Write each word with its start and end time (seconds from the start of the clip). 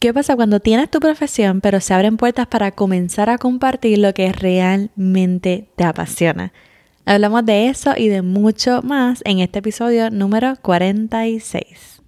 ¿Qué 0.00 0.14
pasa 0.14 0.34
cuando 0.34 0.60
tienes 0.60 0.90
tu 0.90 0.98
profesión 0.98 1.60
pero 1.60 1.78
se 1.78 1.92
abren 1.92 2.16
puertas 2.16 2.46
para 2.46 2.70
comenzar 2.70 3.28
a 3.28 3.36
compartir 3.36 3.98
lo 3.98 4.14
que 4.14 4.32
realmente 4.32 5.68
te 5.76 5.84
apasiona? 5.84 6.54
Hablamos 7.04 7.44
de 7.44 7.68
eso 7.68 7.92
y 7.94 8.08
de 8.08 8.22
mucho 8.22 8.80
más 8.80 9.20
en 9.26 9.40
este 9.40 9.58
episodio 9.58 10.08
número 10.08 10.56
46. 10.62 12.00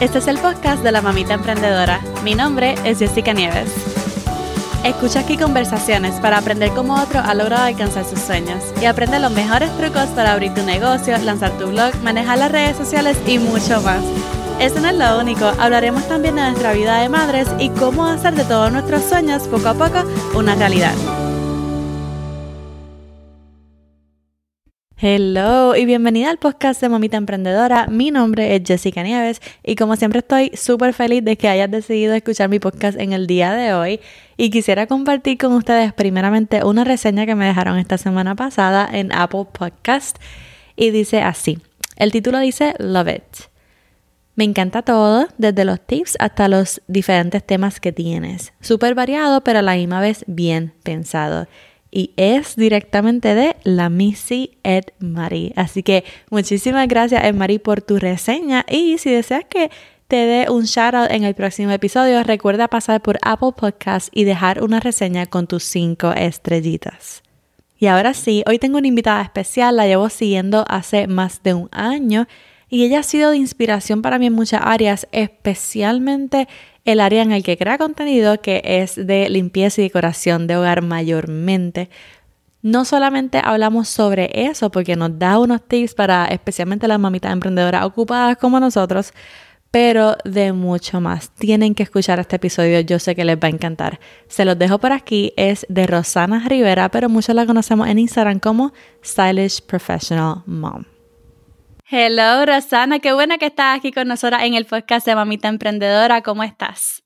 Este 0.00 0.18
es 0.18 0.28
el 0.28 0.38
podcast 0.38 0.82
de 0.82 0.92
la 0.92 1.02
mamita 1.02 1.34
emprendedora. 1.34 2.00
Mi 2.24 2.34
nombre 2.34 2.74
es 2.86 3.00
Jessica 3.00 3.34
Nieves. 3.34 3.95
Escucha 4.86 5.18
aquí 5.18 5.36
conversaciones 5.36 6.14
para 6.20 6.38
aprender 6.38 6.70
cómo 6.70 6.94
otro 6.94 7.18
ha 7.18 7.34
logrado 7.34 7.64
alcanzar 7.64 8.04
sus 8.04 8.20
sueños 8.20 8.62
y 8.80 8.84
aprende 8.84 9.18
los 9.18 9.32
mejores 9.32 9.68
trucos 9.76 10.06
para 10.14 10.32
abrir 10.32 10.54
tu 10.54 10.62
negocio, 10.62 11.18
lanzar 11.18 11.50
tu 11.58 11.66
blog, 11.66 11.92
manejar 12.04 12.38
las 12.38 12.52
redes 12.52 12.76
sociales 12.76 13.18
y 13.26 13.40
mucho 13.40 13.80
más. 13.80 14.04
Eso 14.60 14.78
no 14.78 14.88
es 14.88 14.94
lo 14.94 15.18
único, 15.18 15.44
hablaremos 15.58 16.06
también 16.06 16.36
de 16.36 16.42
nuestra 16.42 16.72
vida 16.72 17.00
de 17.00 17.08
madres 17.08 17.48
y 17.58 17.70
cómo 17.70 18.06
hacer 18.06 18.36
de 18.36 18.44
todos 18.44 18.70
nuestros 18.70 19.02
sueños 19.02 19.42
poco 19.48 19.70
a 19.70 19.74
poco 19.74 20.04
una 20.36 20.54
realidad. 20.54 20.94
Hello 24.98 25.76
y 25.76 25.84
bienvenida 25.84 26.30
al 26.30 26.38
podcast 26.38 26.80
de 26.80 26.88
Mamita 26.88 27.18
Emprendedora. 27.18 27.86
Mi 27.86 28.10
nombre 28.10 28.56
es 28.56 28.62
Jessica 28.64 29.02
Nieves 29.02 29.42
y 29.62 29.76
como 29.76 29.94
siempre 29.94 30.20
estoy 30.20 30.52
súper 30.54 30.94
feliz 30.94 31.22
de 31.22 31.36
que 31.36 31.50
hayas 31.50 31.70
decidido 31.70 32.14
escuchar 32.14 32.48
mi 32.48 32.60
podcast 32.60 32.98
en 32.98 33.12
el 33.12 33.26
día 33.26 33.52
de 33.52 33.74
hoy 33.74 34.00
y 34.38 34.48
quisiera 34.48 34.86
compartir 34.86 35.36
con 35.36 35.52
ustedes 35.52 35.92
primeramente 35.92 36.64
una 36.64 36.82
reseña 36.82 37.26
que 37.26 37.34
me 37.34 37.44
dejaron 37.44 37.78
esta 37.78 37.98
semana 37.98 38.36
pasada 38.36 38.88
en 38.90 39.12
Apple 39.12 39.44
Podcast 39.52 40.16
y 40.76 40.88
dice 40.92 41.20
así. 41.20 41.58
El 41.96 42.10
título 42.10 42.38
dice 42.38 42.74
Love 42.78 43.16
It. 43.16 43.42
Me 44.34 44.44
encanta 44.44 44.80
todo, 44.80 45.28
desde 45.36 45.66
los 45.66 45.78
tips 45.78 46.16
hasta 46.20 46.48
los 46.48 46.80
diferentes 46.86 47.44
temas 47.44 47.80
que 47.80 47.92
tienes. 47.92 48.54
Súper 48.62 48.94
variado, 48.94 49.44
pero 49.44 49.58
a 49.58 49.62
la 49.62 49.74
misma 49.74 50.00
vez 50.00 50.24
bien 50.26 50.72
pensado 50.82 51.48
y 51.96 52.12
es 52.18 52.56
directamente 52.56 53.34
de 53.34 53.56
la 53.64 53.88
Missy 53.88 54.58
Ed 54.64 54.84
Marie. 54.98 55.54
Así 55.56 55.82
que 55.82 56.04
muchísimas 56.30 56.86
gracias 56.88 57.24
Ed 57.24 57.32
Marie 57.34 57.58
por 57.58 57.80
tu 57.80 57.98
reseña 57.98 58.66
y 58.68 58.98
si 58.98 59.10
deseas 59.10 59.44
que 59.48 59.70
te 60.06 60.16
dé 60.16 60.50
un 60.50 60.64
shout 60.64 60.94
out 60.94 61.10
en 61.10 61.24
el 61.24 61.34
próximo 61.34 61.70
episodio, 61.70 62.22
recuerda 62.22 62.68
pasar 62.68 63.00
por 63.00 63.16
Apple 63.22 63.52
Podcast 63.56 64.10
y 64.12 64.24
dejar 64.24 64.62
una 64.62 64.78
reseña 64.78 65.24
con 65.24 65.46
tus 65.46 65.64
cinco 65.64 66.12
estrellitas. 66.12 67.22
Y 67.78 67.86
ahora 67.86 68.12
sí, 68.12 68.44
hoy 68.46 68.58
tengo 68.58 68.76
una 68.76 68.88
invitada 68.88 69.22
especial, 69.22 69.76
la 69.76 69.86
llevo 69.86 70.10
siguiendo 70.10 70.66
hace 70.68 71.06
más 71.06 71.42
de 71.42 71.54
un 71.54 71.70
año 71.72 72.28
y 72.68 72.84
ella 72.84 73.00
ha 73.00 73.02
sido 73.02 73.30
de 73.30 73.36
inspiración 73.36 74.02
para 74.02 74.18
mí 74.18 74.26
en 74.26 74.32
muchas 74.32 74.60
áreas, 74.64 75.06
especialmente 75.12 76.48
el 76.84 77.00
área 77.00 77.22
en 77.22 77.32
el 77.32 77.42
que 77.42 77.56
crea 77.56 77.78
contenido, 77.78 78.40
que 78.40 78.62
es 78.64 78.94
de 78.94 79.28
limpieza 79.28 79.80
y 79.80 79.84
decoración 79.84 80.46
de 80.46 80.56
hogar 80.56 80.82
mayormente. 80.82 81.90
No 82.62 82.84
solamente 82.84 83.40
hablamos 83.42 83.88
sobre 83.88 84.30
eso, 84.32 84.70
porque 84.70 84.96
nos 84.96 85.16
da 85.18 85.38
unos 85.38 85.62
tips 85.62 85.94
para 85.94 86.26
especialmente 86.26 86.88
las 86.88 86.98
mamitas 86.98 87.32
emprendedoras 87.32 87.84
ocupadas 87.84 88.36
como 88.38 88.58
nosotros, 88.58 89.12
pero 89.70 90.16
de 90.24 90.52
mucho 90.52 91.00
más. 91.00 91.30
Tienen 91.30 91.74
que 91.74 91.84
escuchar 91.84 92.18
este 92.18 92.36
episodio, 92.36 92.80
yo 92.80 92.98
sé 92.98 93.14
que 93.14 93.24
les 93.24 93.36
va 93.36 93.46
a 93.46 93.50
encantar. 93.50 94.00
Se 94.26 94.44
los 94.44 94.58
dejo 94.58 94.78
por 94.78 94.92
aquí, 94.92 95.32
es 95.36 95.66
de 95.68 95.86
Rosana 95.86 96.48
Rivera, 96.48 96.88
pero 96.88 97.08
muchos 97.08 97.34
la 97.34 97.46
conocemos 97.46 97.86
en 97.88 97.98
Instagram 97.98 98.40
como 98.40 98.72
Stylish 99.04 99.62
Professional 99.62 100.42
Mom. 100.46 100.95
Hello, 101.88 102.44
Rosana, 102.44 102.98
qué 102.98 103.12
buena 103.12 103.38
que 103.38 103.46
estás 103.46 103.78
aquí 103.78 103.92
con 103.92 104.08
nosotros 104.08 104.42
en 104.42 104.54
el 104.54 104.64
podcast 104.64 105.06
de 105.06 105.14
Mamita 105.14 105.46
Emprendedora. 105.46 106.20
¿Cómo 106.20 106.42
estás? 106.42 107.04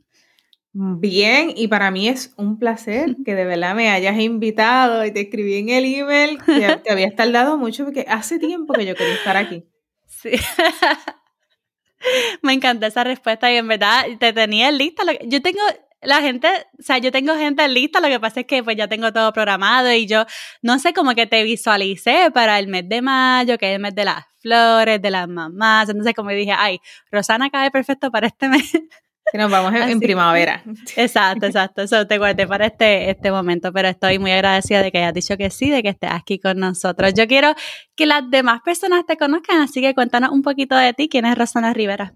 Bien, 0.73 1.53
y 1.55 1.69
para 1.69 1.91
mí 1.91 2.09
es 2.09 2.33
un 2.39 2.59
placer 2.59 3.15
que 3.27 3.35
de 3.35 3.45
verdad 3.45 3.75
me 3.75 3.91
hayas 3.91 4.19
invitado 4.19 5.05
y 5.05 5.11
te 5.11 5.21
escribí 5.21 5.57
en 5.57 5.69
el 5.69 5.85
email 5.85 6.39
que 6.43 6.81
te 6.83 6.91
había 6.91 7.15
tardado 7.15 7.59
mucho 7.59 7.85
porque 7.85 8.07
hace 8.09 8.39
tiempo 8.39 8.73
que 8.73 8.87
yo 8.87 8.95
quería 8.95 9.13
estar 9.13 9.37
aquí. 9.37 9.65
Sí. 10.07 10.31
me 12.43 12.55
encanta 12.55 12.87
esa 12.87 13.05
respuesta 13.05 13.53
y 13.53 13.57
en 13.57 13.69
verdad 13.69 14.07
te 14.19 14.33
tenía 14.33 14.71
lista. 14.71 15.03
Yo 15.27 15.43
tengo, 15.43 15.61
la 16.03 16.21
gente, 16.21 16.49
o 16.79 16.83
sea, 16.83 16.99
yo 16.99 17.13
tengo 17.13 17.35
gente 17.35 17.67
lista, 17.69 18.01
lo 18.01 18.09
que 18.09 18.21
pasa 18.21 18.41
es 18.41 18.47
que 18.47 18.63
pues 18.63 18.77
ya 18.77 18.89
tengo 18.89 19.13
todo 19.13 19.33
programado 19.33 19.93
y 19.93 20.07
yo, 20.07 20.25
no 20.63 20.79
sé, 20.79 20.93
como 20.93 21.15
que 21.15 21.27
te 21.27 21.43
visualicé 21.43 22.31
para 22.33 22.59
el 22.59 22.69
mes 22.69 22.89
de 22.89 23.03
mayo, 23.03 23.59
que 23.59 23.71
es 23.71 23.77
el 23.77 23.83
mes 23.83 23.95
de 23.95 24.05
las 24.05 24.25
flores, 24.41 25.03
de 25.03 25.11
las 25.11 25.29
mamás, 25.29 25.89
entonces 25.89 26.15
como 26.15 26.31
dije, 26.31 26.53
ay, 26.57 26.81
Rosana 27.11 27.51
cae 27.51 27.71
perfecto 27.71 28.11
para 28.11 28.27
este 28.27 28.49
mes. 28.49 28.73
Que 29.33 29.39
nos 29.39 29.49
vamos 29.49 29.73
en, 29.75 30.01
primavera. 30.01 30.65
Exacto, 30.97 31.47
exacto, 31.47 31.83
eso 31.83 32.05
te 32.07 32.19
guardé 32.19 32.49
para 32.49 32.67
este, 32.67 33.11
este 33.11 33.31
momento, 33.31 33.73
pero 33.73 33.87
estoy 33.87 34.19
muy 34.19 34.33
agradecida 34.33 34.83
de 34.83 34.91
que 34.91 34.99
hayas 34.99 35.15
dicho 35.15 35.37
que 35.37 35.51
sí, 35.51 35.71
de 35.71 35.85
que 35.85 35.91
estés 35.91 36.11
aquí 36.11 36.41
con 36.41 36.59
nosotros. 36.59 37.15
Yo 37.15 37.29
quiero 37.29 37.55
que 37.95 38.07
las 38.07 38.29
demás 38.29 38.61
personas 38.65 39.07
te 39.07 39.17
conozcan, 39.17 39.61
así 39.61 39.81
que 39.81 39.95
cuéntanos 39.95 40.31
un 40.31 40.43
poquito 40.43 40.75
de 40.75 40.95
ti, 40.95 41.09
¿quién 41.09 41.27
es 41.27 41.39
Rosana 41.39 41.73
Rivera? 41.73 42.15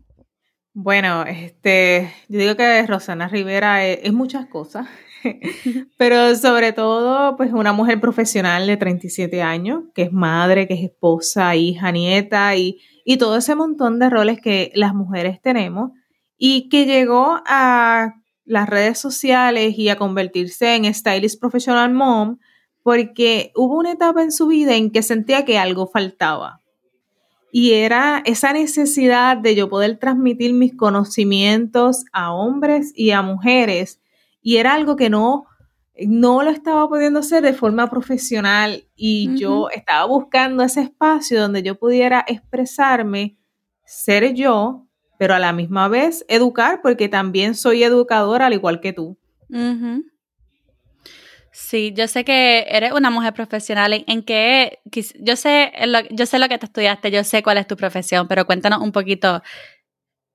Bueno, 0.77 1.23
este, 1.23 2.13
yo 2.29 2.41
digo 2.41 2.57
que 2.57 2.85
Rosana 2.85 3.29
Rivera 3.29 3.87
es, 3.87 4.13
muchas 4.13 4.47
cosas, 4.47 4.89
pero 5.99 6.35
sobre 6.35 6.73
todo, 6.73 7.37
pues 7.37 7.53
una 7.53 7.73
mujer 7.73 8.01
profesional 8.01 8.67
de 8.67 8.77
37 8.77 9.41
años, 9.41 9.85
que 9.95 10.03
es 10.03 10.13
madre, 10.13 10.67
que 10.67 10.75
es 10.75 10.83
esposa, 10.83 11.55
hija, 11.55 11.93
nieta 11.93 12.57
y, 12.57 12.81
y 13.05 13.19
todo 13.19 13.37
ese 13.37 13.55
montón 13.55 14.01
de 14.01 14.11
roles 14.11 14.41
que 14.41 14.73
las 14.75 14.95
mujeres 14.95 15.41
tenemos 15.41 15.93
y 16.37 16.69
que 16.69 16.87
llegó 16.87 17.41
a 17.47 18.15
las 18.45 18.69
redes 18.69 18.99
sociales 18.99 19.79
y 19.79 19.91
a 19.91 19.97
convertirse 19.97 20.75
en 20.75 20.93
Stylist 20.93 21.41
Professional 21.41 21.95
Mom 21.95 22.39
porque 22.83 23.53
hubo 23.55 23.79
una 23.79 23.93
etapa 23.93 24.25
en 24.25 24.33
su 24.33 24.49
vida 24.49 24.75
en 24.75 24.91
que 24.91 25.05
sentía 25.05 25.45
que 25.45 25.57
algo 25.57 25.87
faltaba 25.87 26.64
y 27.57 27.75
era 27.75 28.21
esa 28.25 28.53
necesidad 28.53 29.37
de 29.37 29.55
yo 29.55 29.69
poder 29.69 29.97
transmitir 30.01 30.53
mis 30.53 30.75
conocimientos 30.75 32.05
a 32.13 32.33
hombres 32.33 32.93
y 32.97 33.13
a 33.13 33.23
mujeres 33.23 34.01
y 34.43 34.57
era 34.57 34.75
algo 34.75 34.97
que 34.97 35.09
no 35.09 35.47
no 36.05 36.43
lo 36.43 36.51
estaba 36.51 36.89
pudiendo 36.89 37.21
hacer 37.21 37.45
de 37.45 37.53
forma 37.53 37.89
profesional 37.89 38.89
y 38.97 39.37
yo 39.37 39.69
estaba 39.71 40.05
buscando 40.07 40.65
ese 40.65 40.81
espacio 40.81 41.41
donde 41.41 41.63
yo 41.63 41.79
pudiera 41.79 42.25
expresarme, 42.27 43.39
ser 43.87 44.35
yo, 44.35 44.89
pero 45.17 45.35
a 45.35 45.39
la 45.39 45.53
misma 45.53 45.87
vez 45.87 46.25
educar 46.27 46.81
porque 46.83 47.09
también 47.09 47.55
soy 47.55 47.85
educadora 47.85 48.47
al 48.47 48.55
igual 48.55 48.81
que 48.81 48.93
tú. 48.93 49.17
Sí, 51.57 51.93
yo 51.95 52.09
sé 52.09 52.25
que 52.25 52.67
eres 52.69 52.91
una 52.91 53.11
mujer 53.11 53.33
profesional. 53.33 54.05
¿En, 54.09 54.23
qué? 54.25 54.81
Yo 55.21 55.37
sé, 55.37 55.71
lo, 55.87 56.01
yo 56.11 56.27
sé 56.27 56.41
lo 56.41 56.49
que 56.49 56.59
te 56.59 56.67
estudiaste, 56.67 57.13
yo 57.13 57.23
sé 57.23 57.45
cuál 57.45 57.59
es 57.59 57.69
tu 57.69 57.77
profesión, 57.77 58.27
pero 58.27 58.45
cuéntanos 58.45 58.81
un 58.81 58.91
poquito 58.91 59.41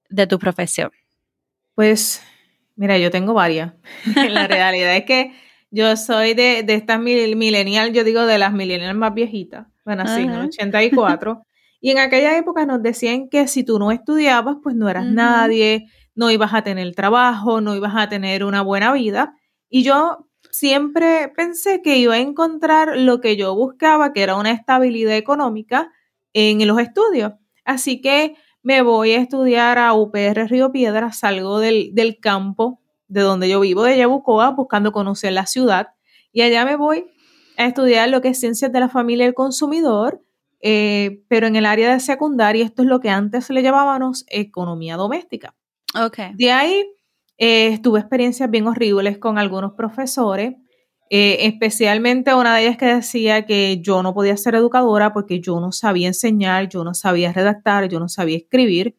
de 0.08 0.28
tu 0.28 0.40
profesión. 0.40 0.92
Pues, 1.76 2.24
mira, 2.78 2.98
yo 2.98 3.12
tengo 3.12 3.34
varias. 3.34 3.74
La 4.30 4.48
realidad 4.48 4.96
es 4.96 5.04
que 5.04 5.34
yo 5.70 5.98
soy 5.98 6.36
de, 6.36 6.64
de 6.64 6.76
estas 6.76 7.02
millennial, 7.02 7.92
yo 7.92 8.06
digo 8.06 8.26
de 8.26 8.38
las 8.38 8.54
millennials 8.54 8.96
más 8.96 9.14
viejitas. 9.14 9.68
Bueno, 9.84 10.08
sí, 10.08 10.22
en 10.22 10.30
el 10.30 10.46
84. 10.46 11.44
Y 11.82 11.92
en 11.92 12.00
aquella 12.00 12.38
época 12.38 12.66
nos 12.66 12.84
decían 12.84 13.30
que 13.30 13.48
si 13.48 13.64
tú 13.64 13.80
no 13.80 13.94
estudiabas, 13.94 14.58
pues 14.62 14.76
no 14.76 14.90
eras 14.90 15.06
nadie, 15.06 15.88
no 16.14 16.30
ibas 16.30 16.54
a 16.54 16.62
tener 16.62 16.94
trabajo, 16.94 17.62
no 17.62 17.74
ibas 17.74 17.94
a 17.96 18.10
tener 18.10 18.44
una 18.44 18.62
buena 18.62 18.92
vida. 18.92 19.34
Y 19.70 19.84
yo 19.84 20.29
siempre 20.52 21.32
pensé 21.36 21.82
que 21.82 21.98
iba 21.98 22.16
a 22.16 22.20
encontrar 22.20 22.98
lo 22.98 23.22
que 23.22 23.36
yo 23.36 23.56
buscaba, 23.56 24.14
que 24.14 24.24
era 24.24 24.36
una 24.36 24.52
estabilidad 24.52 25.16
económica 25.16 25.92
en 26.34 26.66
los 26.68 26.80
estudios. 26.80 27.34
Así 27.66 28.02
que 28.02 28.36
me 28.62 28.82
voy 28.82 29.12
a 29.12 29.20
estudiar 29.20 29.78
a 29.78 29.94
UPR 29.94 30.48
Río 30.50 30.72
Piedra, 30.72 31.12
salgo 31.12 31.60
del, 31.60 32.18
campo 32.22 32.82
de 33.08 33.22
donde 33.22 33.50
yo 33.50 33.60
vivo, 33.60 33.84
de 33.84 33.98
Yabucoa, 33.98 34.52
buscando 34.52 34.92
conocer 34.92 35.34
la 35.34 35.46
ciudad, 35.46 35.88
y 36.32 36.42
allá 36.42 36.66
me 36.66 36.76
voy 36.76 37.06
a 37.58 37.66
estudiar 37.66 38.10
lo 38.10 38.22
que 38.22 38.30
es 38.30 38.40
ciencias 38.40 38.72
de 38.72 38.80
la 38.80 38.90
familia 38.90 39.26
y 39.26 39.30
el 39.30 39.34
consumidor, 39.34 40.24
eh, 40.62 41.24
pero 41.28 41.48
en 41.48 41.56
el 41.56 41.66
área 41.66 41.92
de 41.92 42.00
secundaria, 42.00 42.66
esto 42.66 42.84
es 42.84 42.88
lo 42.88 43.00
que 43.00 43.10
antes 43.10 43.50
le 43.50 43.64
llamábamos 43.64 44.26
economía 44.28 44.98
doméstica. 44.98 45.56
Okay. 45.96 46.34
De 46.36 46.52
ahí 46.52 46.86
eh, 47.42 47.80
tuve 47.82 48.02
experiencias 48.02 48.52
bien 48.52 48.68
horribles 48.68 49.18
con 49.18 49.38
algunos 49.38 49.72
profesores, 49.74 50.56
eh, 51.10 51.38
especialmente 51.48 52.36
una 52.36 52.56
de 52.56 52.64
ellas 52.64 52.78
que 52.78 52.86
decía 52.86 53.46
que 53.46 53.80
yo 53.82 54.04
no 54.04 54.14
podía 54.14 54.36
ser 54.36 54.56
educadora 54.56 55.14
porque 55.14 55.40
yo 55.40 55.60
no 55.62 55.72
sabía 55.72 56.08
enseñar, 56.08 56.68
yo 56.68 56.84
no 56.84 56.94
sabía 56.94 57.32
redactar, 57.32 57.88
yo 57.88 58.00
no 58.00 58.10
sabía 58.10 58.38
escribir. 58.38 58.98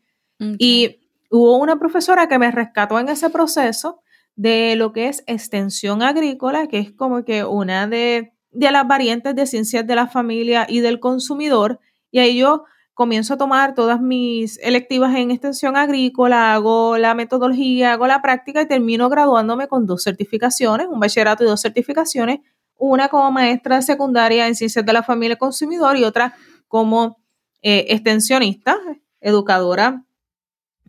Y 0.59 1.01
hubo 1.31 1.59
una 1.59 1.79
profesora 1.79 2.27
que 2.27 2.39
me 2.39 2.51
rescató 2.51 2.99
en 2.99 3.11
ese 3.11 3.29
proceso 3.29 4.01
de 4.37 4.75
lo 4.75 4.95
que 4.95 5.09
es 5.09 5.23
extensión 5.27 6.01
agrícola, 6.03 6.67
que 6.67 6.79
es 6.79 6.93
como 6.93 7.27
que 7.27 7.45
una 7.45 7.87
de, 7.87 8.33
de 8.53 8.71
las 8.71 8.89
variantes 8.89 9.37
de 9.37 9.45
ciencias 9.45 9.87
de 9.87 9.95
la 9.95 10.07
familia 10.07 10.67
y 10.67 10.81
del 10.81 10.99
consumidor. 10.99 11.79
Y 12.11 12.21
ahí 12.21 12.39
yo 12.39 12.65
comienzo 13.01 13.33
a 13.33 13.39
tomar 13.39 13.75
todas 13.75 13.99
mis 13.99 14.59
electivas 14.59 15.17
en 15.17 15.31
extensión 15.31 15.75
agrícola, 15.75 16.53
hago 16.53 16.99
la 16.99 17.15
metodología, 17.15 17.95
hago 17.95 18.07
la 18.07 18.21
práctica 18.21 18.61
y 18.61 18.69
termino 18.69 19.09
graduándome 19.09 19.69
con 19.69 19.87
dos 19.87 20.03
certificaciones, 20.03 20.87
un 20.87 21.01
bachillerato 21.01 21.43
y 21.43 21.47
dos 21.47 21.63
certificaciones, 21.63 22.41
una 22.77 23.09
como 23.09 23.33
maestra 23.33 23.81
secundaria 23.81 24.47
en 24.47 24.55
ciencias 24.55 24.85
de 24.85 24.93
la 24.93 25.03
familia 25.03 25.37
y 25.37 25.39
consumidor 25.39 25.97
y 25.97 26.05
otra 26.05 26.35
como 26.69 27.17
eh, 27.63 27.87
extensionista, 27.89 28.77
educadora 29.23 30.05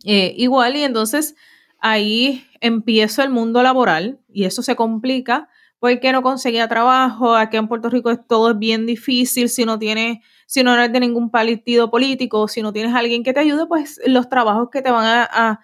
eh, 0.04 0.34
igual. 0.36 0.76
Y 0.76 0.82
entonces 0.82 1.34
ahí 1.78 2.44
empiezo 2.60 3.22
el 3.22 3.30
mundo 3.30 3.62
laboral 3.62 4.20
y 4.28 4.44
eso 4.44 4.62
se 4.62 4.76
complica 4.76 5.48
porque 5.78 6.12
no 6.12 6.20
conseguía 6.22 6.68
trabajo. 6.68 7.34
Aquí 7.34 7.56
en 7.56 7.68
Puerto 7.68 7.88
Rico 7.88 8.14
todo 8.18 8.50
es 8.50 8.58
bien 8.58 8.84
difícil 8.84 9.48
si 9.48 9.64
no 9.64 9.78
tienes, 9.78 10.18
si 10.52 10.62
no 10.62 10.74
eres 10.74 10.92
de 10.92 11.00
ningún 11.00 11.30
partido 11.30 11.90
político, 11.90 12.46
si 12.46 12.60
no 12.60 12.74
tienes 12.74 12.94
alguien 12.94 13.22
que 13.22 13.32
te 13.32 13.40
ayude, 13.40 13.64
pues 13.64 13.98
los 14.04 14.28
trabajos 14.28 14.68
que 14.70 14.82
te 14.82 14.90
van 14.90 15.26
a, 15.32 15.60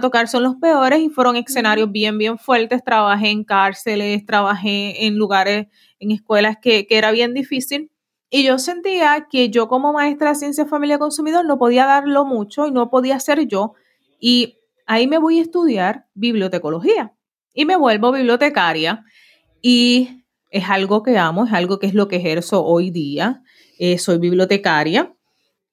tocar 0.00 0.28
son 0.28 0.44
los 0.44 0.56
peores 0.56 0.98
y 1.00 1.10
fueron 1.10 1.36
escenarios 1.36 1.92
bien, 1.92 2.16
bien 2.16 2.38
fuertes. 2.38 2.82
Trabajé 2.82 3.28
en 3.28 3.44
cárceles, 3.44 4.24
trabajé 4.24 5.04
en 5.04 5.16
lugares, 5.16 5.66
en 5.98 6.10
escuelas 6.10 6.56
que, 6.56 6.86
que 6.86 6.96
era 6.96 7.10
bien 7.10 7.34
difícil. 7.34 7.90
Y 8.30 8.42
yo 8.44 8.58
sentía 8.58 9.26
que 9.30 9.50
yo 9.50 9.68
como 9.68 9.92
maestra 9.92 10.30
de 10.30 10.36
ciencia, 10.36 10.64
familia, 10.64 10.98
consumidor 10.98 11.44
no 11.44 11.58
podía 11.58 11.84
darlo 11.84 12.24
mucho 12.24 12.66
y 12.66 12.70
no 12.70 12.88
podía 12.88 13.20
ser 13.20 13.46
yo. 13.46 13.74
Y 14.18 14.56
ahí 14.86 15.06
me 15.06 15.18
voy 15.18 15.38
a 15.38 15.42
estudiar 15.42 16.06
bibliotecología 16.14 17.12
y 17.52 17.66
me 17.66 17.76
vuelvo 17.76 18.10
bibliotecaria 18.10 19.04
y 19.60 20.24
es 20.48 20.64
algo 20.70 21.02
que 21.02 21.18
amo, 21.18 21.44
es 21.44 21.52
algo 21.52 21.78
que 21.78 21.88
es 21.88 21.94
lo 21.94 22.08
que 22.08 22.16
ejerzo 22.16 22.64
hoy 22.64 22.90
día. 22.90 23.42
Eh, 23.82 23.96
soy 23.96 24.18
bibliotecaria. 24.18 25.14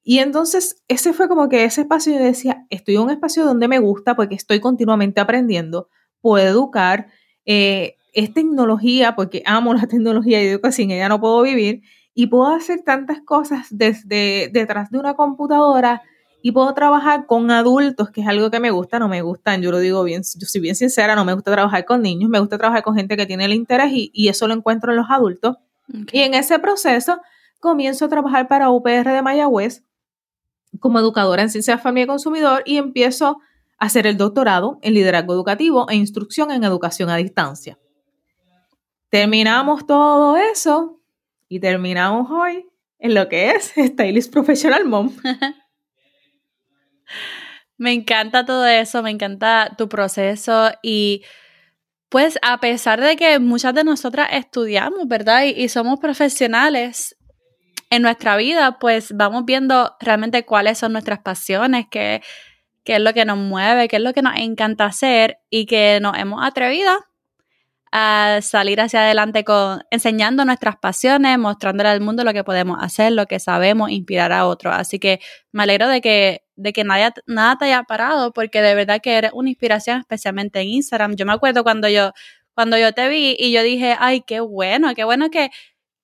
Y 0.02 0.20
entonces 0.20 0.82
ese 0.88 1.12
fue 1.12 1.28
como 1.28 1.50
que 1.50 1.66
ese 1.66 1.82
espacio 1.82 2.14
yo 2.14 2.20
decía, 2.20 2.66
estoy 2.70 2.96
en 2.96 3.02
un 3.02 3.10
espacio 3.10 3.44
donde 3.44 3.68
me 3.68 3.80
gusta 3.80 4.16
porque 4.16 4.36
estoy 4.36 4.62
continuamente 4.62 5.20
aprendiendo, 5.20 5.90
puedo 6.22 6.48
educar, 6.48 7.08
eh, 7.46 7.98
es 8.14 8.34
tecnología 8.34 9.14
porque 9.14 9.44
amo 9.46 9.74
la 9.74 9.88
tecnología 9.88 10.42
y 10.42 10.48
digo 10.48 10.72
sin 10.72 10.92
ella 10.92 11.10
no 11.10 11.20
puedo 11.20 11.42
vivir 11.42 11.82
y 12.14 12.28
puedo 12.28 12.48
hacer 12.48 12.82
tantas 12.86 13.20
cosas 13.20 13.68
desde 13.72 14.50
detrás 14.54 14.90
de 14.90 15.00
una 15.00 15.16
computadora 15.16 16.02
y 16.42 16.54
puedo 16.54 16.74
trabajar 16.74 17.26
con 17.26 17.52
adultos, 17.52 18.10
que 18.12 18.22
es 18.22 18.28
algo 18.28 18.50
que 18.50 18.62
me 18.62 18.72
gusta, 18.72 19.00
no 19.00 19.10
me 19.10 19.22
gustan, 19.22 19.62
yo 19.62 19.70
lo 19.70 19.80
digo 19.80 20.02
bien, 20.06 20.22
yo 20.24 20.48
soy 20.48 20.62
bien 20.62 20.76
sincera, 20.76 21.14
no 21.14 21.26
me 21.26 21.34
gusta 21.34 21.52
trabajar 21.52 21.84
con 21.84 22.02
niños, 22.02 22.30
me 22.30 22.40
gusta 22.40 22.58
trabajar 22.58 22.84
con 22.84 22.96
gente 22.96 23.18
que 23.18 23.26
tiene 23.26 23.44
el 23.44 23.54
interés 23.54 23.90
y, 23.92 24.30
eso 24.30 24.48
lo 24.48 24.54
encuentro 24.54 24.94
en 24.94 24.98
los 24.98 25.08
adultos. 25.10 25.58
Y 26.14 26.20
en 26.20 26.36
ese 26.36 26.60
proceso 26.60 27.20
comienzo 27.60 28.06
a 28.06 28.10
trabajar 28.10 28.48
para 28.48 28.70
UPR 28.70 29.12
de 29.12 29.22
Mayagüez 29.22 29.84
como 30.80 31.00
educadora 31.00 31.42
en 31.42 31.50
ciencia 31.50 31.76
de 31.76 31.82
familia 31.82 32.06
y 32.06 32.08
consumidor 32.08 32.64
y 32.66 32.78
empiezo 32.78 33.40
a 33.78 33.86
hacer 33.86 34.08
el 34.08 34.18
doctorado 34.18 34.80
en 34.82 34.94
liderazgo 34.94 35.34
educativo 35.34 35.90
e 35.90 35.96
instrucción 35.96 36.52
en 36.52 36.64
educación 36.64 37.10
a 37.10 37.16
distancia. 37.18 37.78
Terminamos 39.10 39.86
todo 39.86 40.38
eso 40.38 41.02
y 41.48 41.60
terminamos 41.60 42.30
hoy 42.30 42.68
en 43.00 43.14
lo 43.14 43.30
que 43.30 43.52
es 43.52 43.74
Stylist 43.78 44.32
Professional 44.32 44.86
Mom. 44.86 45.16
Me 47.78 47.94
encanta 47.94 48.44
todo 48.44 48.66
eso, 48.66 49.04
me 49.04 49.12
encanta 49.12 49.76
tu 49.78 49.88
proceso 49.88 50.72
y 50.82 51.24
pues 52.10 52.40
a 52.42 52.60
pesar 52.60 53.00
de 53.02 53.16
que 53.16 53.38
muchas 53.38 53.76
de 53.76 53.84
nosotras 53.84 54.30
estudiamos, 54.32 55.08
¿verdad? 55.08 55.44
Y, 55.44 55.70
somos 55.70 56.00
profesionales 56.00 57.17
en 57.90 58.02
nuestra 58.02 58.36
vida, 58.38 58.80
pues 58.80 59.14
vamos 59.16 59.46
viendo 59.46 59.96
realmente 60.00 60.46
cuáles 60.46 60.78
son 60.78 60.94
nuestras 60.94 61.20
pasiones, 61.20 61.86
qué, 61.90 62.22
qué 62.84 62.96
es 62.96 63.02
lo 63.02 63.14
que 63.14 63.26
nos 63.26 63.38
mueve, 63.38 63.88
qué 63.88 63.98
es 63.98 64.02
lo 64.02 64.14
que 64.14 64.22
nos 64.22 64.38
encanta 64.38 64.86
hacer 64.86 65.40
y 65.50 65.66
que 65.66 66.00
nos 66.02 66.18
hemos 66.18 66.46
atrevido 66.46 66.92
a 67.92 68.40
salir 68.42 68.82
hacia 68.82 69.02
adelante 69.02 69.44
con 69.44 69.82
enseñando 69.92 70.46
nuestras 70.46 70.78
pasiones, 70.78 71.38
mostrándole 71.38 71.90
al 71.90 72.02
mundo 72.02 72.24
lo 72.24 72.34
que 72.34 72.44
podemos 72.44 72.78
hacer, 72.82 73.14
lo 73.14 73.26
que 73.26 73.40
sabemos, 73.40 73.90
inspirar 73.90 74.32
a 74.32 74.46
otros. 74.46 74.76
Así 74.76 75.00
que 75.00 75.20
me 75.52 75.64
alegro 75.64 75.88
de 75.88 76.02
que, 76.02 76.44
de 76.56 76.74
que 76.74 76.84
nada, 76.84 77.14
nada 77.26 77.58
te 77.58 77.66
haya 77.66 77.84
parado, 77.84 78.34
porque 78.34 78.62
de 78.62 78.76
verdad 78.76 79.00
que 79.02 79.14
eres 79.18 79.32
una 79.34 79.50
inspiración, 79.50 80.00
especialmente 80.00 80.60
en 80.60 80.68
Instagram. 80.68 81.16
Yo 81.16 81.26
me 81.26 81.34
acuerdo 81.34 81.64
cuando 81.64 81.88
yo, 81.90 82.12
cuando 82.54 82.78
yo 82.78 82.94
te 82.94 83.08
vi 83.10 83.36
y 83.40 83.52
yo 83.52 83.64
dije, 83.64 83.96
ay, 84.00 84.22
qué 84.22 84.42
bueno, 84.42 84.94
qué 84.96 85.04
bueno 85.04 85.30
que, 85.30 85.50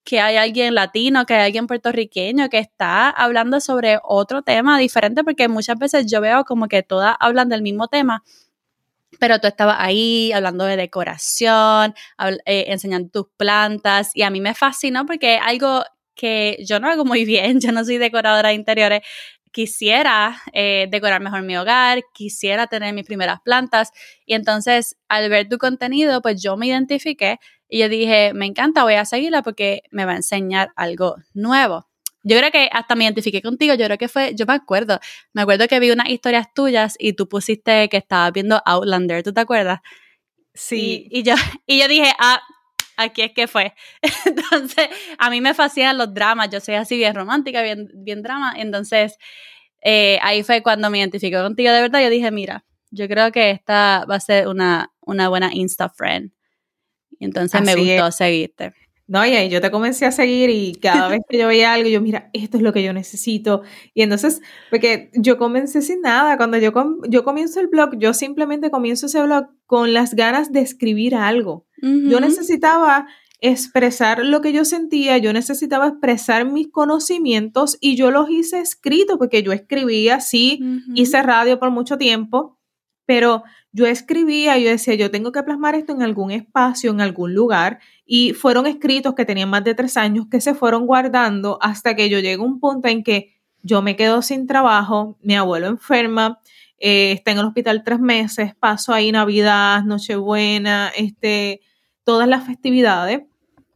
que 0.04 0.20
hay 0.20 0.38
alguien 0.38 0.76
latino, 0.76 1.26
que 1.26 1.34
hay 1.36 1.46
alguien 1.46 1.68
puertorriqueño 1.68 2.50
que 2.50 2.60
está 2.60 3.10
hablando 3.10 3.60
sobre 3.60 4.00
otro 4.04 4.42
tema 4.42 4.78
diferente, 4.78 5.24
porque 5.24 5.48
muchas 5.48 5.78
veces 5.78 6.06
yo 6.12 6.22
veo 6.22 6.44
como 6.46 6.68
que 6.68 6.84
todas 6.84 7.16
hablan 7.20 7.50
del 7.50 7.62
mismo 7.62 7.88
tema 7.88 8.24
pero 9.20 9.40
tú 9.40 9.48
estabas 9.48 9.78
ahí 9.80 10.32
hablando 10.34 10.66
de 10.66 10.76
decoración, 10.76 11.94
eh, 12.46 12.66
enseñando 12.68 13.10
tus 13.10 13.28
plantas 13.38 14.12
y 14.14 14.24
a 14.24 14.30
mí 14.30 14.42
me 14.42 14.54
fascinó 14.54 15.06
porque 15.06 15.36
es 15.36 15.42
algo 15.42 15.84
que 16.16 16.58
yo 16.66 16.80
no 16.80 16.90
hago 16.90 17.06
muy 17.06 17.26
bien, 17.26 17.60
yo 17.62 17.72
no 17.72 17.86
soy 17.86 17.98
decoradora 17.98 18.50
de 18.50 18.56
interiores, 18.56 19.02
quisiera 19.54 20.42
eh, 20.52 20.88
decorar 20.92 21.22
mejor 21.22 21.44
mi 21.44 21.56
hogar, 21.56 22.04
quisiera 22.14 22.68
tener 22.68 22.94
mis 22.94 23.06
primeras 23.06 23.40
plantas 23.42 23.92
y 24.26 24.34
entonces 24.34 24.98
al 25.08 25.30
ver 25.30 25.48
tu 25.48 25.58
contenido 25.58 26.22
pues 26.22 26.42
yo 26.42 26.58
me 26.58 26.68
identifiqué 26.68 27.40
y 27.70 27.80
yo 27.80 27.88
dije, 27.88 28.34
me 28.34 28.46
encanta, 28.46 28.84
voy 28.84 28.96
a 28.96 29.06
seguirla 29.06 29.42
porque 29.42 29.84
me 29.92 30.06
va 30.06 30.12
a 30.12 30.18
enseñar 30.18 30.72
algo 30.76 31.16
nuevo. 31.34 31.88
Yo 32.24 32.38
creo 32.38 32.52
que 32.52 32.70
hasta 32.72 32.96
me 32.96 33.04
identifiqué 33.04 33.42
contigo, 33.42 33.74
yo 33.76 33.86
creo 33.86 33.98
que 33.98 34.08
fue, 34.08 34.34
yo 34.36 34.46
me 34.46 34.54
acuerdo, 34.54 35.00
me 35.34 35.42
acuerdo 35.42 35.68
que 35.68 35.80
vi 35.80 35.92
unas 35.92 36.10
historias 36.10 36.48
tuyas 36.54 36.96
y 36.98 37.14
tú 37.14 37.28
pusiste 37.28 37.90
que 37.90 37.98
estabas 37.98 38.32
viendo 38.32 38.62
Outlander, 38.66 39.24
¿tú 39.24 39.34
te 39.34 39.42
acuerdas? 39.42 39.80
Sí. 40.54 41.08
Y, 41.10 41.24
yo, 41.24 41.36
y 41.68 41.80
yo 41.80 41.88
dije, 41.88 42.12
ah, 42.20 42.42
aquí 42.98 43.22
es 43.22 43.32
que 43.32 43.48
fue. 43.48 43.74
Entonces, 44.26 44.90
a 45.18 45.30
mí 45.30 45.42
me 45.42 45.54
fascinan 45.54 45.98
los 45.98 46.14
dramas, 46.14 46.50
yo 46.50 46.60
soy 46.60 46.76
así 46.76 46.98
bien 46.98 47.16
romántica, 47.16 47.62
bien, 47.62 47.90
bien 47.94 48.22
drama, 48.22 48.54
entonces 48.58 49.18
eh, 49.82 50.18
ahí 50.22 50.44
fue 50.44 50.64
cuando 50.64 50.90
me 50.90 51.00
identifiqué 51.00 51.38
contigo 51.38 51.72
de 51.72 51.82
verdad, 51.82 52.02
yo 52.02 52.10
dije, 52.10 52.32
mira, 52.32 52.66
yo 52.92 53.08
creo 53.08 53.32
que 53.32 53.52
esta 53.52 54.06
va 54.10 54.16
a 54.16 54.20
ser 54.20 54.48
una, 54.48 54.92
una 55.02 55.30
buena 55.30 55.54
Insta 55.54 55.90
friend. 55.90 56.32
Entonces 57.20 57.62
me 57.62 57.76
gustó 57.76 58.12
seguirte. 58.12 58.74
No, 59.06 59.26
y 59.26 59.32
ahí 59.32 59.50
yo 59.50 59.60
te 59.60 59.70
comencé 59.70 60.06
a 60.06 60.12
seguir 60.12 60.50
y 60.50 60.76
cada 60.76 61.10
vez 61.10 61.22
que 61.28 61.38
yo 61.38 61.48
veía 61.48 61.74
algo, 61.74 61.90
yo, 61.90 62.00
mira, 62.00 62.30
esto 62.32 62.58
es 62.58 62.64
lo 62.64 62.72
que 62.72 62.84
yo 62.84 62.94
necesito. 62.94 63.62
Y 63.94 64.02
entonces, 64.02 64.42
porque 64.70 65.12
yo 65.14 65.38
comencé 65.38 65.82
sin 65.82 66.02
nada, 66.02 66.38
cuando 66.38 66.58
yo, 66.58 66.72
yo 67.10 67.24
comienzo 67.26 67.60
el 67.60 67.68
blog, 67.68 67.98
yo 67.98 68.14
simplemente 68.14 68.72
comienzo 68.72 69.08
ese 69.08 69.22
blog 69.22 69.48
con 69.66 69.94
las 69.94 70.16
ganas 70.16 70.54
de 70.54 70.62
escribir 70.62 71.16
algo. 71.16 71.68
Yo 71.84 72.22
necesitaba 72.22 73.08
expresar 73.42 74.24
lo 74.24 74.40
que 74.40 74.54
yo 74.54 74.64
sentía, 74.64 75.18
yo 75.18 75.34
necesitaba 75.34 75.90
expresar 75.90 76.46
mis 76.46 76.72
conocimientos 76.72 77.78
y 77.82 77.98
yo 77.98 78.10
los 78.10 78.30
hice 78.30 78.62
escrito 78.62 79.18
porque 79.18 79.44
yo 79.44 79.52
escribía, 79.52 80.22
sí, 80.22 80.62
hice 80.96 81.22
radio 81.22 81.60
por 81.60 81.70
mucho 81.70 81.98
tiempo, 81.98 82.58
pero 83.06 83.44
yo 83.74 83.86
escribía, 83.86 84.58
yo 84.60 84.70
decía, 84.70 84.94
yo 84.94 85.12
tengo 85.12 85.34
que 85.34 85.44
plasmar 85.44 85.76
esto 85.76 85.92
en 85.92 86.04
algún 86.04 86.32
espacio, 86.32 86.92
en 86.92 87.02
algún 87.02 87.34
lugar, 87.34 87.80
y 88.06 88.32
fueron 88.32 88.66
escritos 88.66 89.14
que 89.14 89.26
tenían 89.26 89.50
más 89.50 89.66
de 89.66 89.76
tres 89.76 89.98
años 89.98 90.28
que 90.32 90.40
se 90.40 90.54
fueron 90.54 90.86
guardando 90.88 91.60
hasta 91.62 91.98
que 91.98 92.10
yo 92.10 92.20
llegué 92.20 92.42
a 92.42 92.46
un 92.46 92.62
punto 92.62 92.88
en 92.88 93.04
que 93.04 93.42
yo 93.62 93.82
me 93.82 93.98
quedo 93.98 94.22
sin 94.22 94.48
trabajo, 94.48 95.18
mi 95.22 95.36
abuelo 95.36 95.68
enferma, 95.68 96.40
eh, 96.80 97.12
está 97.12 97.32
en 97.32 97.40
el 97.40 97.46
hospital 97.46 97.84
tres 97.84 98.00
meses, 98.00 98.56
paso 98.56 98.94
ahí 98.94 99.12
Navidad, 99.12 99.84
Nochebuena, 99.84 100.92
este, 100.96 101.60
todas 102.04 102.28
las 102.28 102.46
festividades, 102.46 103.22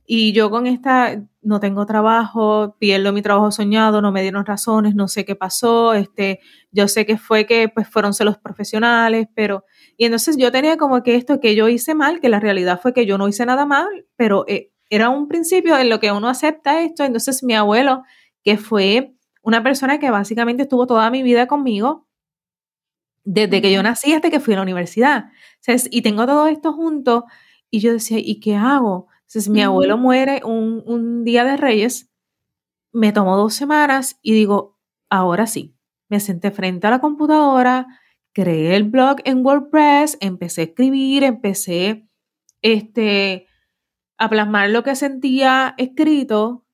y 0.09 0.31
yo 0.31 0.49
con 0.49 0.67
esta 0.67 1.21
no 1.41 1.59
tengo 1.59 1.85
trabajo, 1.85 2.77
pierdo 2.79 3.11
mi 3.11 3.21
trabajo 3.21 3.51
soñado, 3.51 4.01
no 4.01 4.13
me 4.13 4.21
dieron 4.21 4.45
razones, 4.45 4.95
no 4.95 5.09
sé 5.09 5.25
qué 5.25 5.35
pasó, 5.35 5.93
este, 5.93 6.39
yo 6.71 6.87
sé 6.87 7.05
que 7.05 7.17
fue 7.17 7.45
que 7.45 7.67
pues 7.67 7.89
fueron 7.89 8.13
celos 8.13 8.37
profesionales, 8.37 9.27
pero 9.35 9.65
y 9.97 10.05
entonces 10.05 10.37
yo 10.37 10.51
tenía 10.51 10.77
como 10.77 11.03
que 11.03 11.15
esto 11.15 11.41
que 11.41 11.55
yo 11.55 11.67
hice 11.67 11.93
mal, 11.93 12.21
que 12.21 12.29
la 12.29 12.39
realidad 12.39 12.79
fue 12.81 12.93
que 12.93 13.05
yo 13.05 13.17
no 13.17 13.27
hice 13.27 13.45
nada 13.45 13.65
mal, 13.65 13.87
pero 14.15 14.45
eh, 14.47 14.71
era 14.89 15.09
un 15.09 15.27
principio 15.27 15.77
en 15.77 15.89
lo 15.89 15.99
que 15.99 16.11
uno 16.11 16.29
acepta 16.29 16.81
esto, 16.81 17.03
entonces 17.03 17.43
mi 17.43 17.53
abuelo, 17.53 18.03
que 18.43 18.57
fue 18.57 19.13
una 19.41 19.61
persona 19.61 19.99
que 19.99 20.09
básicamente 20.09 20.63
estuvo 20.63 20.87
toda 20.87 21.09
mi 21.11 21.21
vida 21.21 21.47
conmigo, 21.47 22.07
desde 23.25 23.61
que 23.61 23.73
yo 23.73 23.83
nací 23.83 24.13
hasta 24.13 24.29
que 24.29 24.39
fui 24.39 24.53
a 24.53 24.57
la 24.57 24.63
universidad, 24.63 25.25
y 25.91 26.01
tengo 26.01 26.25
todo 26.25 26.47
esto 26.47 26.71
junto, 26.71 27.25
y 27.69 27.79
yo 27.79 27.93
decía, 27.93 28.19
¿y 28.19 28.39
qué 28.39 28.55
hago? 28.55 29.07
Entonces 29.21 29.49
mi 29.49 29.61
abuelo 29.61 29.97
muere 29.97 30.41
un, 30.45 30.83
un 30.85 31.23
día 31.23 31.43
de 31.43 31.57
Reyes, 31.57 32.09
me 32.93 33.11
tomó 33.11 33.35
dos 33.35 33.53
semanas 33.53 34.17
y 34.21 34.33
digo, 34.33 34.79
ahora 35.09 35.47
sí, 35.47 35.75
me 36.09 36.19
senté 36.19 36.51
frente 36.51 36.87
a 36.87 36.91
la 36.91 36.99
computadora, 36.99 37.87
creé 38.33 38.75
el 38.75 38.85
blog 38.85 39.17
en 39.25 39.45
WordPress, 39.45 40.17
empecé 40.21 40.61
a 40.61 40.63
escribir, 40.65 41.23
empecé 41.23 42.07
este, 42.61 43.47
a 44.17 44.29
plasmar 44.29 44.69
lo 44.69 44.83
que 44.83 44.95
sentía 44.95 45.75
escrito 45.77 46.65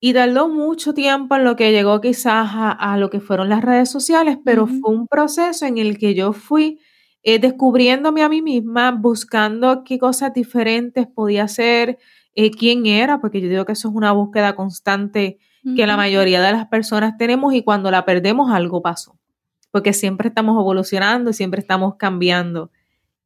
y 0.00 0.14
tardó 0.14 0.48
mucho 0.48 0.94
tiempo 0.94 1.36
en 1.36 1.44
lo 1.44 1.54
que 1.54 1.70
llegó 1.70 2.00
quizás 2.00 2.50
a, 2.52 2.96
lo 2.98 3.08
que 3.08 3.20
fueron 3.20 3.48
las 3.48 3.62
redes 3.62 3.88
sociales, 3.88 4.36
pero 4.44 4.66
fue 4.66 4.92
un 4.92 5.06
proceso 5.06 5.64
en 5.64 5.78
el 5.78 5.96
que 5.96 6.14
yo 6.14 6.32
fui 6.32 6.80
eh, 7.24 7.38
descubriéndome 7.38 8.22
a 8.22 8.28
mí 8.28 8.42
misma, 8.42 8.90
buscando 8.90 9.84
qué 9.84 9.98
cosas 9.98 10.34
diferentes 10.34 11.06
podía 11.06 11.44
hacer, 11.44 11.98
eh, 12.34 12.50
quién 12.50 12.86
era, 12.86 13.20
porque 13.20 13.40
yo 13.40 13.48
digo 13.48 13.64
que 13.64 13.72
eso 13.72 13.88
es 13.88 13.94
una 13.94 14.12
búsqueda 14.12 14.54
constante 14.56 15.38
que 15.76 15.86
la 15.86 15.96
mayoría 15.96 16.42
de 16.42 16.50
las 16.50 16.66
personas 16.66 17.16
tenemos 17.16 17.54
y 17.54 17.62
cuando 17.62 17.92
la 17.92 18.04
perdemos 18.04 18.50
algo 18.50 18.82
pasó, 18.82 19.16
porque 19.70 19.92
siempre 19.92 20.26
estamos 20.26 20.58
evolucionando, 20.60 21.32
siempre 21.32 21.60
estamos 21.60 21.94
cambiando. 21.94 22.72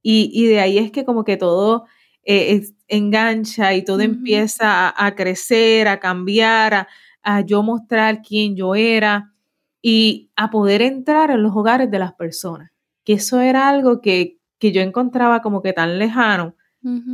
Y, 0.03 0.47
de 0.47 0.61
ahí 0.61 0.77
es 0.77 0.93
que 0.93 1.07
como 1.07 1.25
que 1.25 1.39
todo 1.39 1.87
eh, 2.25 2.63
engancha 2.89 3.73
y 3.75 3.83
todo 3.83 4.01
empieza 4.01 4.93
a, 4.95 5.15
crecer, 5.15 5.89
a 5.89 5.99
cambiar, 5.99 6.89
a, 7.23 7.41
yo 7.41 7.63
mostrar 7.63 8.21
quién 8.21 8.55
yo 8.55 8.75
era 8.75 9.33
y 9.81 10.31
a 10.37 10.51
poder 10.51 10.83
entrar 10.83 11.31
en 11.31 11.43
los 11.43 11.57
hogares 11.57 11.91
de 11.91 11.99
las 11.99 12.13
personas 12.13 12.76
que 13.07 13.15
eso 13.15 13.41
era 13.41 13.69
algo 13.69 14.03
que, 14.03 14.39
yo 14.61 14.83
encontraba 14.83 15.43
como 15.43 15.63
que 15.63 15.73
tan 15.73 15.99
lejano 15.99 16.57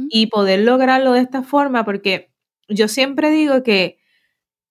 y 0.09 0.27
poder 0.27 0.61
lograrlo 0.61 1.13
de 1.13 1.21
esta 1.21 1.43
forma, 1.43 1.85
porque 1.85 2.31
yo 2.69 2.89
siempre 2.89 3.31
digo 3.31 3.63
que 3.63 3.99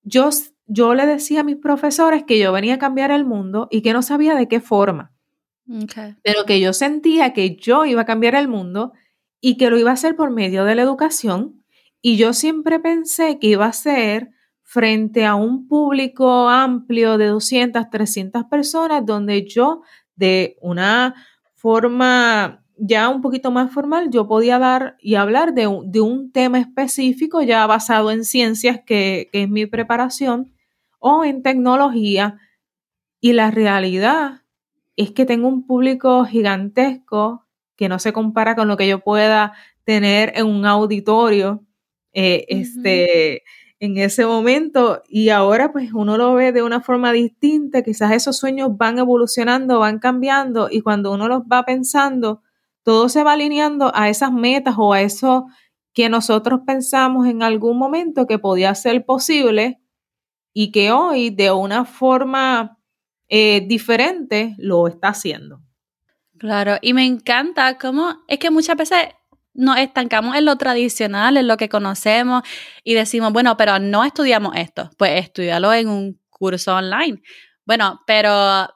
yo, 0.04 0.30
yo 0.66 0.94
le 0.96 1.06
decía 1.06 1.42
a 1.42 1.44
mis 1.44 1.58
profesores 1.58 2.24
que 2.24 2.40
yo 2.40 2.52
venía 2.52 2.76
a 2.76 2.80
cambiar 2.80 3.12
el 3.12 3.24
mundo 3.24 3.68
y 3.72 3.82
que 3.82 3.94
no 3.94 4.02
sabía 4.02 4.36
de 4.36 4.48
qué 4.48 4.60
forma, 4.60 5.12
pero 6.24 6.46
que 6.46 6.60
yo 6.60 6.74
sentía 6.74 7.34
que 7.34 7.56
yo 7.56 7.86
iba 7.86 8.02
a 8.02 8.06
cambiar 8.06 8.36
el 8.36 8.48
mundo 8.48 8.94
y 9.40 9.58
que 9.58 9.70
lo 9.70 9.78
iba 9.78 9.92
a 9.92 9.94
hacer 9.94 10.16
por 10.16 10.32
medio 10.32 10.66
de 10.66 10.76
la 10.76 10.82
educación 10.82 11.64
y 12.02 12.18
yo 12.18 12.34
siempre 12.34 12.80
pensé 12.80 13.38
que 13.40 13.48
iba 13.48 13.66
a 13.66 13.74
ser 13.74 14.32
frente 14.64 15.26
a 15.26 15.36
un 15.36 15.68
público 15.68 16.48
amplio 16.48 17.18
de 17.18 17.28
200, 17.28 17.90
300 17.90 18.46
personas 18.46 19.06
donde 19.06 19.46
yo 19.46 19.82
de 20.16 20.58
una 20.62 21.16
forma 21.56 22.64
ya 22.78 23.10
un 23.10 23.22
poquito 23.22 23.52
más 23.52 23.72
formal, 23.72 24.10
yo 24.10 24.28
podía 24.28 24.58
dar 24.58 24.98
y 25.00 25.16
hablar 25.16 25.54
de 25.54 25.68
un, 25.68 26.32
tema 26.32 26.60
específico 26.60 27.42
ya 27.44 27.68
basado 27.68 28.12
en 28.12 28.26
ciencias, 28.26 28.82
que, 28.86 29.30
que 29.32 29.44
es 29.44 29.50
mi 29.50 29.68
preparación, 29.68 30.52
o 31.00 31.24
en 31.24 31.44
tecnología. 31.44 32.40
Y 33.20 33.34
la 33.34 33.52
realidad 33.52 34.42
es 34.96 35.12
que 35.12 35.26
tengo 35.26 35.48
un 35.48 35.66
público 35.68 36.26
gigantesco 36.26 37.46
que 37.76 37.90
no 37.90 38.00
se 38.00 38.14
compara 38.14 38.56
con 38.56 38.68
lo 38.68 38.78
que 38.78 38.88
yo 38.88 39.00
pueda 39.00 39.54
tener 39.84 40.34
en 40.36 40.48
un 40.48 40.66
auditorio. 40.66 41.64
Eh, 42.14 42.46
este, 42.50 43.44
en 43.82 43.98
ese 43.98 44.28
momento 44.28 45.02
y 45.10 45.30
ahora 45.30 45.72
pues 45.72 45.92
uno 45.92 46.16
lo 46.16 46.36
ve 46.36 46.52
de 46.52 46.62
una 46.62 46.82
forma 46.82 47.12
distinta, 47.12 47.82
quizás 47.82 48.12
esos 48.12 48.38
sueños 48.38 48.78
van 48.78 49.00
evolucionando, 49.00 49.80
van 49.80 49.98
cambiando 49.98 50.68
y 50.70 50.82
cuando 50.82 51.12
uno 51.12 51.28
los 51.28 51.42
va 51.52 51.64
pensando, 51.64 52.44
todo 52.84 53.10
se 53.10 53.24
va 53.24 53.34
alineando 53.34 53.92
a 53.96 54.08
esas 54.08 54.32
metas 54.32 54.76
o 54.78 54.94
a 54.94 55.02
eso 55.02 55.48
que 55.94 56.10
nosotros 56.10 56.62
pensamos 56.64 57.26
en 57.26 57.42
algún 57.42 57.80
momento 57.80 58.28
que 58.28 58.38
podía 58.38 58.76
ser 58.76 59.04
posible 59.04 59.82
y 60.54 60.72
que 60.72 60.92
hoy 60.92 61.32
de 61.32 61.52
una 61.52 61.84
forma 61.84 62.78
eh, 63.30 63.66
diferente 63.68 64.54
lo 64.60 64.88
está 64.88 65.08
haciendo. 65.08 65.60
Claro, 66.38 66.76
y 66.84 66.94
me 66.94 67.04
encanta 67.04 67.80
cómo 67.80 68.20
es 68.28 68.38
que 68.38 68.52
muchas 68.52 68.78
veces 68.78 69.08
nos 69.54 69.78
estancamos 69.78 70.36
en 70.36 70.46
lo 70.46 70.56
tradicional, 70.58 71.38
en 71.38 71.48
lo 71.48 71.58
que 71.58 71.70
conocemos 71.70 72.44
y 72.84 72.94
decimos, 72.94 73.34
bueno, 73.34 73.58
pero 73.58 73.80
no 73.80 74.04
estudiamos 74.04 74.56
esto, 74.56 74.90
pues 74.98 75.24
estudialo 75.24 75.74
en 75.74 75.90
un 75.90 76.20
curso 76.30 76.76
online. 76.76 77.22
Bueno, 77.66 78.02
pero 78.08 78.68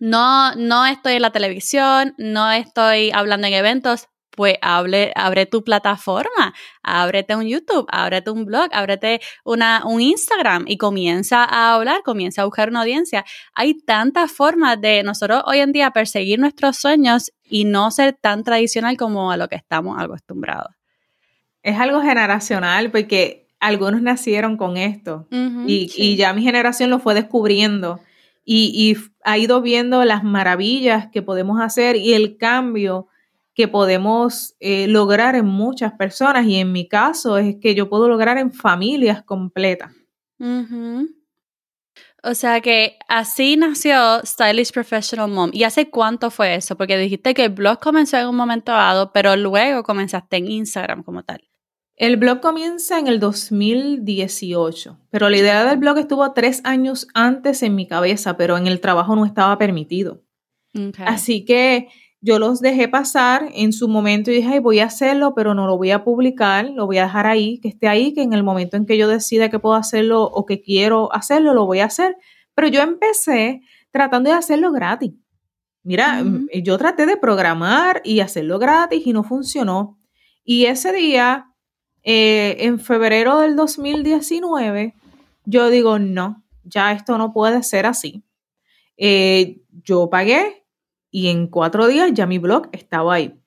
no, 0.00 0.54
no 0.56 0.86
estoy 0.86 1.14
en 1.14 1.22
la 1.22 1.30
televisión, 1.30 2.14
no 2.18 2.50
estoy 2.50 3.10
hablando 3.12 3.46
en 3.46 3.54
eventos, 3.54 4.08
pues 4.34 4.56
hable, 4.62 5.12
abre 5.14 5.46
tu 5.46 5.62
plataforma, 5.62 6.54
ábrete 6.82 7.36
un 7.36 7.46
YouTube, 7.46 7.86
ábrete 7.88 8.30
un 8.30 8.44
blog, 8.44 8.68
ábrete 8.72 9.20
una, 9.44 9.82
un 9.84 10.00
Instagram 10.00 10.64
y 10.66 10.78
comienza 10.78 11.44
a 11.44 11.74
hablar, 11.74 12.02
comienza 12.02 12.42
a 12.42 12.44
buscar 12.46 12.70
una 12.70 12.80
audiencia. 12.80 13.24
Hay 13.54 13.74
tantas 13.74 14.32
formas 14.32 14.80
de 14.80 15.02
nosotros 15.02 15.42
hoy 15.46 15.58
en 15.58 15.72
día 15.72 15.90
perseguir 15.90 16.38
nuestros 16.38 16.76
sueños 16.78 17.32
y 17.44 17.64
no 17.64 17.90
ser 17.90 18.14
tan 18.14 18.42
tradicional 18.42 18.96
como 18.96 19.30
a 19.30 19.36
lo 19.36 19.48
que 19.48 19.56
estamos 19.56 20.00
acostumbrados. 20.00 20.72
Es 21.62 21.78
algo 21.78 22.00
generacional 22.00 22.90
porque 22.90 23.46
algunos 23.60 24.02
nacieron 24.02 24.56
con 24.56 24.76
esto 24.76 25.28
y, 25.66 26.16
ya 26.16 26.32
mi 26.32 26.42
generación 26.42 26.90
lo 26.90 26.98
fue 26.98 27.14
descubriendo 27.14 28.00
y, 28.44 28.72
y 28.74 28.96
ha 29.22 29.38
ido 29.38 29.62
viendo 29.62 30.04
las 30.04 30.24
maravillas 30.24 31.08
que 31.12 31.22
podemos 31.22 31.60
hacer 31.60 31.94
y 31.96 32.14
el 32.14 32.38
cambio 32.38 33.06
que 33.54 33.68
podemos 33.68 34.54
eh, 34.60 34.86
lograr 34.88 35.34
en 35.34 35.46
muchas 35.46 35.92
personas 35.92 36.46
y 36.46 36.56
en 36.56 36.72
mi 36.72 36.88
caso 36.88 37.38
es 37.38 37.56
que 37.60 37.74
yo 37.74 37.88
puedo 37.88 38.08
lograr 38.08 38.38
en 38.38 38.52
familias 38.52 39.22
completas. 39.22 39.92
O 42.24 42.34
sea 42.34 42.60
que 42.60 42.98
así 43.08 43.56
nació 43.56 44.24
Stylish 44.24 44.72
Professional 44.72 45.28
Mom. 45.28 45.50
¿Y 45.52 45.64
hace 45.64 45.90
cuánto 45.90 46.30
fue 46.30 46.54
eso? 46.54 46.76
Porque 46.76 46.96
dijiste 46.96 47.34
que 47.34 47.44
el 47.44 47.50
blog 47.50 47.80
comenzó 47.80 48.16
en 48.16 48.28
un 48.28 48.36
momento 48.36 48.72
dado, 48.72 49.12
pero 49.12 49.36
luego 49.36 49.82
comenzaste 49.82 50.36
en 50.36 50.50
Instagram 50.50 51.02
como 51.02 51.24
tal. 51.24 51.48
El 51.96 52.16
blog 52.16 52.40
comienza 52.40 52.98
en 52.98 53.06
el 53.06 53.20
2018, 53.20 54.98
pero 55.10 55.28
la 55.28 55.36
idea 55.36 55.64
del 55.64 55.78
blog 55.78 55.98
estuvo 55.98 56.32
tres 56.32 56.60
años 56.64 57.06
antes 57.12 57.62
en 57.62 57.74
mi 57.74 57.86
cabeza, 57.86 58.36
pero 58.36 58.56
en 58.56 58.66
el 58.66 58.80
trabajo 58.80 59.14
no 59.14 59.26
estaba 59.26 59.58
permitido. 59.58 60.22
Así 60.98 61.44
que 61.44 61.88
yo 62.24 62.38
los 62.38 62.60
dejé 62.60 62.88
pasar 62.88 63.48
en 63.52 63.72
su 63.72 63.88
momento 63.88 64.30
y 64.30 64.36
dije, 64.36 64.60
voy 64.60 64.78
a 64.78 64.84
hacerlo, 64.84 65.34
pero 65.34 65.54
no 65.54 65.66
lo 65.66 65.76
voy 65.76 65.90
a 65.90 66.04
publicar, 66.04 66.70
lo 66.70 66.86
voy 66.86 66.98
a 66.98 67.02
dejar 67.02 67.26
ahí, 67.26 67.58
que 67.58 67.68
esté 67.68 67.88
ahí, 67.88 68.14
que 68.14 68.22
en 68.22 68.32
el 68.32 68.44
momento 68.44 68.76
en 68.76 68.86
que 68.86 68.96
yo 68.96 69.08
decida 69.08 69.50
que 69.50 69.58
puedo 69.58 69.74
hacerlo 69.74 70.22
o 70.22 70.46
que 70.46 70.62
quiero 70.62 71.12
hacerlo, 71.12 71.52
lo 71.52 71.66
voy 71.66 71.80
a 71.80 71.86
hacer. 71.86 72.16
Pero 72.54 72.68
yo 72.68 72.80
empecé 72.80 73.62
tratando 73.90 74.30
de 74.30 74.36
hacerlo 74.36 74.70
gratis. 74.70 75.12
Mira, 75.82 76.22
yo 76.62 76.78
traté 76.78 77.06
de 77.06 77.16
programar 77.16 78.00
y 78.04 78.20
hacerlo 78.20 78.60
gratis 78.60 79.04
y 79.04 79.12
no 79.12 79.24
funcionó. 79.24 79.98
Y 80.44 80.66
ese 80.66 80.92
día, 80.92 81.48
eh, 82.04 82.56
en 82.60 82.78
febrero 82.78 83.40
del 83.40 83.56
2019, 83.56 84.94
yo 85.44 85.70
digo, 85.70 85.98
no, 85.98 86.44
ya 86.62 86.92
esto 86.92 87.18
no 87.18 87.32
puede 87.32 87.64
ser 87.64 87.86
así. 87.86 88.22
Eh, 88.96 89.60
yo 89.82 90.08
pagué 90.08 90.61
y 91.12 91.28
en 91.28 91.46
cuatro 91.46 91.86
días 91.86 92.10
ya 92.12 92.26
mi 92.26 92.38
blog 92.38 92.68
estaba 92.72 93.14
ahí. 93.14 93.38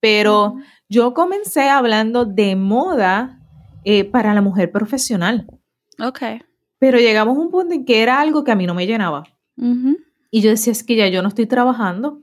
Pero 0.00 0.56
yo 0.88 1.14
comencé 1.14 1.70
hablando 1.70 2.26
de 2.26 2.56
moda 2.56 3.40
eh, 3.84 4.04
para 4.04 4.34
la 4.34 4.42
mujer 4.42 4.70
profesional. 4.72 5.46
Ok. 6.00 6.20
Pero 6.78 6.98
llegamos 6.98 7.38
a 7.38 7.40
un 7.40 7.50
punto 7.50 7.72
en 7.72 7.84
que 7.84 8.02
era 8.02 8.20
algo 8.20 8.42
que 8.42 8.50
a 8.50 8.56
mí 8.56 8.66
no 8.66 8.74
me 8.74 8.86
llenaba. 8.86 9.22
Y 10.30 10.40
yo 10.40 10.50
decía, 10.50 10.72
es 10.72 10.82
que 10.82 10.96
ya 10.96 11.06
yo 11.06 11.22
no 11.22 11.28
estoy 11.28 11.46
trabajando. 11.46 12.20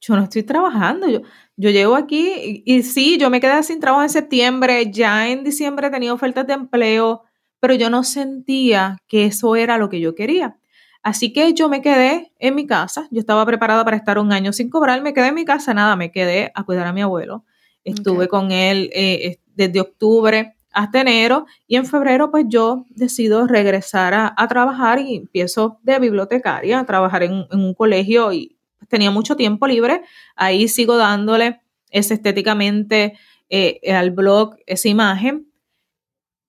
Yo 0.00 0.14
no 0.14 0.24
estoy 0.24 0.42
trabajando. 0.42 1.08
Yo, 1.08 1.22
yo 1.56 1.70
llego 1.70 1.96
aquí 1.96 2.62
y, 2.66 2.74
y, 2.76 2.82
sí, 2.82 3.16
yo 3.16 3.30
me 3.30 3.40
quedé 3.40 3.62
sin 3.62 3.80
trabajo 3.80 4.02
en 4.02 4.10
septiembre. 4.10 4.90
Ya 4.92 5.30
en 5.30 5.42
diciembre 5.42 5.88
tenía 5.88 6.12
ofertas 6.12 6.46
de 6.46 6.52
empleo, 6.52 7.22
pero 7.58 7.74
yo 7.74 7.88
no 7.88 8.04
sentía 8.04 8.98
que 9.08 9.24
eso 9.24 9.56
era 9.56 9.78
lo 9.78 9.88
que 9.88 10.00
yo 10.00 10.14
quería. 10.14 10.58
Así 11.06 11.32
que 11.32 11.54
yo 11.54 11.68
me 11.68 11.82
quedé 11.82 12.32
en 12.40 12.56
mi 12.56 12.66
casa, 12.66 13.06
yo 13.12 13.20
estaba 13.20 13.46
preparada 13.46 13.84
para 13.84 13.96
estar 13.96 14.18
un 14.18 14.32
año 14.32 14.52
sin 14.52 14.68
cobrar, 14.68 15.02
me 15.02 15.14
quedé 15.14 15.28
en 15.28 15.36
mi 15.36 15.44
casa, 15.44 15.72
nada, 15.72 15.94
me 15.94 16.10
quedé 16.10 16.50
a 16.52 16.64
cuidar 16.64 16.84
a 16.84 16.92
mi 16.92 17.00
abuelo. 17.00 17.44
Estuve 17.84 18.26
con 18.26 18.50
él 18.50 18.90
eh, 18.92 19.38
desde 19.54 19.80
octubre 19.80 20.56
hasta 20.72 21.02
enero. 21.02 21.46
Y 21.68 21.76
en 21.76 21.86
febrero 21.86 22.32
pues 22.32 22.46
yo 22.48 22.86
decido 22.88 23.46
regresar 23.46 24.14
a, 24.14 24.48
trabajar 24.48 24.98
y 24.98 25.14
empiezo 25.14 25.78
de 25.84 25.96
bibliotecaria 26.00 26.80
a 26.80 26.86
trabajar 26.86 27.22
en, 27.22 27.46
un 27.52 27.74
colegio 27.74 28.32
y 28.32 28.56
tenía 28.88 29.12
mucho 29.12 29.36
tiempo 29.36 29.68
libre, 29.68 30.02
ahí 30.34 30.66
sigo 30.66 30.96
dándole 30.96 31.60
ese 31.92 32.14
estéticamente 32.14 33.16
eh, 33.48 33.78
al 33.94 34.10
blog 34.10 34.56
esa 34.66 34.88
imagen. 34.88 35.52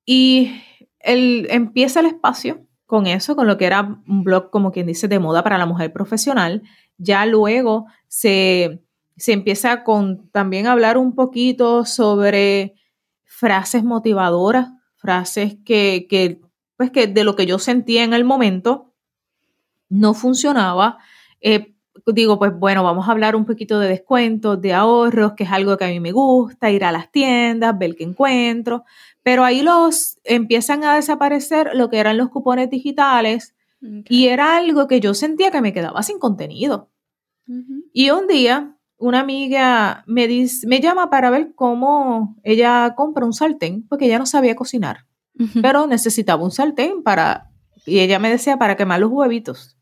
Y 0.04 0.64
el, 1.00 1.46
empieza 1.52 2.00
el 2.00 2.08
espacio 2.08 2.67
con 2.88 3.06
eso, 3.06 3.36
con 3.36 3.46
lo 3.48 3.58
que 3.58 3.66
era 3.66 4.02
un 4.08 4.24
blog, 4.24 4.50
como 4.50 4.72
quien 4.72 4.88
dice, 4.88 5.08
de 5.08 5.20
moda 5.20 5.44
para 5.44 5.58
la 5.58 5.66
mujer 5.66 5.94
profesional. 5.94 6.64
Ya 6.98 7.26
luego 7.26 7.86
se, 8.08 8.82
empieza 9.28 9.84
con 9.84 10.30
también 10.32 10.66
hablar 10.68 10.98
un 10.98 11.14
poquito 11.14 11.86
sobre 11.86 12.76
frases 13.26 13.84
motivadoras, 13.84 14.70
frases 14.96 15.58
que, 15.66 16.08
que, 16.10 16.42
pues 16.78 16.90
que 16.90 17.08
de 17.08 17.24
lo 17.26 17.36
que 17.36 17.46
yo 17.46 17.60
sentía 17.60 18.04
en 18.04 18.14
el 18.14 18.24
momento 18.24 18.94
no 19.90 20.14
funcionaba. 20.14 20.98
Eh, 21.42 21.74
digo, 22.06 22.40
pues 22.40 22.58
bueno, 22.58 22.84
vamos 22.84 23.08
a 23.08 23.12
hablar 23.12 23.36
un 23.36 23.46
poquito 23.46 23.80
de 23.80 23.90
descuentos, 23.90 24.62
de 24.62 24.74
ahorros, 24.74 25.34
que 25.34 25.44
es 25.44 25.52
algo 25.52 25.78
que 25.78 25.86
a 25.86 25.90
mí 25.90 26.00
me 26.00 26.12
gusta, 26.12 26.72
ir 26.72 26.86
a 26.86 26.92
las 26.92 27.12
tiendas, 27.12 27.78
ver 27.78 27.96
qué 27.96 28.06
encuentro, 28.06 28.86
pero 29.28 29.44
ahí 29.44 29.62
los 29.62 30.18
empiezan 30.24 30.86
a 30.86 30.96
desaparecer 30.96 31.72
lo 31.74 31.90
que 31.90 32.00
eran 32.00 32.16
los 32.16 32.30
cupones 32.30 32.70
digitales 32.70 33.56
y 34.08 34.28
era 34.28 34.56
algo 34.56 34.88
que 34.88 35.02
yo 35.02 35.14
sentía 35.14 35.52
que 35.52 35.60
me 35.60 35.74
quedaba 35.74 36.02
sin 36.02 36.18
contenido. 36.18 36.92
Y 37.92 38.10
un 38.12 38.28
día 38.28 38.78
una 38.96 39.20
amiga 39.20 40.06
me, 40.08 40.30
dice, 40.30 40.66
me 40.66 40.80
llama 40.80 41.10
para 41.10 41.30
ver 41.30 41.52
cómo 41.56 42.38
ella 42.42 42.94
compra 42.96 43.26
un 43.26 43.34
sartén, 43.34 43.86
porque 43.90 44.06
ella 44.06 44.18
no 44.18 44.26
sabía 44.26 44.56
cocinar, 44.56 45.06
pero 45.62 45.88
necesitaba 45.88 46.42
un 46.42 46.52
sartén 46.52 47.04
para, 47.04 47.52
y 47.86 48.00
ella 48.00 48.20
me 48.20 48.30
decía, 48.30 48.56
para 48.56 48.78
quemar 48.78 49.02
los 49.02 49.12
huevitos. 49.12 49.78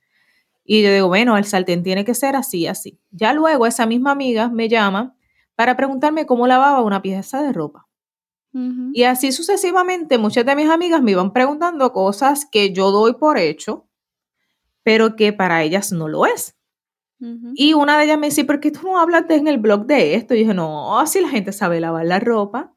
Y 0.64 0.82
yo 0.82 0.92
digo, 0.92 1.08
bueno, 1.08 1.38
el 1.38 1.46
sartén 1.46 1.84
tiene 1.84 2.04
que 2.04 2.16
ser 2.16 2.36
así, 2.36 2.66
así. 2.66 3.00
Ya 3.12 3.32
luego 3.32 3.68
esa 3.68 3.86
misma 3.86 4.10
amiga 4.10 4.50
me 4.50 4.70
llama 4.70 5.16
para 5.56 5.78
preguntarme 5.78 6.26
cómo 6.26 6.48
lavaba 6.48 6.82
una 6.82 7.04
pieza 7.04 7.44
de 7.44 7.54
ropa. 7.54 7.85
Y 8.94 9.04
así 9.04 9.34
sucesivamente, 9.34 10.18
muchas 10.18 10.46
de 10.46 10.56
mis 10.56 10.70
amigas 10.70 11.02
me 11.02 11.12
iban 11.12 11.34
preguntando 11.34 11.92
cosas 11.92 12.48
que 12.50 12.72
yo 12.72 12.92
doy 12.92 13.14
por 13.16 13.38
hecho, 13.38 13.90
pero 14.82 15.18
que 15.18 15.34
para 15.34 15.62
ellas 15.64 15.92
no 15.92 16.08
lo 16.08 16.26
es. 16.26 16.56
Y 17.56 17.74
una 17.74 17.98
de 17.98 18.06
ellas 18.06 18.20
me 18.20 18.28
dice, 18.28 18.46
¿por 18.46 18.60
qué 18.60 18.72
tú 18.72 18.84
no 18.84 19.00
hablas 19.00 19.26
en 19.30 19.48
el 19.48 19.58
blog 19.58 19.86
de 19.88 20.16
esto? 20.16 20.34
Y 20.34 20.38
yo 20.38 20.44
dije, 20.44 20.54
no, 20.54 21.06
si 21.08 21.22
la 21.22 21.30
gente 21.30 21.52
sabe 21.52 21.80
lavar 21.80 22.06
la 22.06 22.20
ropa, 22.20 22.74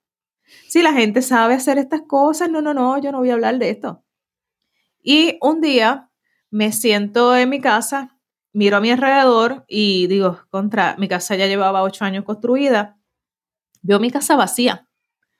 si 0.66 0.82
la 0.82 0.92
gente 0.92 1.22
sabe 1.22 1.54
hacer 1.54 1.78
estas 1.78 2.02
cosas, 2.02 2.50
no, 2.50 2.60
no, 2.62 2.74
no, 2.74 2.98
yo 2.98 3.12
no 3.12 3.18
voy 3.18 3.30
a 3.30 3.34
hablar 3.34 3.58
de 3.58 3.70
esto. 3.70 4.04
Y 5.02 5.38
un 5.42 5.60
día 5.60 6.10
me 6.50 6.72
siento 6.72 7.36
en 7.36 7.50
mi 7.50 7.60
casa, 7.60 8.18
miro 8.52 8.78
a 8.78 8.80
mi 8.80 8.90
alrededor 8.90 9.64
y 9.68 10.06
digo, 10.06 10.40
contra, 10.50 10.96
mi 10.98 11.08
casa 11.08 11.36
ya 11.36 11.46
llevaba 11.46 11.82
ocho 11.82 12.04
años 12.04 12.24
construida, 12.24 12.98
veo 13.82 14.00
mi 14.00 14.10
casa 14.10 14.34
vacía. 14.34 14.87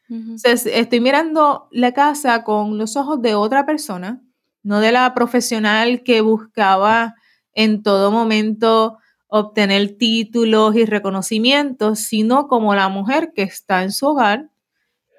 Entonces, 0.08 0.66
estoy 0.66 1.00
mirando 1.00 1.68
la 1.70 1.92
casa 1.92 2.42
con 2.42 2.78
los 2.78 2.96
ojos 2.96 3.20
de 3.20 3.34
otra 3.34 3.66
persona, 3.66 4.22
no 4.62 4.80
de 4.80 4.92
la 4.92 5.12
profesional 5.14 6.02
que 6.02 6.22
buscaba 6.22 7.14
en 7.52 7.82
todo 7.82 8.10
momento 8.10 8.98
obtener 9.26 9.98
títulos 9.98 10.74
y 10.74 10.86
reconocimientos, 10.86 11.98
sino 11.98 12.48
como 12.48 12.74
la 12.74 12.88
mujer 12.88 13.32
que 13.34 13.42
está 13.42 13.82
en 13.82 13.92
su 13.92 14.06
hogar, 14.06 14.50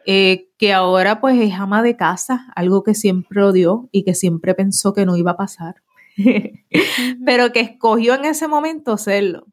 eh, 0.05 0.49
que 0.57 0.73
ahora 0.73 1.21
pues 1.21 1.39
es 1.39 1.53
ama 1.53 1.83
de 1.83 1.95
casa, 1.95 2.51
algo 2.55 2.81
que 2.83 2.95
siempre 2.95 3.43
odió 3.43 3.87
y 3.91 4.03
que 4.03 4.15
siempre 4.15 4.55
pensó 4.55 4.93
que 4.93 5.05
no 5.05 5.15
iba 5.17 5.31
a 5.31 5.37
pasar, 5.37 5.75
pero 7.25 7.51
que 7.51 7.59
escogió 7.59 8.15
en 8.15 8.25
ese 8.25 8.47
momento 8.47 8.97
serlo. 8.97 9.45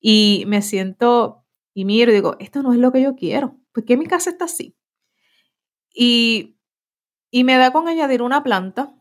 Y 0.00 0.44
me 0.46 0.62
siento 0.62 1.44
y 1.74 1.84
miro 1.84 2.12
digo, 2.12 2.36
esto 2.38 2.62
no 2.62 2.72
es 2.72 2.78
lo 2.78 2.92
que 2.92 3.02
yo 3.02 3.16
quiero, 3.16 3.56
¿por 3.72 3.84
qué 3.84 3.96
mi 3.96 4.06
casa 4.06 4.30
está 4.30 4.46
así? 4.46 4.76
Y, 5.92 6.58
y 7.30 7.44
me 7.44 7.56
da 7.56 7.72
con 7.72 7.88
añadir 7.88 8.22
una 8.22 8.42
planta 8.42 8.94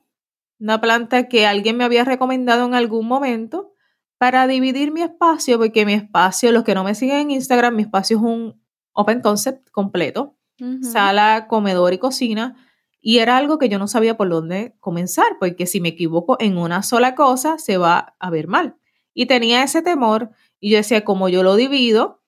una 0.60 0.82
planta 0.82 1.28
que 1.28 1.48
alguien 1.48 1.78
me 1.78 1.86
había 1.86 2.04
recomendado 2.04 2.66
en 2.66 2.74
algún 2.74 3.08
momento 3.08 3.74
para 4.18 4.48
dividir 4.48 4.92
mi 4.92 5.02
espacio, 5.02 5.58
porque 5.58 5.86
mi 5.86 5.94
espacio, 5.94 6.52
los 6.52 6.66
que 6.66 6.76
no 6.76 6.84
me 6.84 6.96
siguen 6.96 7.20
en 7.20 7.32
Instagram, 7.32 7.76
mi 7.76 7.84
espacio 7.84 8.18
es 8.18 8.24
un 8.24 8.62
open 8.92 9.22
concept 9.22 9.70
completo, 9.72 10.36
sala, 10.82 11.48
comedor 11.48 11.94
y 11.94 12.00
cocina, 12.00 12.58
y 13.00 13.20
era 13.20 13.38
algo 13.38 13.58
que 13.58 13.70
yo 13.70 13.80
no 13.80 13.88
sabía 13.88 14.18
por 14.18 14.28
dónde 14.28 14.76
comenzar, 14.82 15.38
porque 15.40 15.66
si 15.66 15.80
me 15.80 15.90
equivoco 15.90 16.36
en 16.42 16.58
una 16.58 16.84
sola 16.84 17.16
cosa, 17.16 17.58
se 17.58 17.78
va 17.78 18.18
a 18.20 18.30
ver 18.30 18.50
mal. 18.50 18.76
Y 19.14 19.26
tenía 19.26 19.64
ese 19.64 19.82
temor, 19.82 20.32
y 20.60 20.72
yo 20.72 20.78
decía, 20.78 21.06
como 21.06 21.30
yo 21.30 21.42
lo 21.42 21.56
divido, 21.56 22.22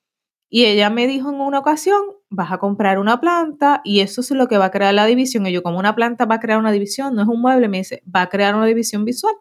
y 0.49 0.63
ella 0.63 0.89
me 0.89 1.07
dijo 1.07 1.29
en 1.29 1.41
una 1.41 1.59
ocasión, 1.59 2.01
vas 2.31 2.51
a 2.51 2.57
comprar 2.57 2.97
una 2.97 3.19
planta 3.19 3.81
y 3.83 3.99
eso 3.99 4.21
es 4.21 4.31
lo 4.31 4.47
que 4.47 4.57
va 4.57 4.65
a 4.65 4.71
crear 4.71 4.93
la 4.93 5.05
división. 5.05 5.45
Y 5.45 5.51
yo, 5.51 5.61
como 5.61 5.77
una 5.77 5.95
planta 5.95 6.25
va 6.25 6.35
a 6.35 6.39
crear 6.39 6.57
una 6.57 6.71
división, 6.71 7.13
no 7.13 7.21
es 7.21 7.27
un 7.27 7.41
mueble, 7.41 7.67
me 7.67 7.79
dice, 7.79 8.01
va 8.03 8.23
a 8.23 8.29
crear 8.29 8.55
una 8.55 8.65
división 8.65 9.03
visual. 9.03 9.35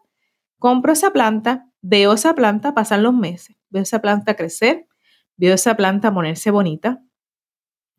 Compro 0.59 0.91
esa 0.91 1.11
planta, 1.11 1.69
veo 1.81 2.13
esa 2.13 2.35
planta, 2.35 2.73
pasan 2.73 3.01
los 3.01 3.13
meses, 3.13 3.55
veo 3.69 3.81
esa 3.81 3.99
planta 4.01 4.35
crecer, 4.35 4.87
veo 5.37 5.55
esa 5.55 5.75
planta 5.75 6.13
ponerse 6.13 6.51
bonita 6.51 7.01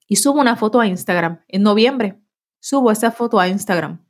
y 0.07 0.16
subo 0.16 0.40
una 0.40 0.57
foto 0.57 0.78
a 0.78 0.87
Instagram. 0.87 1.40
En 1.48 1.62
noviembre 1.62 2.20
subo 2.61 2.90
esa 2.90 3.11
foto 3.11 3.40
a 3.40 3.48
Instagram 3.48 4.05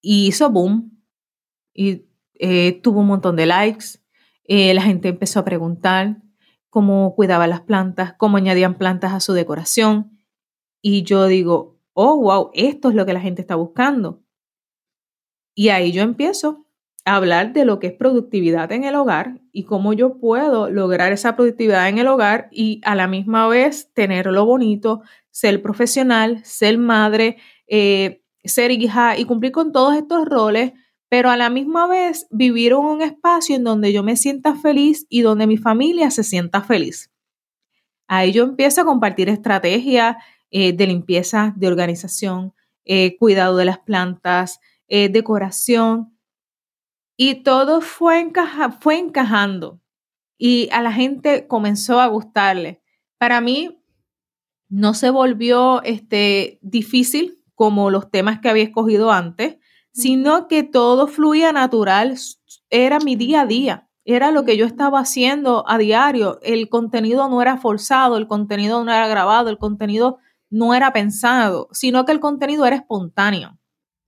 y 0.00 0.28
hizo 0.28 0.50
boom 0.50 1.02
y 1.74 2.06
eh, 2.34 2.80
tuvo 2.82 3.00
un 3.00 3.08
montón 3.08 3.36
de 3.36 3.44
likes. 3.44 4.00
Eh, 4.44 4.72
la 4.72 4.82
gente 4.82 5.08
empezó 5.08 5.40
a 5.40 5.44
preguntar, 5.44 6.16
cómo 6.70 7.14
cuidaba 7.14 7.46
las 7.46 7.60
plantas, 7.60 8.14
cómo 8.14 8.36
añadían 8.36 8.78
plantas 8.78 9.12
a 9.12 9.20
su 9.20 9.32
decoración. 9.32 10.18
Y 10.80 11.02
yo 11.02 11.26
digo, 11.26 11.78
oh, 11.92 12.16
wow, 12.16 12.50
esto 12.54 12.88
es 12.88 12.94
lo 12.94 13.04
que 13.04 13.12
la 13.12 13.20
gente 13.20 13.42
está 13.42 13.56
buscando. 13.56 14.22
Y 15.54 15.68
ahí 15.68 15.92
yo 15.92 16.02
empiezo 16.02 16.64
a 17.04 17.16
hablar 17.16 17.52
de 17.52 17.64
lo 17.64 17.78
que 17.78 17.88
es 17.88 17.92
productividad 17.92 18.70
en 18.72 18.84
el 18.84 18.94
hogar 18.94 19.40
y 19.52 19.64
cómo 19.64 19.92
yo 19.92 20.18
puedo 20.18 20.70
lograr 20.70 21.12
esa 21.12 21.36
productividad 21.36 21.88
en 21.88 21.98
el 21.98 22.06
hogar 22.06 22.48
y 22.52 22.80
a 22.84 22.94
la 22.94 23.08
misma 23.08 23.48
vez 23.48 23.92
tenerlo 23.92 24.46
bonito, 24.46 25.02
ser 25.30 25.60
profesional, 25.60 26.40
ser 26.44 26.78
madre, 26.78 27.38
eh, 27.66 28.22
ser 28.44 28.70
hija 28.70 29.18
y 29.18 29.24
cumplir 29.24 29.52
con 29.52 29.72
todos 29.72 29.96
estos 29.96 30.26
roles 30.26 30.72
pero 31.10 31.28
a 31.28 31.36
la 31.36 31.50
misma 31.50 31.88
vez 31.88 32.28
vivir 32.30 32.70
en 32.70 32.78
un 32.78 33.02
espacio 33.02 33.56
en 33.56 33.64
donde 33.64 33.92
yo 33.92 34.04
me 34.04 34.16
sienta 34.16 34.54
feliz 34.54 35.06
y 35.10 35.22
donde 35.22 35.48
mi 35.48 35.56
familia 35.56 36.08
se 36.12 36.22
sienta 36.22 36.62
feliz. 36.62 37.10
Ahí 38.06 38.32
yo 38.32 38.44
empiezo 38.44 38.80
a 38.80 38.84
compartir 38.84 39.28
estrategias 39.28 40.16
eh, 40.52 40.72
de 40.72 40.86
limpieza, 40.86 41.52
de 41.56 41.66
organización, 41.66 42.54
eh, 42.84 43.16
cuidado 43.18 43.56
de 43.56 43.64
las 43.64 43.80
plantas, 43.80 44.60
eh, 44.86 45.08
decoración. 45.08 46.16
Y 47.16 47.42
todo 47.42 47.80
fue, 47.80 48.32
fue 48.80 48.98
encajando 48.98 49.80
y 50.38 50.68
a 50.70 50.80
la 50.80 50.92
gente 50.92 51.48
comenzó 51.48 52.00
a 52.00 52.06
gustarle. 52.06 52.82
Para 53.18 53.40
mí 53.40 53.82
no 54.68 54.94
se 54.94 55.10
volvió 55.10 55.82
este, 55.82 56.60
difícil 56.62 57.42
como 57.56 57.90
los 57.90 58.12
temas 58.12 58.38
que 58.40 58.48
había 58.48 58.62
escogido 58.62 59.10
antes 59.10 59.59
sino 59.92 60.48
que 60.48 60.62
todo 60.62 61.06
fluía 61.06 61.52
natural, 61.52 62.16
era 62.70 62.98
mi 63.00 63.16
día 63.16 63.42
a 63.42 63.46
día, 63.46 63.88
era 64.04 64.30
lo 64.30 64.44
que 64.44 64.56
yo 64.56 64.66
estaba 64.66 65.00
haciendo 65.00 65.64
a 65.68 65.78
diario, 65.78 66.38
el 66.42 66.68
contenido 66.68 67.28
no 67.28 67.42
era 67.42 67.56
forzado, 67.58 68.16
el 68.16 68.26
contenido 68.26 68.84
no 68.84 68.92
era 68.92 69.06
grabado, 69.08 69.50
el 69.50 69.58
contenido 69.58 70.18
no 70.48 70.74
era 70.74 70.92
pensado, 70.92 71.68
sino 71.72 72.04
que 72.04 72.12
el 72.12 72.20
contenido 72.20 72.66
era 72.66 72.76
espontáneo. 72.76 73.56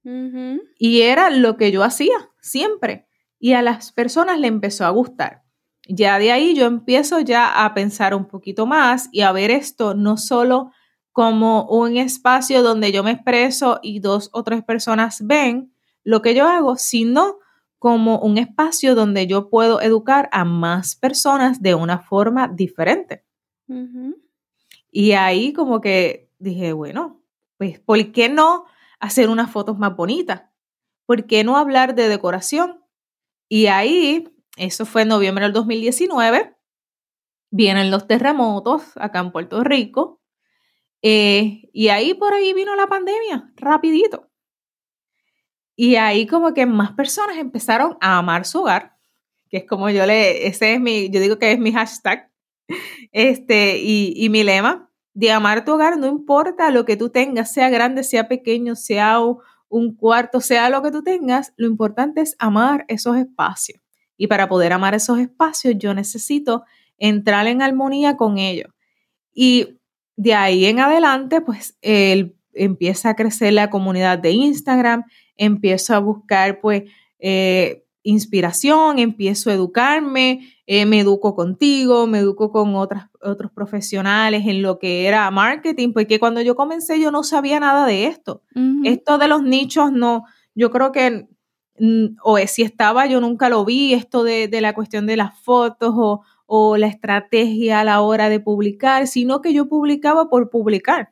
Y 0.04 1.02
era 1.02 1.30
lo 1.30 1.56
que 1.56 1.70
yo 1.70 1.84
hacía 1.84 2.30
siempre. 2.40 3.06
Y 3.38 3.52
a 3.52 3.62
las 3.62 3.92
personas 3.92 4.40
le 4.40 4.48
empezó 4.48 4.84
a 4.84 4.90
gustar. 4.90 5.42
Ya 5.88 6.18
de 6.18 6.32
ahí 6.32 6.54
yo 6.54 6.66
empiezo 6.66 7.20
ya 7.20 7.64
a 7.64 7.74
pensar 7.74 8.14
un 8.14 8.26
poquito 8.26 8.66
más 8.66 9.08
y 9.12 9.20
a 9.22 9.32
ver 9.32 9.50
esto 9.50 9.94
no 9.94 10.16
solo 10.16 10.70
como 11.12 11.66
un 11.66 11.96
espacio 11.96 12.62
donde 12.62 12.92
yo 12.92 13.04
me 13.04 13.10
expreso 13.12 13.80
y 13.82 14.00
dos 14.00 14.30
o 14.32 14.42
tres 14.42 14.64
personas 14.64 15.26
ven, 15.26 15.71
lo 16.04 16.22
que 16.22 16.34
yo 16.34 16.46
hago, 16.48 16.76
sino 16.76 17.38
como 17.78 18.20
un 18.20 18.38
espacio 18.38 18.94
donde 18.94 19.26
yo 19.26 19.50
puedo 19.50 19.80
educar 19.80 20.28
a 20.32 20.44
más 20.44 20.94
personas 20.94 21.62
de 21.62 21.74
una 21.74 21.98
forma 21.98 22.46
diferente. 22.46 23.24
Y 24.90 25.12
ahí 25.12 25.52
como 25.52 25.80
que 25.80 26.30
dije, 26.38 26.72
bueno, 26.72 27.22
pues 27.56 27.80
¿por 27.80 28.12
qué 28.12 28.28
no 28.28 28.66
hacer 29.00 29.30
unas 29.30 29.50
fotos 29.50 29.78
más 29.78 29.96
bonitas? 29.96 30.42
¿Por 31.06 31.26
qué 31.26 31.42
no 31.42 31.56
hablar 31.56 31.94
de 31.94 32.08
decoración? 32.08 32.84
Y 33.48 33.66
ahí, 33.66 34.28
eso 34.56 34.86
fue 34.86 35.02
en 35.02 35.08
noviembre 35.08 35.44
del 35.44 35.52
2019, 35.52 36.54
vienen 37.50 37.90
los 37.90 38.06
terremotos 38.06 38.82
acá 38.96 39.20
en 39.20 39.32
Puerto 39.32 39.62
Rico. 39.62 40.20
Eh, 41.02 41.68
y 41.72 41.88
ahí 41.88 42.14
por 42.14 42.32
ahí 42.32 42.52
vino 42.54 42.76
la 42.76 42.86
pandemia, 42.86 43.52
rapidito. 43.56 44.31
Y 45.82 45.96
ahí 45.96 46.28
como 46.28 46.54
que 46.54 46.64
más 46.64 46.92
personas 46.92 47.38
empezaron 47.38 47.96
a 48.00 48.18
amar 48.18 48.44
su 48.46 48.60
hogar, 48.60 48.94
que 49.50 49.56
es 49.56 49.64
como 49.64 49.90
yo 49.90 50.06
le, 50.06 50.46
ese 50.46 50.74
es 50.74 50.80
mi, 50.80 51.10
yo 51.10 51.20
digo 51.20 51.40
que 51.40 51.50
es 51.50 51.58
mi 51.58 51.72
hashtag, 51.72 52.30
este, 53.10 53.78
y, 53.78 54.14
y 54.14 54.28
mi 54.28 54.44
lema, 54.44 54.88
de 55.12 55.32
amar 55.32 55.64
tu 55.64 55.72
hogar, 55.72 55.98
no 55.98 56.06
importa 56.06 56.70
lo 56.70 56.84
que 56.84 56.96
tú 56.96 57.08
tengas, 57.10 57.52
sea 57.52 57.68
grande, 57.68 58.04
sea 58.04 58.28
pequeño, 58.28 58.76
sea 58.76 59.18
un 59.68 59.96
cuarto, 59.96 60.40
sea 60.40 60.70
lo 60.70 60.82
que 60.82 60.92
tú 60.92 61.02
tengas, 61.02 61.52
lo 61.56 61.66
importante 61.66 62.20
es 62.20 62.36
amar 62.38 62.84
esos 62.86 63.16
espacios. 63.16 63.80
Y 64.16 64.28
para 64.28 64.48
poder 64.48 64.72
amar 64.72 64.94
esos 64.94 65.18
espacios, 65.18 65.74
yo 65.78 65.94
necesito 65.94 66.62
entrar 66.96 67.48
en 67.48 67.60
armonía 67.60 68.16
con 68.16 68.38
ellos. 68.38 68.70
Y 69.34 69.80
de 70.14 70.34
ahí 70.34 70.64
en 70.64 70.78
adelante, 70.78 71.40
pues 71.40 71.76
él 71.80 72.36
empieza 72.54 73.10
a 73.10 73.16
crecer 73.16 73.52
la 73.52 73.68
comunidad 73.68 74.18
de 74.18 74.30
Instagram, 74.30 75.04
empiezo 75.44 75.94
a 75.94 75.98
buscar 75.98 76.60
pues 76.60 76.84
eh, 77.18 77.84
inspiración, 78.02 78.98
empiezo 78.98 79.50
a 79.50 79.54
educarme, 79.54 80.52
eh, 80.66 80.86
me 80.86 81.00
educo 81.00 81.34
contigo, 81.34 82.06
me 82.06 82.18
educo 82.18 82.50
con 82.50 82.74
otras, 82.74 83.08
otros 83.20 83.50
profesionales 83.52 84.44
en 84.46 84.62
lo 84.62 84.78
que 84.78 85.06
era 85.06 85.30
marketing, 85.30 85.92
porque 85.92 86.18
cuando 86.18 86.40
yo 86.40 86.54
comencé 86.54 87.00
yo 87.00 87.10
no 87.10 87.22
sabía 87.22 87.60
nada 87.60 87.86
de 87.86 88.06
esto. 88.06 88.42
Esto 88.84 89.18
de 89.18 89.28
los 89.28 89.42
nichos 89.42 89.92
no, 89.92 90.24
yo 90.54 90.70
creo 90.70 90.92
que, 90.92 91.28
mm, 91.78 92.16
o 92.22 92.38
si 92.46 92.62
estaba, 92.62 93.06
yo 93.06 93.20
nunca 93.20 93.48
lo 93.48 93.64
vi, 93.64 93.94
esto 93.94 94.24
de, 94.24 94.48
de 94.48 94.60
la 94.60 94.74
cuestión 94.74 95.06
de 95.06 95.16
las 95.16 95.38
fotos 95.40 95.94
o, 95.96 96.22
o 96.46 96.76
la 96.76 96.86
estrategia 96.86 97.80
a 97.80 97.84
la 97.84 98.00
hora 98.00 98.28
de 98.28 98.40
publicar, 98.40 99.06
sino 99.06 99.40
que 99.40 99.52
yo 99.52 99.68
publicaba 99.68 100.28
por 100.28 100.50
publicar. 100.50 101.11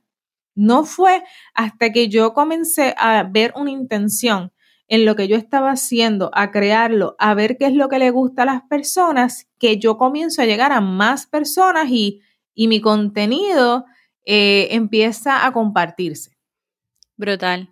No 0.61 0.85
fue 0.85 1.25
hasta 1.55 1.91
que 1.91 2.11
yo 2.11 2.35
comencé 2.35 2.95
a 2.99 3.23
ver 3.23 3.55
una 3.57 3.71
intención 3.71 4.53
en 4.89 5.07
lo 5.07 5.17
que 5.17 5.27
yo 5.27 5.37
estaba 5.37 5.71
haciendo, 5.71 6.31
a 6.35 6.51
crearlo, 6.51 7.17
a 7.19 7.33
ver 7.33 7.57
qué 7.57 7.65
es 7.65 7.73
lo 7.73 7.89
que 7.89 7.99
le 7.99 8.11
gusta 8.11 8.43
a 8.43 8.45
las 8.45 8.63
personas, 8.65 9.49
que 9.59 9.79
yo 9.79 9.97
comienzo 9.97 10.43
a 10.43 10.45
llegar 10.45 10.71
a 10.73 10.83
más 10.83 11.27
personas 11.27 11.87
y, 11.89 12.21
mi 12.55 12.83
contenido 12.83 13.87
eh, 14.27 14.69
empieza 14.73 15.47
a 15.47 15.53
compartirse. 15.55 16.37
Brutal. 17.17 17.71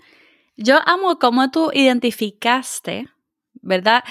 Yo 0.56 0.78
amo 0.86 1.18
cómo 1.18 1.50
tú 1.50 1.70
identificaste, 1.74 3.06
¿verdad? 3.60 4.02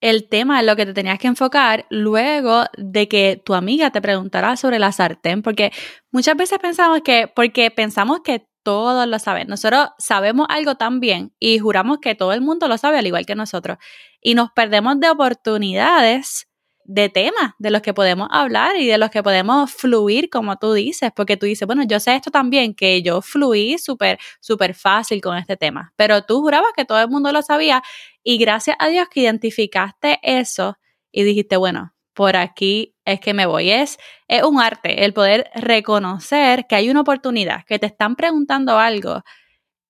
El 0.00 0.28
tema 0.28 0.60
en 0.60 0.66
lo 0.66 0.76
que 0.76 0.86
te 0.86 0.92
tenías 0.92 1.18
que 1.18 1.26
enfocar 1.26 1.86
luego 1.90 2.64
de 2.76 3.08
que 3.08 3.42
tu 3.44 3.54
amiga 3.54 3.90
te 3.90 4.02
preguntara 4.02 4.56
sobre 4.56 4.78
la 4.78 4.92
sartén, 4.92 5.42
porque 5.42 5.72
muchas 6.12 6.36
veces 6.36 6.58
pensamos 6.58 7.00
que, 7.02 7.32
porque 7.34 7.70
pensamos 7.70 8.20
que 8.22 8.46
todos 8.62 9.06
lo 9.06 9.18
saben. 9.20 9.46
Nosotros 9.46 9.90
sabemos 9.96 10.48
algo 10.50 10.74
tan 10.74 10.98
bien 10.98 11.32
y 11.38 11.60
juramos 11.60 11.98
que 12.00 12.16
todo 12.16 12.32
el 12.32 12.40
mundo 12.40 12.66
lo 12.66 12.76
sabe 12.78 12.98
al 12.98 13.06
igual 13.06 13.24
que 13.24 13.36
nosotros. 13.36 13.78
Y 14.20 14.34
nos 14.34 14.50
perdemos 14.50 14.98
de 14.98 15.08
oportunidades 15.08 16.48
de 16.88 17.08
temas 17.08 17.52
de 17.58 17.70
los 17.70 17.82
que 17.82 17.94
podemos 17.94 18.28
hablar 18.30 18.76
y 18.76 18.86
de 18.86 18.98
los 18.98 19.10
que 19.10 19.22
podemos 19.22 19.72
fluir, 19.72 20.30
como 20.30 20.56
tú 20.56 20.72
dices, 20.72 21.10
porque 21.14 21.36
tú 21.36 21.46
dices, 21.46 21.66
bueno, 21.66 21.82
yo 21.84 22.00
sé 22.00 22.14
esto 22.14 22.30
también, 22.30 22.74
que 22.74 23.02
yo 23.02 23.22
fluí 23.22 23.78
súper, 23.78 24.18
súper 24.40 24.74
fácil 24.74 25.20
con 25.20 25.36
este 25.36 25.56
tema, 25.56 25.92
pero 25.96 26.22
tú 26.22 26.40
jurabas 26.40 26.70
que 26.76 26.84
todo 26.84 27.00
el 27.00 27.08
mundo 27.08 27.32
lo 27.32 27.42
sabía 27.42 27.82
y 28.22 28.38
gracias 28.38 28.76
a 28.78 28.88
Dios 28.88 29.08
que 29.10 29.20
identificaste 29.20 30.18
eso 30.22 30.78
y 31.12 31.24
dijiste, 31.24 31.56
bueno, 31.56 31.94
por 32.14 32.36
aquí 32.36 32.94
es 33.04 33.20
que 33.20 33.34
me 33.34 33.46
voy. 33.46 33.70
Es, 33.70 33.98
es 34.26 34.42
un 34.42 34.60
arte 34.60 35.04
el 35.04 35.12
poder 35.12 35.50
reconocer 35.54 36.66
que 36.66 36.76
hay 36.76 36.88
una 36.88 37.02
oportunidad, 37.02 37.64
que 37.66 37.78
te 37.78 37.86
están 37.86 38.16
preguntando 38.16 38.78
algo, 38.78 39.22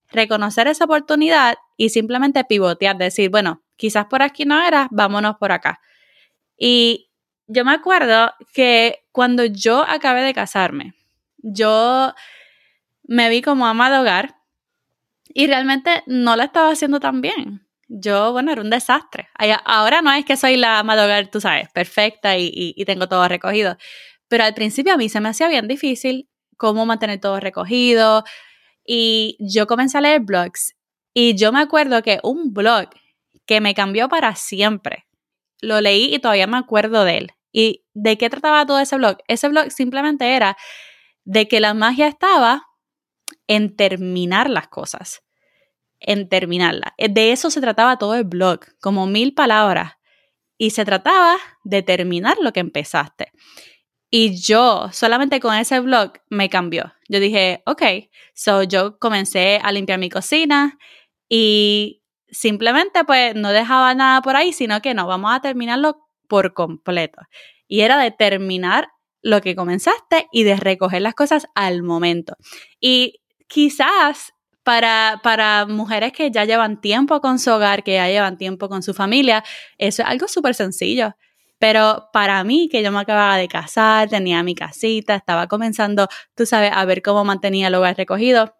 reconocer 0.08 0.66
esa 0.66 0.84
oportunidad 0.84 1.54
y 1.76 1.90
simplemente 1.90 2.42
pivotear, 2.44 2.96
decir, 2.96 3.30
bueno, 3.30 3.62
quizás 3.76 4.06
por 4.06 4.22
aquí 4.22 4.44
no 4.44 4.60
era, 4.60 4.88
vámonos 4.90 5.36
por 5.38 5.52
acá. 5.52 5.80
Y 6.56 7.10
yo 7.46 7.64
me 7.64 7.72
acuerdo 7.72 8.32
que 8.52 9.04
cuando 9.12 9.44
yo 9.44 9.82
acabé 9.82 10.22
de 10.22 10.34
casarme, 10.34 10.94
yo 11.38 12.14
me 13.04 13.28
vi 13.28 13.42
como 13.42 13.66
ama 13.66 13.90
de 13.90 13.98
hogar 13.98 14.36
y 15.28 15.46
realmente 15.46 16.02
no 16.06 16.36
la 16.36 16.44
estaba 16.44 16.70
haciendo 16.70 17.00
tan 17.00 17.20
bien 17.20 17.66
yo, 17.88 18.32
bueno, 18.32 18.52
era 18.52 18.62
un 18.62 18.70
desastre. 18.70 19.28
Ahora 19.64 20.02
no 20.02 20.12
es 20.12 20.24
que 20.24 20.36
soy 20.36 20.56
la 20.56 20.78
ama 20.78 20.94
hogar, 20.94 21.28
tú 21.30 21.40
sabes, 21.40 21.70
perfecta 21.70 22.36
y, 22.36 22.74
tengo 22.84 23.08
todo 23.08 23.28
recogido. 23.28 23.76
Pero 24.28 24.44
al 24.44 24.54
principio 24.54 24.94
a 24.94 24.96
mí 24.96 25.08
se 25.08 25.20
me 25.20 25.28
hacía 25.28 25.48
bien 25.48 25.68
difícil 25.68 26.28
cómo 26.56 26.86
mantener 26.86 27.20
todo 27.20 27.38
recogido. 27.40 28.24
Y 28.84 29.36
yo 29.40 29.66
comencé 29.66 29.98
a 29.98 30.00
leer 30.00 30.20
blogs. 30.20 30.74
Y 31.14 31.36
yo 31.36 31.52
me 31.52 31.60
acuerdo 31.60 32.02
que 32.02 32.18
un 32.22 32.52
blog 32.52 32.88
que 33.46 33.60
me 33.60 33.74
cambió 33.74 34.08
para 34.08 34.34
siempre, 34.34 35.05
lo 35.60 35.80
leí 35.80 36.14
y 36.14 36.18
todavía 36.18 36.46
me 36.46 36.58
acuerdo 36.58 37.04
de 37.04 37.18
él. 37.18 37.30
¿Y 37.52 37.84
de 37.94 38.18
qué 38.18 38.28
trataba 38.28 38.66
todo 38.66 38.78
ese 38.80 38.96
blog? 38.96 39.18
Ese 39.28 39.48
blog 39.48 39.70
simplemente 39.70 40.36
era 40.36 40.56
de 41.24 41.48
que 41.48 41.60
la 41.60 41.74
magia 41.74 42.06
estaba 42.06 42.66
en 43.46 43.76
terminar 43.76 44.50
las 44.50 44.68
cosas 44.68 45.22
en 46.00 46.28
terminarla. 46.28 46.94
Eh, 46.96 47.08
de 47.08 47.32
eso 47.32 47.50
se 47.50 47.60
trataba 47.60 47.98
todo 47.98 48.14
el 48.14 48.24
blog, 48.24 48.60
como 48.80 49.06
mil 49.06 49.34
palabras. 49.34 49.94
Y 50.58 50.70
se 50.70 50.86
trataba 50.86 51.36
de 51.64 51.82
terminar 51.82 52.38
lo 52.40 52.52
que 52.52 52.60
empezaste. 52.60 53.32
Y 54.08 54.40
yo, 54.40 54.88
solamente 54.92 55.40
con 55.40 55.54
ese 55.54 55.80
blog, 55.80 56.12
me 56.30 56.48
cambió. 56.48 56.94
Yo 57.08 57.20
dije, 57.20 57.62
ok, 57.66 57.82
so 58.34 58.62
yo 58.62 58.98
comencé 58.98 59.60
a 59.62 59.70
limpiar 59.72 59.98
mi 59.98 60.08
cocina 60.08 60.78
y 61.28 62.02
simplemente 62.36 63.02
pues 63.04 63.34
no 63.34 63.50
dejaba 63.50 63.94
nada 63.94 64.20
por 64.20 64.36
ahí, 64.36 64.52
sino 64.52 64.82
que 64.82 64.92
no, 64.92 65.06
vamos 65.06 65.34
a 65.34 65.40
terminarlo 65.40 66.06
por 66.28 66.52
completo. 66.52 67.22
Y 67.66 67.80
era 67.80 67.98
de 67.98 68.10
terminar 68.10 68.88
lo 69.22 69.40
que 69.40 69.56
comenzaste 69.56 70.28
y 70.30 70.42
de 70.44 70.56
recoger 70.56 71.00
las 71.00 71.14
cosas 71.14 71.46
al 71.54 71.82
momento. 71.82 72.36
Y 72.78 73.22
quizás 73.48 74.34
para, 74.62 75.20
para 75.22 75.64
mujeres 75.66 76.12
que 76.12 76.30
ya 76.30 76.44
llevan 76.44 76.80
tiempo 76.80 77.22
con 77.22 77.38
su 77.38 77.50
hogar, 77.52 77.82
que 77.82 77.94
ya 77.94 78.08
llevan 78.08 78.36
tiempo 78.36 78.68
con 78.68 78.82
su 78.82 78.92
familia, 78.92 79.42
eso 79.78 80.02
es 80.02 80.08
algo 80.08 80.28
súper 80.28 80.54
sencillo. 80.54 81.16
Pero 81.58 82.08
para 82.12 82.44
mí, 82.44 82.68
que 82.70 82.82
yo 82.82 82.92
me 82.92 83.00
acababa 83.00 83.38
de 83.38 83.48
casar, 83.48 84.10
tenía 84.10 84.42
mi 84.42 84.54
casita, 84.54 85.14
estaba 85.14 85.46
comenzando, 85.46 86.06
tú 86.34 86.44
sabes, 86.44 86.70
a 86.74 86.84
ver 86.84 87.00
cómo 87.00 87.24
mantenía 87.24 87.68
el 87.68 87.74
hogar 87.74 87.96
recogido, 87.96 88.54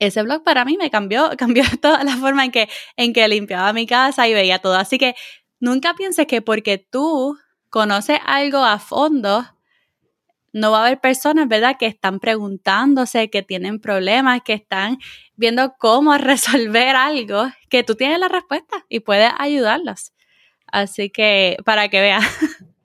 ese 0.00 0.22
blog 0.22 0.42
para 0.42 0.64
mí 0.64 0.76
me 0.76 0.90
cambió, 0.90 1.30
cambió 1.38 1.64
toda 1.80 2.02
la 2.04 2.16
forma 2.16 2.44
en 2.44 2.50
que, 2.50 2.68
en 2.96 3.12
que 3.12 3.28
limpiaba 3.28 3.72
mi 3.72 3.86
casa 3.86 4.26
y 4.28 4.34
veía 4.34 4.58
todo. 4.58 4.74
Así 4.76 4.98
que 4.98 5.14
nunca 5.60 5.94
pienses 5.94 6.26
que 6.26 6.42
porque 6.42 6.78
tú 6.78 7.38
conoces 7.70 8.18
algo 8.26 8.58
a 8.58 8.78
fondo, 8.80 9.46
no 10.52 10.72
va 10.72 10.78
a 10.78 10.86
haber 10.86 11.00
personas, 11.00 11.46
¿verdad?, 11.48 11.76
que 11.78 11.86
están 11.86 12.18
preguntándose, 12.18 13.30
que 13.30 13.42
tienen 13.42 13.78
problemas, 13.80 14.40
que 14.44 14.54
están 14.54 14.98
viendo 15.36 15.74
cómo 15.78 16.16
resolver 16.18 16.96
algo, 16.96 17.46
que 17.68 17.84
tú 17.84 17.94
tienes 17.94 18.18
la 18.18 18.28
respuesta 18.28 18.84
y 18.88 19.00
puedes 19.00 19.30
ayudarlos. 19.38 20.12
Así 20.66 21.10
que 21.10 21.56
para 21.64 21.88
que 21.88 22.00
veas. 22.00 22.24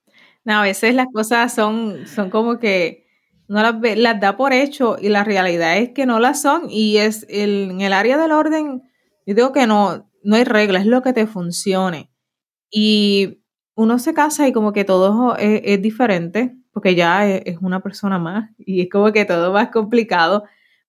No, 0.46 0.60
a 0.60 0.62
veces 0.62 0.94
las 0.94 1.08
cosas 1.12 1.56
son, 1.56 2.06
son 2.08 2.30
como 2.30 2.60
que 2.60 3.05
no 3.48 3.62
las, 3.62 3.76
las 3.98 4.20
da 4.20 4.38
por 4.38 4.54
hecho 4.54 4.98
y 5.00 5.10
la 5.10 5.24
realidad 5.24 5.78
es 5.78 5.90
que 5.92 6.06
no 6.06 6.20
las 6.20 6.42
son 6.42 6.70
y 6.70 6.98
es 6.98 7.26
en 7.30 7.82
el 7.82 7.94
área 7.94 8.18
del 8.18 8.32
orden, 8.32 8.84
yo 9.26 9.36
digo 9.36 9.52
que 9.52 9.68
no, 9.68 10.10
no 10.24 10.36
hay 10.36 10.44
regla, 10.44 10.80
es 10.80 10.86
lo 10.86 11.02
que 11.02 11.14
te 11.14 11.28
funcione. 11.28 12.12
Y 12.72 13.42
uno 13.76 14.00
se 14.00 14.14
casa 14.14 14.48
y 14.48 14.54
como 14.54 14.74
que 14.74 14.86
todo 14.86 15.36
es 15.38 15.82
diferente 15.82 16.58
porque 16.76 16.94
ya 16.94 17.26
e, 17.26 17.42
es 17.46 17.60
una 17.62 17.82
persona 17.82 18.20
más 18.20 18.52
y 18.58 18.82
es 18.82 18.90
como 18.92 19.14
que 19.14 19.24
todo 19.24 19.54
más 19.54 19.70
complicado, 19.70 20.44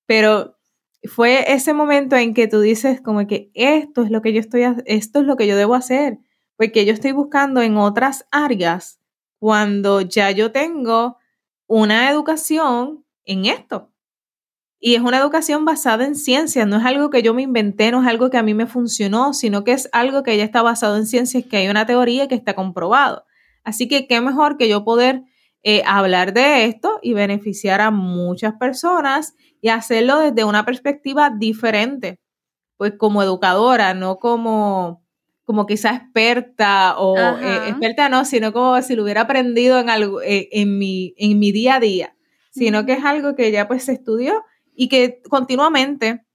pero 0.04 0.58
fue 1.04 1.52
ese 1.52 1.74
momento 1.74 2.16
en 2.16 2.34
que 2.34 2.48
tú 2.48 2.60
dices 2.60 3.00
como 3.00 3.24
que 3.28 3.52
esto 3.54 4.02
es 4.02 4.10
lo 4.10 4.20
que 4.20 4.32
yo 4.32 4.40
estoy, 4.40 4.64
esto 4.84 5.20
es 5.20 5.26
lo 5.26 5.36
que 5.36 5.46
yo 5.46 5.56
debo 5.56 5.76
hacer, 5.76 6.18
porque 6.56 6.84
yo 6.84 6.92
estoy 6.92 7.12
buscando 7.12 7.62
en 7.62 7.76
otras 7.76 8.26
áreas 8.32 8.98
cuando 9.38 10.00
ya 10.00 10.32
yo 10.32 10.50
tengo 10.50 11.18
una 11.66 12.10
educación 12.10 13.04
en 13.24 13.46
esto. 13.46 13.92
Y 14.78 14.94
es 14.94 15.00
una 15.00 15.18
educación 15.18 15.64
basada 15.64 16.04
en 16.04 16.14
ciencia, 16.14 16.66
no 16.66 16.76
es 16.76 16.84
algo 16.84 17.10
que 17.10 17.22
yo 17.22 17.32
me 17.32 17.42
inventé, 17.42 17.90
no 17.90 18.02
es 18.02 18.08
algo 18.08 18.30
que 18.30 18.36
a 18.36 18.42
mí 18.42 18.52
me 18.54 18.66
funcionó, 18.66 19.32
sino 19.32 19.64
que 19.64 19.72
es 19.72 19.88
algo 19.92 20.22
que 20.22 20.36
ya 20.36 20.44
está 20.44 20.62
basado 20.62 20.96
en 20.96 21.06
ciencia, 21.06 21.40
es 21.40 21.46
que 21.46 21.56
hay 21.56 21.68
una 21.68 21.86
teoría 21.86 22.28
que 22.28 22.34
está 22.34 22.54
comprobado. 22.54 23.24
Así 23.64 23.88
que 23.88 24.06
qué 24.06 24.20
mejor 24.20 24.58
que 24.58 24.68
yo 24.68 24.84
poder 24.84 25.22
eh, 25.62 25.82
hablar 25.86 26.32
de 26.34 26.66
esto 26.66 27.00
y 27.02 27.14
beneficiar 27.14 27.80
a 27.80 27.90
muchas 27.90 28.54
personas 28.54 29.34
y 29.60 29.70
hacerlo 29.70 30.20
desde 30.20 30.44
una 30.44 30.64
perspectiva 30.64 31.30
diferente, 31.30 32.20
pues 32.76 32.92
como 32.98 33.22
educadora, 33.22 33.94
no 33.94 34.18
como, 34.18 35.05
como 35.46 35.64
quizá 35.64 35.94
experta 35.94 36.98
o 36.98 37.16
eh, 37.16 37.68
experta 37.68 38.08
no, 38.08 38.24
sino 38.24 38.52
como 38.52 38.82
si 38.82 38.96
lo 38.96 39.04
hubiera 39.04 39.22
aprendido 39.22 39.78
en, 39.78 39.88
algo, 39.88 40.20
eh, 40.20 40.48
en, 40.50 40.76
mi, 40.76 41.14
en 41.16 41.38
mi 41.38 41.52
día 41.52 41.76
a 41.76 41.80
día, 41.80 42.16
sino 42.50 42.84
que 42.84 42.94
es 42.94 43.04
algo 43.04 43.36
que 43.36 43.52
ya 43.52 43.68
pues 43.68 43.84
se 43.84 43.92
estudió 43.92 44.44
y 44.74 44.88
que 44.88 45.22
continuamente 45.30 46.26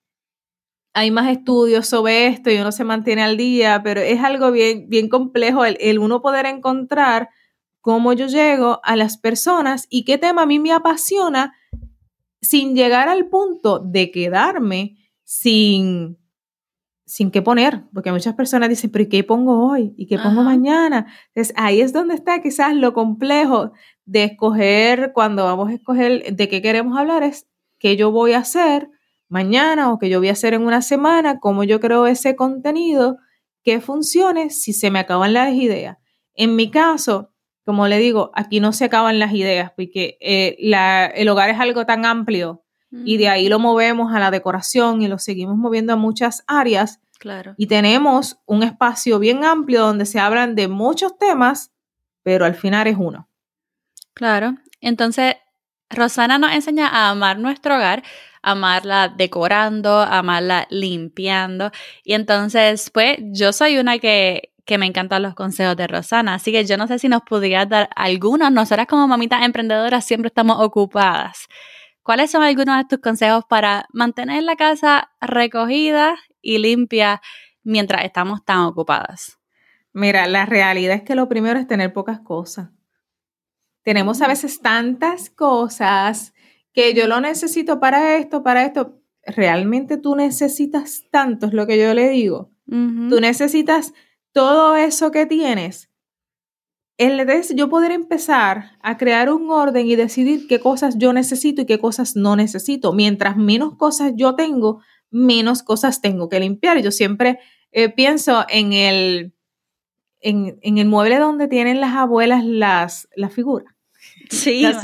hay 0.93 1.12
más 1.12 1.30
estudios 1.30 1.88
sobre 1.88 2.28
esto 2.28 2.50
y 2.50 2.58
uno 2.58 2.71
se 2.71 2.86
mantiene 2.86 3.21
al 3.21 3.36
día, 3.36 3.82
pero 3.84 4.00
es 4.00 4.21
algo 4.24 4.50
bien, 4.50 4.88
bien 4.88 5.10
complejo 5.10 5.65
el, 5.65 5.78
el 5.82 6.00
uno 6.00 6.21
poder 6.21 6.45
encontrar 6.45 7.30
cómo 7.82 8.13
yo 8.13 8.28
llego 8.28 8.80
a 8.84 8.95
las 8.95 9.17
personas 9.17 9.88
y 9.89 10.06
qué 10.06 10.17
tema 10.17 10.43
a 10.43 10.45
mí 10.45 10.58
me 10.58 10.71
apasiona 10.71 11.54
sin 12.39 12.76
llegar 12.76 13.10
al 13.10 13.28
punto 13.28 13.80
de 13.80 14.10
quedarme 14.10 14.95
sin, 15.26 16.17
sin 17.12 17.30
qué 17.30 17.41
poner, 17.41 17.84
porque 17.93 18.10
muchas 18.10 18.36
personas 18.36 18.69
dicen, 18.69 18.89
pero 18.89 19.04
¿y 19.04 19.10
qué 19.10 19.21
pongo 19.26 19.69
hoy? 19.69 19.93
¿Y 19.97 20.08
qué 20.08 20.17
pongo 20.17 20.43
mañana? 20.43 21.08
Entonces 21.36 21.54
ahí 21.58 21.82
es 21.82 21.91
donde 21.91 22.15
está 22.15 22.41
quizás 22.41 22.74
lo 22.74 22.93
complejo 22.93 23.74
de 24.06 24.24
escoger, 24.24 25.12
cuando 25.13 25.43
vamos 25.43 25.71
a 25.71 25.74
escoger 25.74 26.34
de 26.34 26.47
qué 26.47 26.62
queremos 26.62 26.97
hablar, 26.97 27.24
es 27.24 27.50
qué 27.80 27.97
yo 27.97 28.12
voy 28.12 28.32
a 28.32 28.38
hacer 28.38 28.88
mañana 29.28 29.91
o 29.91 30.00
qué 30.00 30.08
yo 30.08 30.19
voy 30.19 30.30
a 30.30 30.32
hacer 30.32 30.54
en 30.54 30.62
una 30.62 30.82
semana, 30.82 31.41
cómo 31.41 31.65
yo 31.65 31.82
creo 31.82 32.08
ese 32.08 32.38
contenido 32.38 33.17
que 33.62 33.82
funcione 33.82 34.50
si 34.50 34.71
se 34.71 34.89
me 34.89 35.00
acaban 35.00 35.34
las 35.34 35.54
ideas. 35.54 35.97
En 36.34 36.56
mi 36.56 36.71
caso, 36.71 37.34
como 37.65 37.89
le 37.89 37.97
digo, 37.97 38.32
aquí 38.36 38.62
no 38.62 38.71
se 38.71 38.86
acaban 38.86 39.19
las 39.19 39.34
ideas 39.34 39.74
porque 39.76 40.17
eh, 40.21 40.56
el 41.15 41.28
hogar 41.28 41.50
es 41.50 41.60
algo 41.60 41.86
tan 41.86 42.06
amplio 42.06 42.63
y 42.91 43.17
de 43.17 43.30
ahí 43.30 43.47
lo 43.47 43.58
movemos 43.58 44.13
a 44.13 44.19
la 44.19 44.32
decoración 44.32 45.01
y 45.01 45.08
lo 45.08 45.17
seguimos 45.17 45.58
moviendo 45.58 45.93
a 45.93 45.95
muchas 45.95 46.43
áreas. 46.47 46.99
Claro. 47.19 47.54
Y 47.58 47.67
tenemos 47.67 48.38
un 48.45 48.63
espacio 48.63 49.19
bien 49.19 49.45
amplio 49.45 49.82
donde 49.82 50.06
se 50.06 50.19
hablan 50.19 50.56
de 50.56 50.67
muchos 50.67 51.17
temas, 51.17 51.71
pero 52.23 52.45
al 52.45 52.56
final 52.56 52.88
es 52.88 52.97
uno. 52.97 53.30
Claro. 54.13 54.56
Entonces, 54.82 55.36
Rosana 55.89 56.38
nos 56.38 56.51
enseña 56.51 56.88
a 56.88 57.10
amar 57.10 57.39
nuestro 57.39 57.75
hogar, 57.75 58.04
amarla 58.41 59.08
decorando, 59.15 59.99
amarla 59.99 60.67
limpiando. 60.69 61.71
Y 62.04 62.13
entonces, 62.13 62.89
pues, 62.89 63.17
yo 63.32 63.54
soy 63.54 63.77
una 63.77 63.99
que, 63.99 64.51
que 64.65 64.77
me 64.77 64.86
encantan 64.86 65.21
los 65.21 65.36
consejos 65.36 65.77
de 65.77 65.88
Rosana. 65.88 66.36
Así 66.36 66.51
que 66.51 66.65
yo 66.65 66.77
no 66.77 66.88
sé 66.88 66.99
si 66.99 67.08
nos 67.08 67.21
podrías 67.21 67.69
dar 67.69 67.89
algunos. 67.95 68.51
Nosotras 68.51 68.88
como 68.88 69.08
mamitas 69.08 69.43
emprendedoras 69.43 70.06
siempre 70.06 70.27
estamos 70.27 70.58
ocupadas. 70.60 71.47
¿Cuáles 72.04 72.32
son 72.32 72.42
algunos 72.42 72.78
de 72.78 72.86
tus 72.86 73.00
consejos 73.00 73.46
para 73.48 73.86
mantener 73.94 74.44
la 74.44 74.56
casa 74.56 75.12
recogida 75.22 76.16
y 76.42 76.58
limpia 76.58 77.22
mientras 77.64 78.04
estamos 78.06 78.44
tan 78.44 78.60
ocupadas? 78.62 79.40
Mira, 79.94 80.26
la 80.28 80.46
realidad 80.46 80.96
es 80.96 81.04
que 81.04 81.16
lo 81.16 81.28
primero 81.28 81.60
es 81.60 81.68
tener 81.68 81.94
pocas 81.94 82.20
cosas. 82.22 82.70
Tenemos 83.84 84.22
a 84.22 84.28
veces 84.28 84.62
tantas 84.62 85.30
cosas 85.30 86.34
que 86.74 86.94
yo 86.94 87.08
lo 87.08 87.20
necesito 87.20 87.80
para 87.80 88.16
esto, 88.16 88.42
para 88.42 88.66
esto. 88.66 89.00
Realmente 89.24 89.98
tú 89.98 90.16
necesitas 90.16 91.04
tanto, 91.12 91.48
es 91.48 91.54
lo 91.54 91.68
que 91.68 91.78
yo 91.78 91.94
le 91.94 92.10
digo. 92.10 92.52
Tú 92.66 93.20
necesitas 93.20 93.94
todo 94.32 94.76
eso 94.76 95.12
que 95.12 95.26
tienes. 95.26 95.90
El 97.02 97.26
yo 97.56 97.68
poder 97.68 97.92
empezar 97.92 98.78
a 98.80 98.96
crear 98.96 99.32
un 99.32 99.50
orden 99.50 99.88
y 99.88 99.96
decidir 99.96 100.46
qué 100.48 100.60
cosas 100.60 101.00
yo 101.00 101.14
necesito 101.14 101.64
y 101.64 101.66
qué 101.66 101.80
cosas 101.80 102.16
no 102.16 102.36
necesito. 102.36 102.94
Mientras 102.94 103.38
menos 103.38 103.76
cosas 103.76 104.14
yo 104.16 104.36
tengo, 104.36 104.84
menos 105.10 105.64
cosas 105.64 106.02
tengo 106.02 106.30
que 106.30 106.40
limpiar. 106.40 106.80
Yo 106.84 106.92
siempre 106.92 107.40
eh, 107.72 107.90
pienso 107.90 108.46
en 108.50 108.74
el, 108.74 109.34
en, 110.20 110.60
el 110.62 110.86
mueble 110.86 111.18
donde 111.18 111.48
tienen 111.48 111.82
las 111.82 111.96
abuelas 111.96 112.46
las, 112.46 113.10
las 113.16 113.34
figuras. 113.34 113.74
Sí. 114.30 114.64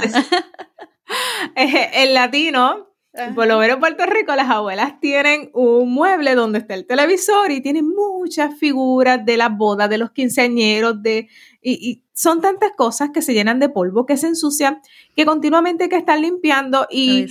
Eh, 1.55 2.03
el 2.03 2.13
latino, 2.13 2.89
por 3.33 3.47
lo 3.47 3.57
menos 3.59 3.75
en 3.75 3.79
Puerto 3.79 4.05
Rico, 4.05 4.35
las 4.35 4.49
abuelas 4.49 4.99
tienen 4.99 5.49
un 5.53 5.93
mueble 5.93 6.35
donde 6.35 6.59
está 6.59 6.73
el 6.73 6.85
televisor 6.85 7.49
y 7.49 7.61
tienen 7.61 7.87
muchas 7.87 8.59
figuras 8.59 9.25
de 9.25 9.37
las 9.37 9.55
bodas, 9.55 9.89
de 9.89 9.97
los 9.97 10.11
quinceañeros, 10.11 11.01
de, 11.01 11.29
y, 11.71 12.03
son 12.13 12.41
tantas 12.41 12.71
cosas 12.75 13.11
que 13.13 13.21
se 13.21 13.33
llenan 13.33 13.59
de 13.59 13.69
polvo, 13.69 14.05
que 14.05 14.17
se 14.17 14.27
ensucian, 14.27 14.81
que 15.15 15.25
continuamente 15.25 15.83
hay 15.83 15.89
que 15.89 15.97
estar 15.97 16.19
limpiando. 16.19 16.87
Y 16.89 17.27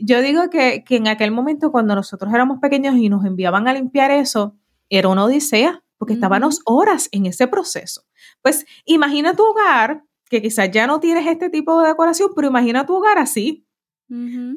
yo 0.00 0.20
digo 0.22 0.50
que, 0.50 0.82
que 0.84 0.96
en 0.96 1.06
aquel 1.06 1.30
momento, 1.30 1.70
cuando 1.70 1.94
nosotros 1.94 2.32
éramos 2.34 2.58
pequeños 2.60 2.96
y 2.96 3.08
nos 3.08 3.24
enviaban 3.24 3.68
a 3.68 3.74
limpiar 3.74 4.10
eso, 4.10 4.56
era 4.88 5.08
una 5.08 5.24
odisea, 5.24 5.84
porque 5.98 6.14
estábamos 6.14 6.60
horas 6.64 7.08
en 7.12 7.26
ese 7.26 7.46
proceso. 7.46 8.02
Pues 8.42 8.66
imagina 8.84 9.34
tu 9.34 9.44
hogar 9.44 10.04
que 10.28 10.42
quizás 10.42 10.70
ya 10.70 10.86
no 10.86 11.00
tienes 11.00 11.26
este 11.26 11.48
tipo 11.48 11.80
de 11.80 11.88
decoración, 11.88 12.30
pero 12.34 12.48
imagina 12.48 12.86
tu 12.86 12.96
hogar 12.96 13.18
así. 13.18 13.66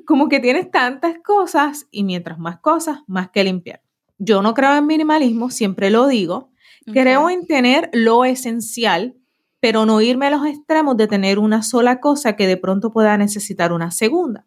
Como 0.05 0.29
que 0.29 0.39
tienes 0.39 0.69
tantas 0.69 1.15
cosas 1.23 1.87
y 1.89 2.03
mientras 2.03 2.37
más 2.37 2.59
cosas, 2.59 2.99
más 3.07 3.29
que 3.31 3.43
limpiar. 3.43 3.81
Yo 4.19 4.41
no 4.41 4.53
creo 4.53 4.75
en 4.75 4.85
minimalismo, 4.85 5.49
siempre 5.49 5.89
lo 5.89 6.07
digo. 6.07 6.51
Creo 6.85 7.29
en 7.29 7.45
tener 7.47 7.89
lo 7.91 8.23
esencial, 8.23 9.16
pero 9.59 9.85
no 9.85 10.01
irme 10.01 10.27
a 10.27 10.31
los 10.31 10.45
extremos 10.45 10.97
de 10.97 11.07
tener 11.07 11.39
una 11.39 11.63
sola 11.63 11.99
cosa 11.99 12.35
que 12.35 12.47
de 12.47 12.57
pronto 12.57 12.91
pueda 12.91 13.17
necesitar 13.17 13.71
una 13.71 13.91
segunda. 13.91 14.45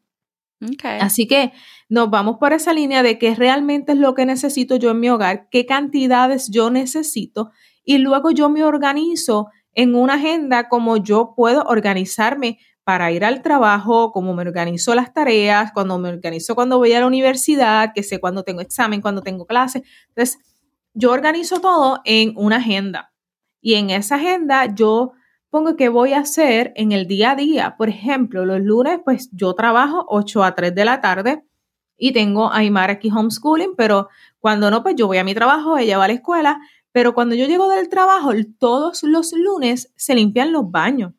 Así 1.01 1.27
que 1.27 1.53
nos 1.89 2.11
vamos 2.11 2.37
por 2.39 2.53
esa 2.53 2.75
línea 2.75 3.03
de 3.03 3.19
qué 3.19 3.35
realmente 3.35 3.93
es 3.93 3.99
lo 3.99 4.15
que 4.15 4.27
necesito 4.27 4.77
yo 4.77 4.91
en 4.91 5.01
mi 5.01 5.09
hogar, 5.09 5.49
qué 5.51 5.65
cantidades 5.65 6.51
yo 6.51 6.71
necesito 6.71 7.51
y 7.83 7.99
luego 7.99 8.31
yo 8.31 8.51
me 8.51 8.63
organizo 8.63 9.49
en 9.75 9.95
una 9.95 10.15
agenda 10.15 10.69
como 10.69 10.99
yo 10.99 11.33
puedo 11.35 11.63
organizarme 11.63 12.59
para 12.85 13.11
ir 13.13 13.25
al 13.25 13.41
trabajo, 13.41 14.13
cómo 14.13 14.35
me 14.35 14.43
organizo 14.43 14.95
las 14.95 15.15
tareas, 15.15 15.73
cuando 15.73 15.99
me 15.99 16.09
organizo 16.09 16.55
cuando 16.55 16.77
voy 16.79 16.93
a 16.93 17.01
la 17.01 17.07
universidad, 17.07 17.93
que 17.95 18.03
sé 18.03 18.21
cuándo 18.21 18.43
tengo 18.43 18.61
examen, 18.61 19.01
cuando 19.01 19.23
tengo 19.23 19.47
clase. 19.47 19.83
Entonces, 20.09 20.39
yo 20.93 21.13
organizo 21.13 21.61
todo 21.61 22.01
en 22.05 22.33
una 22.37 22.57
agenda 22.57 23.10
y 23.61 23.75
en 23.75 23.91
esa 23.91 24.17
agenda 24.17 24.67
yo 24.75 25.13
pongo 25.51 25.77
qué 25.77 25.89
voy 25.89 26.13
a 26.13 26.21
hacer 26.21 26.73
en 26.77 26.93
el 26.93 27.07
día 27.07 27.33
a 27.33 27.37
día. 27.37 27.75
Por 27.77 27.89
ejemplo, 27.89 28.45
los 28.47 28.61
lunes, 28.61 29.01
pues 29.05 29.29
yo 29.33 29.55
trabajo 29.55 30.05
8 30.09 30.45
a 30.45 30.55
3 30.55 30.75
de 30.75 30.85
la 30.85 31.01
tarde 31.01 31.45
y 31.97 32.13
tengo 32.13 32.51
a 32.51 32.59
Aymar 32.59 32.91
aquí 32.91 33.11
homeschooling, 33.11 33.75
pero 33.77 34.09
cuando 34.39 34.71
no, 34.71 34.83
pues 34.83 34.95
yo 34.97 35.07
voy 35.07 35.19
a 35.19 35.25
mi 35.25 35.35
trabajo, 35.35 35.77
ella 35.77 35.99
va 35.99 36.05
a 36.05 36.09
la 36.09 36.15
escuela, 36.15 36.61
pero 36.93 37.15
cuando 37.15 37.35
yo 37.35 37.47
llego 37.47 37.69
del 37.69 37.89
trabajo, 37.89 38.31
todos 38.59 39.03
los 39.03 39.33
lunes 39.33 39.93
se 39.97 40.15
limpian 40.15 40.53
los 40.53 40.71
baños. 40.71 41.13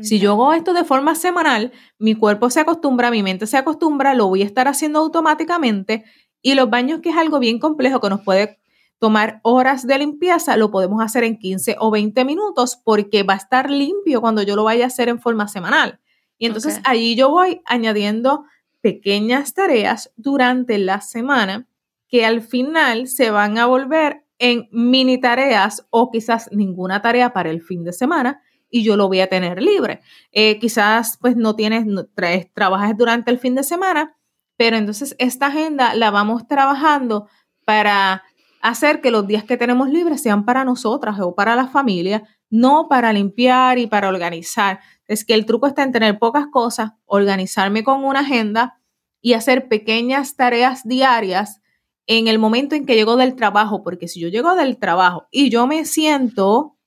Si 0.00 0.18
yo 0.18 0.32
hago 0.32 0.52
esto 0.52 0.72
de 0.72 0.82
forma 0.82 1.14
semanal, 1.14 1.70
mi 2.00 2.16
cuerpo 2.16 2.50
se 2.50 2.58
acostumbra, 2.58 3.12
mi 3.12 3.22
mente 3.22 3.46
se 3.46 3.56
acostumbra, 3.56 4.14
lo 4.14 4.26
voy 4.26 4.42
a 4.42 4.44
estar 4.44 4.66
haciendo 4.66 4.98
automáticamente 4.98 6.04
y 6.42 6.54
los 6.54 6.68
baños, 6.68 7.00
que 7.00 7.10
es 7.10 7.16
algo 7.16 7.38
bien 7.38 7.60
complejo 7.60 8.00
que 8.00 8.08
nos 8.08 8.22
puede 8.22 8.58
tomar 8.98 9.40
horas 9.42 9.86
de 9.86 9.98
limpieza, 9.98 10.56
lo 10.56 10.70
podemos 10.70 11.02
hacer 11.02 11.24
en 11.24 11.38
15 11.38 11.76
o 11.78 11.90
20 11.90 12.24
minutos 12.24 12.80
porque 12.82 13.22
va 13.22 13.34
a 13.34 13.38
estar 13.38 13.70
limpio 13.70 14.20
cuando 14.20 14.42
yo 14.42 14.56
lo 14.56 14.64
vaya 14.64 14.84
a 14.84 14.88
hacer 14.88 15.08
en 15.08 15.20
forma 15.20 15.48
semanal. 15.48 16.00
Y 16.38 16.46
entonces 16.46 16.80
allí 16.84 17.14
yo 17.14 17.30
voy 17.30 17.60
añadiendo 17.64 18.44
pequeñas 18.80 19.54
tareas 19.54 20.12
durante 20.16 20.78
la 20.78 21.00
semana 21.00 21.66
que 22.08 22.26
al 22.26 22.42
final 22.42 23.08
se 23.08 23.30
van 23.30 23.58
a 23.58 23.66
volver 23.66 24.24
en 24.38 24.68
mini 24.72 25.18
tareas 25.18 25.86
o 25.90 26.10
quizás 26.10 26.50
ninguna 26.52 27.00
tarea 27.00 27.32
para 27.32 27.50
el 27.50 27.62
fin 27.62 27.84
de 27.84 27.92
semana 27.92 28.42
y 28.68 28.82
yo 28.82 28.96
lo 28.96 29.08
voy 29.08 29.20
a 29.20 29.28
tener 29.28 29.62
libre. 29.62 30.00
Eh, 30.32 30.58
quizás 30.58 31.16
pues 31.20 31.36
no 31.36 31.54
tienes, 31.54 31.86
no, 31.86 32.06
trabajas 32.52 32.96
durante 32.96 33.30
el 33.30 33.38
fin 33.38 33.54
de 33.54 33.62
semana, 33.62 34.16
pero 34.56 34.76
entonces 34.76 35.14
esta 35.18 35.46
agenda 35.46 35.94
la 35.94 36.10
vamos 36.10 36.46
trabajando 36.46 37.28
para 37.64 38.22
hacer 38.64 39.02
que 39.02 39.10
los 39.10 39.26
días 39.26 39.44
que 39.44 39.58
tenemos 39.58 39.90
libres 39.90 40.22
sean 40.22 40.46
para 40.46 40.64
nosotras 40.64 41.20
o 41.20 41.34
para 41.34 41.54
la 41.54 41.66
familia, 41.66 42.22
no 42.48 42.88
para 42.88 43.12
limpiar 43.12 43.78
y 43.78 43.86
para 43.86 44.08
organizar. 44.08 44.80
Es 45.06 45.26
que 45.26 45.34
el 45.34 45.44
truco 45.44 45.66
está 45.66 45.82
en 45.82 45.92
tener 45.92 46.18
pocas 46.18 46.46
cosas, 46.50 46.92
organizarme 47.04 47.84
con 47.84 48.02
una 48.02 48.20
agenda 48.20 48.80
y 49.20 49.34
hacer 49.34 49.68
pequeñas 49.68 50.36
tareas 50.36 50.88
diarias 50.88 51.60
en 52.06 52.26
el 52.26 52.38
momento 52.38 52.74
en 52.74 52.86
que 52.86 52.94
llego 52.94 53.16
del 53.16 53.36
trabajo, 53.36 53.82
porque 53.82 54.08
si 54.08 54.18
yo 54.18 54.28
llego 54.28 54.54
del 54.54 54.78
trabajo 54.78 55.26
y 55.30 55.50
yo 55.50 55.66
me 55.66 55.84
siento 55.84 56.78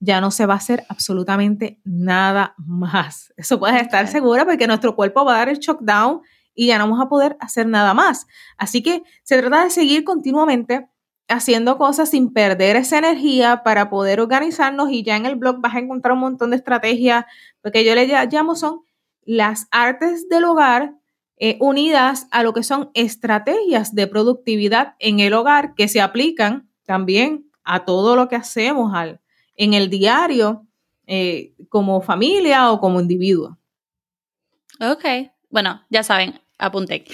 ya 0.00 0.20
no 0.20 0.30
se 0.30 0.44
va 0.44 0.52
a 0.52 0.58
hacer 0.58 0.84
absolutamente 0.90 1.80
nada 1.84 2.54
más. 2.58 3.32
Eso 3.38 3.58
puedes 3.58 3.80
estar 3.80 4.06
segura 4.08 4.44
porque 4.44 4.66
nuestro 4.66 4.94
cuerpo 4.94 5.24
va 5.24 5.36
a 5.36 5.38
dar 5.38 5.48
el 5.48 5.58
shock 5.58 5.80
down 5.80 6.20
y 6.54 6.66
ya 6.66 6.76
no 6.76 6.84
vamos 6.84 7.00
a 7.00 7.08
poder 7.08 7.38
hacer 7.40 7.66
nada 7.66 7.94
más. 7.94 8.26
Así 8.58 8.82
que 8.82 9.02
se 9.22 9.38
trata 9.38 9.64
de 9.64 9.70
seguir 9.70 10.04
continuamente 10.04 10.90
haciendo 11.28 11.78
cosas 11.78 12.10
sin 12.10 12.32
perder 12.32 12.76
esa 12.76 12.98
energía 12.98 13.62
para 13.64 13.88
poder 13.88 14.20
organizarnos 14.20 14.90
y 14.90 15.02
ya 15.02 15.16
en 15.16 15.26
el 15.26 15.36
blog 15.36 15.60
vas 15.60 15.74
a 15.74 15.78
encontrar 15.78 16.14
un 16.14 16.20
montón 16.20 16.50
de 16.50 16.56
estrategias, 16.56 17.24
porque 17.62 17.84
yo 17.84 17.94
le 17.94 18.06
llamo 18.06 18.54
son 18.54 18.80
las 19.24 19.66
artes 19.70 20.28
del 20.28 20.44
hogar 20.44 20.94
eh, 21.36 21.56
unidas 21.60 22.28
a 22.30 22.42
lo 22.42 22.52
que 22.52 22.62
son 22.62 22.90
estrategias 22.94 23.94
de 23.94 24.06
productividad 24.06 24.94
en 24.98 25.20
el 25.20 25.32
hogar 25.34 25.74
que 25.74 25.88
se 25.88 26.00
aplican 26.00 26.68
también 26.84 27.50
a 27.64 27.84
todo 27.84 28.16
lo 28.16 28.28
que 28.28 28.36
hacemos 28.36 28.94
al, 28.94 29.20
en 29.56 29.74
el 29.74 29.88
diario 29.90 30.66
eh, 31.06 31.54
como 31.68 32.00
familia 32.02 32.70
o 32.70 32.80
como 32.80 33.00
individuo. 33.00 33.58
Ok, 34.80 35.04
bueno, 35.50 35.82
ya 35.88 36.02
saben, 36.02 36.40
apunten. 36.58 37.04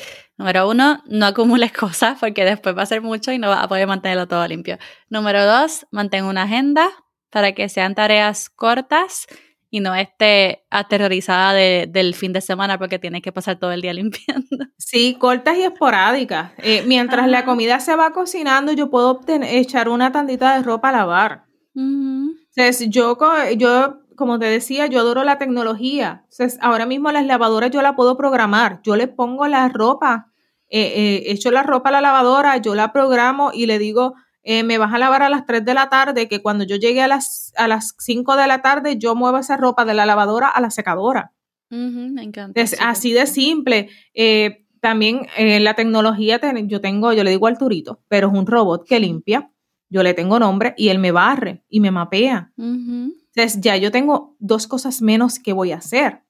Número 0.40 0.70
uno, 0.70 1.02
no 1.04 1.26
acumules 1.26 1.70
cosas 1.84 2.16
porque 2.18 2.46
después 2.46 2.74
va 2.74 2.80
a 2.80 2.86
ser 2.86 3.02
mucho 3.02 3.30
y 3.30 3.38
no 3.38 3.50
vas 3.50 3.62
a 3.62 3.68
poder 3.68 3.86
mantenerlo 3.86 4.26
todo 4.26 4.48
limpio. 4.48 4.78
Número 5.10 5.44
dos, 5.44 5.86
mantén 5.90 6.24
una 6.24 6.44
agenda 6.44 6.88
para 7.28 7.52
que 7.52 7.68
sean 7.68 7.94
tareas 7.94 8.48
cortas 8.48 9.26
y 9.68 9.80
no 9.80 9.94
esté 9.94 10.64
aterrorizada 10.70 11.52
del 11.52 12.14
fin 12.14 12.32
de 12.32 12.40
semana 12.40 12.78
porque 12.78 12.98
tienes 12.98 13.20
que 13.20 13.32
pasar 13.32 13.58
todo 13.58 13.70
el 13.72 13.82
día 13.82 13.92
limpiando. 14.00 14.48
Sí, 14.78 15.14
cortas 15.20 15.58
y 15.58 15.62
esporádicas. 15.64 16.52
Eh, 16.56 16.84
mientras 16.86 17.28
la 17.28 17.44
comida 17.44 17.78
se 17.78 17.94
va 17.94 18.12
cocinando, 18.12 18.72
yo 18.72 18.88
puedo 18.88 19.20
echar 19.42 19.90
una 19.90 20.10
tandita 20.10 20.56
de 20.56 20.62
ropa 20.62 20.88
a 20.88 20.92
lavar. 20.92 21.44
Entonces, 21.74 22.88
yo, 22.88 23.18
yo, 23.58 24.00
como 24.16 24.38
te 24.38 24.46
decía, 24.46 24.86
yo 24.86 25.00
adoro 25.00 25.22
la 25.22 25.36
tecnología. 25.36 26.24
Entonces, 26.30 26.58
ahora 26.62 26.86
mismo 26.86 27.12
las 27.12 27.26
lavadoras 27.26 27.70
yo 27.70 27.82
la 27.82 27.94
puedo 27.94 28.16
programar. 28.16 28.80
Yo 28.82 28.96
le 28.96 29.06
pongo 29.06 29.46
la 29.46 29.68
ropa, 29.68 30.29
eh, 30.70 30.92
eh, 30.94 31.22
echo 31.26 31.50
la 31.50 31.62
ropa 31.62 31.90
a 31.90 31.92
la 31.92 32.00
lavadora, 32.00 32.56
yo 32.58 32.74
la 32.74 32.92
programo 32.92 33.50
y 33.52 33.66
le 33.66 33.78
digo, 33.78 34.14
eh, 34.42 34.62
me 34.62 34.78
vas 34.78 34.92
a 34.92 34.98
lavar 34.98 35.22
a 35.22 35.28
las 35.28 35.44
3 35.44 35.64
de 35.64 35.74
la 35.74 35.90
tarde, 35.90 36.28
que 36.28 36.40
cuando 36.40 36.64
yo 36.64 36.76
llegue 36.76 37.02
a 37.02 37.08
las, 37.08 37.52
a 37.56 37.68
las 37.68 37.94
5 37.98 38.36
de 38.36 38.46
la 38.46 38.62
tarde, 38.62 38.96
yo 38.98 39.14
muevo 39.14 39.38
esa 39.38 39.56
ropa 39.56 39.84
de 39.84 39.94
la 39.94 40.06
lavadora 40.06 40.48
a 40.48 40.60
la 40.60 40.70
secadora. 40.70 41.32
me 41.68 42.22
encanta. 42.22 42.60
Es 42.60 42.76
así 42.80 43.12
de 43.12 43.26
simple. 43.26 43.90
Eh, 44.14 44.66
también 44.80 45.26
eh, 45.36 45.60
la 45.60 45.74
tecnología, 45.74 46.40
yo 46.64 46.80
tengo, 46.80 47.12
yo 47.12 47.22
le 47.22 47.30
digo 47.30 47.46
Arturito, 47.46 48.00
pero 48.08 48.28
es 48.28 48.34
un 48.34 48.46
robot 48.46 48.86
que 48.86 48.98
limpia. 48.98 49.50
Yo 49.90 50.02
le 50.02 50.14
tengo 50.14 50.38
nombre 50.38 50.72
y 50.76 50.88
él 50.88 51.00
me 51.00 51.10
barre 51.10 51.64
y 51.68 51.80
me 51.80 51.90
mapea. 51.90 52.52
Entonces, 52.56 53.60
ya 53.60 53.76
yo 53.76 53.90
tengo 53.90 54.36
dos 54.38 54.68
cosas 54.68 55.02
menos 55.02 55.38
que 55.38 55.52
voy 55.52 55.72
a 55.72 55.78
hacer. 55.78 56.22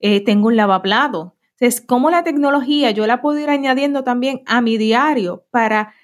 tengo 0.00 0.48
un 0.48 0.56
lavaplato. 0.56 1.35
Entonces, 1.58 1.80
¿cómo 1.80 2.10
la 2.10 2.22
tecnología 2.22 2.90
yo 2.90 3.06
la 3.06 3.22
puedo 3.22 3.38
ir 3.38 3.48
añadiendo 3.48 4.04
también 4.04 4.42
a 4.46 4.60
mi 4.60 4.76
diario 4.76 5.46
para 5.50 5.94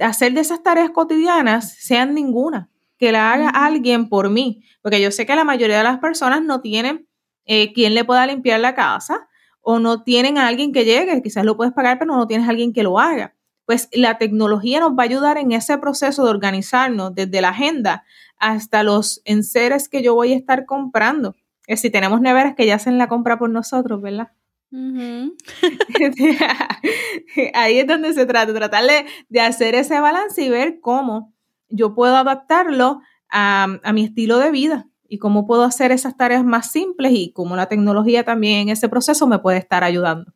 hacer 0.00 0.32
de 0.32 0.40
esas 0.40 0.62
tareas 0.62 0.90
cotidianas 0.90 1.74
sean 1.74 2.14
ninguna, 2.14 2.68
que 2.98 3.12
la 3.12 3.32
haga 3.32 3.48
alguien 3.48 4.08
por 4.08 4.30
mí, 4.30 4.64
porque 4.80 5.00
yo 5.00 5.10
sé 5.10 5.26
que 5.26 5.36
la 5.36 5.44
mayoría 5.44 5.78
de 5.78 5.84
las 5.84 5.98
personas 5.98 6.42
no 6.42 6.60
tienen 6.60 7.06
eh, 7.44 7.72
quien 7.72 7.94
le 7.94 8.04
pueda 8.04 8.26
limpiar 8.26 8.60
la 8.60 8.74
casa 8.74 9.28
o 9.60 9.78
no 9.78 10.02
tienen 10.02 10.38
a 10.38 10.48
alguien 10.48 10.72
que 10.72 10.84
llegue, 10.84 11.22
quizás 11.22 11.44
lo 11.44 11.56
puedes 11.56 11.72
pagar, 11.72 11.98
pero 11.98 12.16
no 12.16 12.26
tienes 12.26 12.48
a 12.48 12.50
alguien 12.50 12.72
que 12.72 12.82
lo 12.82 12.98
haga. 12.98 13.34
Pues 13.64 13.88
la 13.92 14.18
tecnología 14.18 14.80
nos 14.80 14.92
va 14.92 15.02
a 15.02 15.06
ayudar 15.06 15.38
en 15.38 15.52
ese 15.52 15.78
proceso 15.78 16.24
de 16.24 16.30
organizarnos 16.30 17.14
desde 17.14 17.40
la 17.40 17.50
agenda 17.50 18.04
hasta 18.38 18.82
los 18.82 19.22
enseres 19.24 19.88
que 19.88 20.02
yo 20.02 20.14
voy 20.14 20.32
a 20.32 20.36
estar 20.36 20.66
comprando. 20.66 21.36
Es 21.68 21.80
si 21.80 21.90
tenemos 21.90 22.20
neveras 22.20 22.56
que 22.56 22.66
ya 22.66 22.74
hacen 22.74 22.98
la 22.98 23.06
compra 23.06 23.38
por 23.38 23.50
nosotros, 23.50 24.02
¿verdad? 24.02 24.32
Ahí 27.54 27.78
es 27.78 27.86
donde 27.86 28.14
se 28.14 28.24
trata, 28.24 28.54
tratar 28.54 28.84
de, 29.28 29.40
hacer 29.40 29.74
ese 29.74 30.00
balance 30.00 30.42
y 30.42 30.48
ver 30.48 30.80
cómo 30.80 31.34
yo 31.68 31.94
puedo 31.94 32.16
adaptarlo 32.16 33.02
a, 33.30 33.66
mi 33.92 34.04
estilo 34.04 34.38
de 34.38 34.50
vida 34.50 34.88
y 35.08 35.18
cómo 35.18 35.46
puedo 35.46 35.64
hacer 35.64 35.92
esas 35.92 36.16
tareas 36.16 36.42
más 36.42 36.72
simples 36.72 37.12
y 37.14 37.32
cómo 37.32 37.54
la 37.54 37.66
tecnología 37.66 38.24
también 38.24 38.60
en 38.60 38.70
ese 38.70 38.88
proceso 38.88 39.26
me 39.26 39.38
puede 39.38 39.58
estar 39.58 39.84
ayudando. 39.84 40.32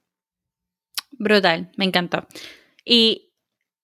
Brutal, 1.13 1.71
me 1.77 1.87
encantó. 1.87 2.27
Y 2.85 3.33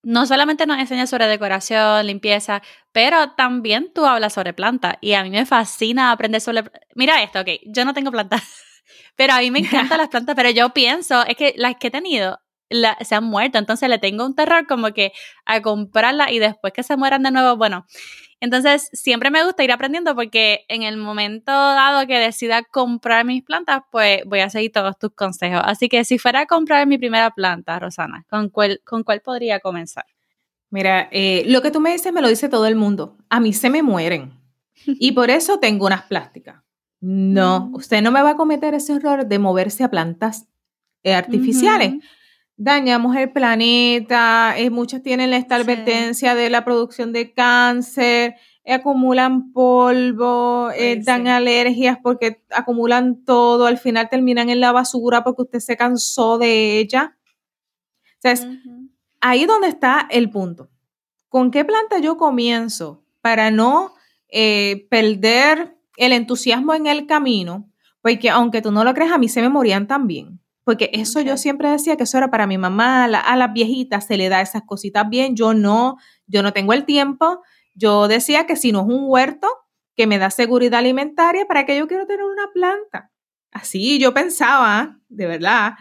no 0.03 0.27
solamente 0.27 0.67
nos 0.67 0.79
enseña 0.79 1.07
sobre 1.07 1.29
decoración, 1.29 2.07
limpieza, 2.07 2.61
pero 2.93 3.31
también 3.31 3.91
tú 3.95 4.05
hablas 4.05 4.35
sobre 4.35 4.53
plantas 4.53 4.97
y 5.01 5.15
a 5.15 5.23
mí 5.23 5.31
me 5.31 5.47
fascina 5.47 6.13
aprender 6.13 6.43
sobre... 6.43 6.65
Mira 6.95 7.23
esto, 7.23 7.41
ok, 7.41 7.49
yo 7.67 7.87
no 7.87 7.95
tengo 7.95 8.11
plantas. 8.11 8.43
Pero 9.17 9.35
a 9.35 9.41
mí 9.41 9.51
me 9.51 9.61
encantan 9.61 9.99
las 9.99 10.09
plantas, 10.11 10.35
pero 10.35 10.51
yo 10.51 10.71
pienso, 10.71 11.25
es 11.27 11.37
que 11.37 11.55
las 11.57 11.77
que 11.77 11.89
he 11.89 11.91
tenido 11.91 12.39
se 13.01 13.15
han 13.15 13.25
muerto, 13.25 13.59
entonces 13.59 13.89
le 13.89 13.99
tengo 13.99 14.25
un 14.25 14.35
terror 14.35 14.67
como 14.67 14.93
que 14.93 15.13
a 15.45 15.61
comprarlas 15.61 16.33
y 16.33 16.39
después 16.39 16.73
que 16.73 16.83
se 16.83 16.97
mueran 16.97 17.23
de 17.23 17.31
nuevo, 17.31 17.57
bueno. 17.57 17.85
Entonces 18.41 18.89
siempre 18.93 19.31
me 19.31 19.45
gusta 19.45 19.63
ir 19.63 19.71
aprendiendo 19.71 20.17
porque 20.17 20.65
en 20.69 20.83
el 20.83 20.97
momento 20.97 21.53
dado 21.53 22.07
que 22.09 22.19
decida 22.19 22.65
comprar 22.65 23.25
mis 23.25 23.45
plantas, 23.45 23.83
pues 23.93 24.23
voy 24.27 24.41
a 24.41 24.51
seguir 24.51 24.73
todos 24.73 24.99
tus 24.99 25.13
consejos. 25.15 25.63
Así 25.65 25.89
que 25.89 26.05
si 26.05 26.19
fuera 26.19 26.41
a 26.41 26.47
comprar 26.47 26.87
mi 26.89 26.99
primera 26.99 27.31
planta, 27.31 27.79
Rosana, 27.79 28.25
¿con 28.29 28.49
cuál, 28.49 28.81
con 28.85 29.05
cuál 29.05 29.21
podría 29.21 29.61
comenzar? 29.61 30.07
Mira, 30.71 31.09
eh, 31.13 31.45
lo 31.47 31.63
que 31.63 31.71
tú 31.71 31.81
me 31.81 31.93
dices 31.93 32.13
me 32.13 32.21
lo 32.21 32.29
dice 32.29 32.49
todo 32.49 32.67
el 32.67 32.75
mundo. 32.75 33.17
A 33.29 33.39
mí 33.39 33.53
se 33.53 33.71
me 33.71 33.83
mueren. 33.83 34.33
Y 34.87 35.13
por 35.13 35.31
eso 35.31 35.61
tengo 35.61 35.87
unas 35.87 36.03
plásticas. 36.03 36.65
No, 37.03 37.67
mm. 37.67 37.75
usted 37.75 38.01
no 38.01 38.13
me 38.13 38.23
va 38.23 38.31
a 38.31 38.37
cometer 38.37 38.75
ese 38.75 38.95
error 38.95 39.27
de 39.27 39.39
moverse 39.41 39.83
a 39.85 39.91
plantas 39.91 40.47
eh, 41.03 41.13
artificiales. 41.13 41.95
Dañamos 42.57 43.17
el 43.17 43.33
planeta, 43.33 44.55
eh, 44.57 44.71
muchas 44.71 45.03
tienen 45.03 45.35
esta 45.35 45.57
advertencia 45.57 46.37
de 46.37 46.49
la 46.49 46.65
producción 46.65 47.13
de 47.13 47.33
cáncer, 47.33 48.37
acumulan 48.65 49.53
polvo, 49.53 50.71
eh, 50.71 51.01
dan 51.03 51.27
alergias 51.27 51.99
porque 52.01 52.45
acumulan 52.51 53.25
todo, 53.25 53.67
al 53.67 53.79
final 53.79 54.09
terminan 54.09 54.49
en 54.49 54.61
la 54.61 54.71
basura 54.71 55.25
porque 55.25 55.43
usted 55.43 55.59
se 55.59 55.77
cansó 55.77 56.39
de 56.39 56.79
ella. 56.79 57.17
Entonces, 58.23 58.47
ahí 59.21 59.45
donde 59.45 59.67
está 59.67 60.07
el 60.09 60.31
punto. 60.31 60.71
¿Con 61.29 61.51
qué 61.51 61.65
planta 61.65 61.99
yo 61.99 62.17
comienzo 62.17 63.03
para 63.21 63.51
no 63.51 63.95
perder 64.31 65.82
el 65.97 66.13
entusiasmo 66.13 66.75
en 66.75 66.87
el 66.87 67.07
camino, 67.07 67.71
porque 68.01 68.31
aunque 68.31 68.63
tú 68.63 68.73
no 68.73 68.85
lo 68.85 68.95
creas, 68.95 69.13
a 69.13 69.19
mí 69.19 69.29
se 69.29 69.43
me 69.43 69.49
morían 69.49 69.87
también. 69.87 70.41
Porque 70.65 70.91
eso 70.93 71.21
yo 71.21 71.37
siempre 71.37 71.71
decía 71.71 71.97
que 71.97 72.05
eso 72.05 72.19
era 72.19 72.31
para 72.31 72.47
mi 72.47 72.57
mamá, 72.57 73.05
a, 73.05 73.37
las 73.37 73.53
viejitas 73.53 74.07
se 74.07 74.17
le 74.17 74.29
da 74.29 74.41
esas 74.41 74.63
cositas 74.63 75.09
bien, 75.09 75.35
yo 75.35 75.55
no, 75.55 75.97
yo 76.27 76.43
no 76.43 76.53
tengo 76.53 76.73
el 76.73 76.85
tiempo. 76.85 77.43
Yo 77.75 78.07
decía 78.07 78.47
que 78.47 78.57
si 78.57 78.71
no 78.71 78.81
es 78.81 78.87
un 78.87 79.05
huerto 79.09 79.49
que 79.97 80.07
me 80.07 80.19
da 80.19 80.31
seguridad 80.31 80.79
alimentaria, 80.79 81.47
¿para 81.47 81.67
qué 81.67 81.77
yo 81.77 81.89
quiero 81.89 82.07
tener 82.07 82.25
una 82.25 82.49
planta? 82.53 83.11
Así 83.51 83.99
yo 83.99 84.15
pensaba, 84.15 84.99
de 85.09 85.27
verdad. 85.27 85.75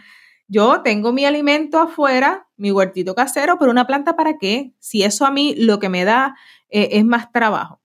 Yo 0.48 0.82
tengo 0.82 1.14
mi 1.14 1.26
alimento 1.26 1.80
afuera, 1.80 2.48
mi 2.58 2.72
huertito 2.72 3.16
casero, 3.16 3.58
pero 3.58 3.72
una 3.72 3.88
planta 3.88 4.16
para 4.16 4.38
qué? 4.38 4.74
Si 4.80 5.04
eso 5.04 5.26
a 5.26 5.32
mí 5.32 5.56
lo 5.56 5.80
que 5.80 5.88
me 5.88 6.04
da 6.04 6.36
eh, 6.70 6.90
es 6.92 7.06
más 7.06 7.32
trabajo. 7.32 7.81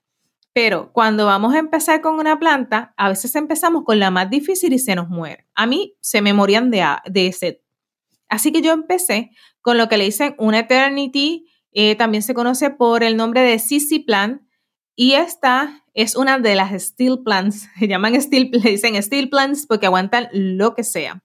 Pero 0.57 0.91
cuando 0.91 1.27
vamos 1.27 1.53
a 1.53 1.59
empezar 1.59 2.01
con 2.01 2.15
una 2.15 2.39
planta, 2.39 2.91
a 2.97 3.09
veces 3.09 3.35
empezamos 3.35 3.83
con 3.83 3.99
la 3.99 4.09
más 4.09 4.27
difícil 4.27 4.73
y 4.73 4.79
se 4.79 4.95
nos 4.95 5.07
muere. 5.07 5.47
A 5.53 5.67
mí 5.67 5.95
se 6.01 6.19
me 6.19 6.33
morían 6.33 6.71
de, 6.71 6.83
de 7.05 7.31
sed. 7.31 7.57
Así 8.27 8.51
que 8.51 8.63
yo 8.63 8.71
empecé 8.71 9.29
con 9.61 9.77
lo 9.77 9.87
que 9.87 9.97
le 9.97 10.05
dicen 10.05 10.33
una 10.39 10.61
Eternity, 10.61 11.45
eh, 11.73 11.93
también 11.95 12.23
se 12.23 12.33
conoce 12.33 12.71
por 12.71 13.03
el 13.03 13.17
nombre 13.17 13.41
de 13.41 13.59
CC 13.59 14.03
Plant, 14.03 14.41
y 14.95 15.13
esta 15.13 15.85
es 15.93 16.15
una 16.15 16.39
de 16.39 16.55
las 16.55 16.71
steel 16.81 17.19
plants, 17.23 17.69
se 17.77 17.87
llaman 17.87 18.19
steel, 18.19 18.49
le 18.51 18.71
dicen 18.71 18.99
steel 19.03 19.29
plants 19.29 19.67
porque 19.67 19.85
aguantan 19.85 20.27
lo 20.31 20.73
que 20.73 20.83
sea. 20.83 21.23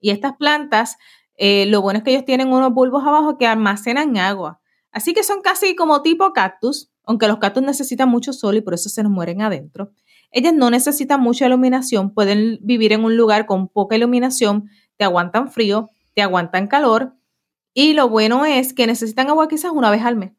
Y 0.00 0.10
estas 0.10 0.32
plantas, 0.36 0.96
eh, 1.36 1.66
lo 1.66 1.80
bueno 1.80 1.98
es 1.98 2.02
que 2.02 2.10
ellos 2.10 2.24
tienen 2.24 2.52
unos 2.52 2.74
bulbos 2.74 3.06
abajo 3.06 3.38
que 3.38 3.46
almacenan 3.46 4.16
agua. 4.16 4.60
Así 4.90 5.14
que 5.14 5.22
son 5.22 5.42
casi 5.42 5.76
como 5.76 6.02
tipo 6.02 6.32
cactus, 6.32 6.90
aunque 7.06 7.28
los 7.28 7.38
cactus 7.38 7.62
necesitan 7.62 8.08
mucho 8.08 8.32
sol 8.32 8.56
y 8.56 8.60
por 8.60 8.74
eso 8.74 8.88
se 8.88 9.02
nos 9.02 9.12
mueren 9.12 9.42
adentro. 9.42 9.92
Ellas 10.30 10.54
no 10.54 10.70
necesitan 10.70 11.20
mucha 11.20 11.46
iluminación, 11.46 12.12
pueden 12.12 12.58
vivir 12.62 12.92
en 12.92 13.04
un 13.04 13.16
lugar 13.16 13.46
con 13.46 13.68
poca 13.68 13.96
iluminación, 13.96 14.68
te 14.96 15.04
aguantan 15.04 15.50
frío, 15.50 15.90
te 16.14 16.22
aguantan 16.22 16.66
calor 16.66 17.14
y 17.72 17.92
lo 17.92 18.08
bueno 18.08 18.44
es 18.44 18.72
que 18.72 18.86
necesitan 18.86 19.28
agua 19.28 19.48
quizás 19.48 19.72
una 19.72 19.90
vez 19.90 20.02
al 20.02 20.16
mes. 20.16 20.32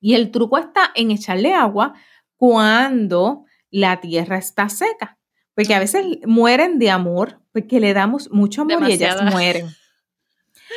Y 0.00 0.14
el 0.14 0.30
truco 0.30 0.58
está 0.58 0.92
en 0.94 1.10
echarle 1.10 1.54
agua 1.54 1.94
cuando 2.36 3.44
la 3.70 4.00
tierra 4.00 4.36
está 4.36 4.68
seca, 4.68 5.18
porque 5.54 5.74
a 5.74 5.78
veces 5.78 6.04
mueren 6.26 6.78
de 6.78 6.90
amor, 6.90 7.40
porque 7.52 7.80
le 7.80 7.94
damos 7.94 8.30
mucho 8.30 8.62
amor 8.62 8.88
y 8.88 8.92
ellas 8.92 9.22
mueren. 9.32 9.66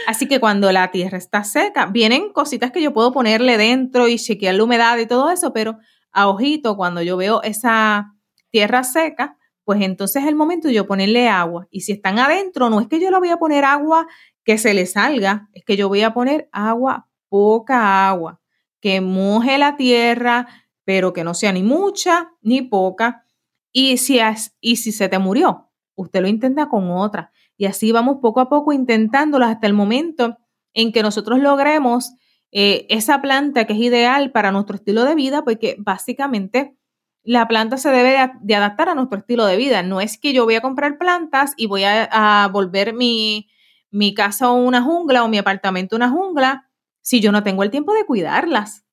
Así 0.08 0.28
que 0.28 0.40
cuando 0.40 0.72
la 0.72 0.92
tierra 0.92 1.18
está 1.18 1.44
seca, 1.44 1.86
vienen 1.86 2.32
cositas 2.32 2.72
que 2.72 2.82
yo 2.82 2.94
puedo 2.94 3.12
ponerle 3.12 3.58
dentro 3.58 4.08
y 4.08 4.18
chequear 4.18 4.56
la 4.56 4.64
humedad 4.64 4.98
y 4.98 5.06
todo 5.06 5.30
eso, 5.30 5.54
pero 5.54 5.78
a 6.12 6.28
ojito, 6.28 6.76
cuando 6.76 7.02
yo 7.02 7.18
veo 7.18 7.42
esa 7.44 8.16
tierra 8.50 8.84
seca, 8.84 9.38
pues 9.64 9.82
entonces 9.82 10.24
es 10.24 10.28
el 10.28 10.36
momento 10.36 10.68
de 10.68 10.74
yo 10.74 10.88
ponerle 10.88 11.30
agua. 11.30 11.68
Y 11.70 11.82
si 11.82 11.92
están 11.92 12.18
adentro, 12.18 12.70
no 12.70 12.80
es 12.80 12.88
que 12.88 13.00
yo 13.00 13.12
le 13.12 13.20
voy 13.20 13.30
a 13.30 13.38
poner 13.38 13.66
agua 13.66 14.08
que 14.44 14.58
se 14.58 14.74
le 14.74 14.88
salga, 14.88 15.48
es 15.54 15.64
que 15.64 15.78
yo 15.78 15.88
voy 15.88 16.02
a 16.02 16.14
poner 16.14 16.50
agua, 16.52 17.08
poca 17.30 18.10
agua, 18.10 18.42
que 18.82 19.00
moje 19.02 19.60
la 19.60 19.76
tierra, 19.76 20.48
pero 20.86 21.14
que 21.14 21.24
no 21.24 21.36
sea 21.36 21.52
ni 21.52 21.62
mucha 21.62 22.32
ni 22.42 22.64
poca. 22.64 23.26
Y 23.72 23.98
si, 23.98 24.20
y 24.60 24.78
si 24.78 24.92
se 24.92 25.08
te 25.08 25.20
murió, 25.20 25.70
usted 25.94 26.22
lo 26.22 26.28
intenta 26.28 26.68
con 26.68 26.90
otra. 26.90 27.32
Y 27.60 27.66
así 27.66 27.92
vamos 27.92 28.20
poco 28.22 28.40
a 28.40 28.48
poco 28.48 28.72
intentándolo 28.72 29.44
hasta 29.44 29.68
el 29.68 29.74
momento 29.74 30.38
en 30.74 30.94
que 30.94 31.04
nosotros 31.04 31.40
logremos 31.40 32.14
eh, 32.54 32.88
esa 32.90 33.22
planta 33.22 33.66
que 33.66 33.74
es 33.74 33.80
ideal 33.80 34.32
para 34.32 34.54
nuestro 34.54 34.78
estilo 34.78 35.04
de 35.04 35.14
vida, 35.14 35.44
porque 35.44 35.76
básicamente 35.78 36.78
la 37.22 37.50
planta 37.50 37.76
se 37.76 37.90
debe 37.90 38.32
de, 38.42 38.56
adaptar 38.56 38.88
a 38.88 38.96
nuestro 38.96 39.20
estilo 39.20 39.46
de 39.46 39.58
vida. 39.58 39.84
No 39.84 40.00
es 40.00 40.18
que 40.18 40.32
yo 40.32 40.46
voy 40.46 40.56
a 40.56 40.62
comprar 40.62 40.98
plantas 40.98 41.54
y 41.58 41.66
voy 41.66 41.84
a, 41.84 42.50
volver 42.54 42.94
mi, 42.94 43.50
mi 43.92 44.14
casa 44.14 44.52
una 44.52 44.82
jungla 44.82 45.26
o 45.26 45.28
mi 45.28 45.38
apartamento 45.38 45.98
una 45.98 46.10
jungla 46.10 46.72
si 47.02 47.20
yo 47.20 47.34
no 47.34 47.44
tengo 47.44 47.64
el 47.64 47.72
tiempo 47.72 47.94
de 47.94 48.06
cuidarlas. 48.06 48.86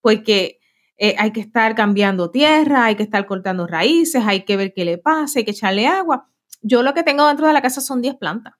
Porque 0.00 0.58
eh, 0.96 1.16
hay 1.18 1.32
que 1.32 1.40
estar 1.40 1.74
cambiando 1.74 2.30
tierra, 2.30 2.86
hay 2.86 2.94
que 2.94 3.02
estar 3.02 3.26
cortando 3.26 3.66
raíces, 3.66 4.24
hay 4.26 4.46
que 4.46 4.56
ver 4.56 4.72
qué 4.72 4.86
le 4.86 4.96
pasa, 4.96 5.40
hay 5.40 5.44
que 5.44 5.50
echarle 5.50 5.86
agua 5.86 6.30
yo 6.66 6.82
lo 6.82 6.94
que 6.94 7.02
tengo 7.02 7.26
dentro 7.26 7.46
de 7.46 7.52
la 7.52 7.62
casa 7.62 7.80
son 7.80 8.02
10 8.02 8.16
plantas. 8.16 8.54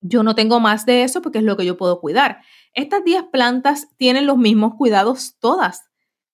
Yo 0.00 0.22
no 0.22 0.34
tengo 0.34 0.58
más 0.60 0.84
de 0.84 1.04
eso 1.04 1.22
porque 1.22 1.38
es 1.38 1.44
lo 1.44 1.56
que 1.56 1.64
yo 1.64 1.76
puedo 1.76 2.00
cuidar. 2.00 2.40
Estas 2.74 3.04
10 3.04 3.24
plantas 3.32 3.88
tienen 3.96 4.26
los 4.26 4.36
mismos 4.36 4.74
cuidados 4.76 5.36
todas. 5.38 5.82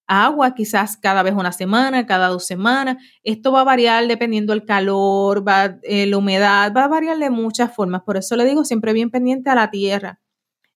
Agua 0.07 0.55
quizás 0.55 0.97
cada 0.97 1.23
vez 1.23 1.35
una 1.35 1.53
semana, 1.53 2.07
cada 2.07 2.29
dos 2.29 2.47
semanas. 2.47 2.97
Esto 3.25 3.53
va 3.53 3.61
a 3.61 3.65
variar 3.65 4.07
dependiendo 4.07 4.53
del 4.55 4.65
calor, 4.65 5.47
va, 5.47 5.79
eh, 5.83 6.07
la 6.07 6.17
humedad, 6.17 6.73
va 6.75 6.85
a 6.85 6.89
variar 6.89 7.19
de 7.19 7.29
muchas 7.31 7.75
formas. 7.75 8.03
Por 8.05 8.17
eso 8.17 8.37
le 8.37 8.47
digo 8.47 8.65
siempre 8.65 8.95
bien 8.95 9.11
pendiente 9.11 9.51
a 9.51 9.55
la 9.55 9.71
tierra. 9.71 10.21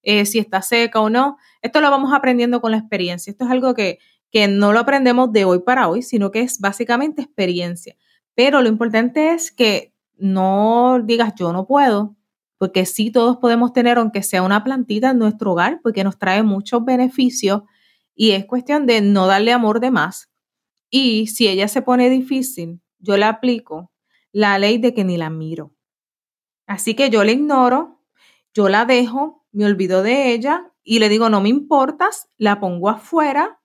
eh, 0.02 0.26
si 0.26 0.38
está 0.38 0.62
seca 0.62 1.00
o 1.00 1.10
no. 1.10 1.36
Esto 1.62 1.80
lo 1.80 1.90
vamos 1.90 2.12
aprendiendo 2.14 2.60
con 2.60 2.72
la 2.72 2.78
experiencia. 2.78 3.30
Esto 3.30 3.44
es 3.44 3.50
algo 3.50 3.74
que, 3.74 3.98
que 4.32 4.48
no 4.48 4.72
lo 4.72 4.80
aprendemos 4.80 5.32
de 5.32 5.44
hoy 5.44 5.60
para 5.60 5.88
hoy, 5.88 6.02
sino 6.02 6.30
que 6.30 6.40
es 6.42 6.58
básicamente 6.60 7.22
experiencia. 7.22 7.96
Pero 8.34 8.62
lo 8.62 8.68
importante 8.68 9.32
es 9.32 9.52
que 9.52 9.92
no 10.16 11.00
digas 11.04 11.34
yo 11.36 11.52
no 11.52 11.66
puedo, 11.66 12.16
porque 12.58 12.86
sí 12.86 13.10
todos 13.10 13.38
podemos 13.38 13.72
tener, 13.72 13.98
aunque 13.98 14.22
sea 14.22 14.42
una 14.42 14.62
plantita 14.62 15.10
en 15.10 15.18
nuestro 15.18 15.52
hogar, 15.52 15.80
porque 15.82 16.04
nos 16.04 16.18
trae 16.18 16.42
muchos 16.42 16.84
beneficios 16.84 17.62
y 18.14 18.30
es 18.32 18.44
cuestión 18.44 18.86
de 18.86 19.00
no 19.00 19.26
darle 19.26 19.52
amor 19.52 19.80
de 19.80 19.90
más. 19.90 20.30
Y 20.88 21.26
si 21.26 21.48
ella 21.48 21.66
se 21.68 21.82
pone 21.82 22.08
difícil, 22.08 22.80
yo 22.98 23.16
le 23.16 23.24
aplico 23.24 23.90
la 24.30 24.58
ley 24.58 24.78
de 24.78 24.94
que 24.94 25.04
ni 25.04 25.16
la 25.16 25.30
miro. 25.30 25.72
Así 26.66 26.94
que 26.94 27.10
yo 27.10 27.24
le 27.24 27.32
ignoro, 27.32 28.00
yo 28.54 28.68
la 28.68 28.84
dejo, 28.84 29.44
me 29.52 29.64
olvido 29.64 30.02
de 30.02 30.32
ella 30.32 30.70
y 30.84 30.98
le 30.98 31.08
digo, 31.08 31.28
no 31.28 31.40
me 31.40 31.48
importas, 31.48 32.28
la 32.38 32.60
pongo 32.60 32.88
afuera, 32.88 33.60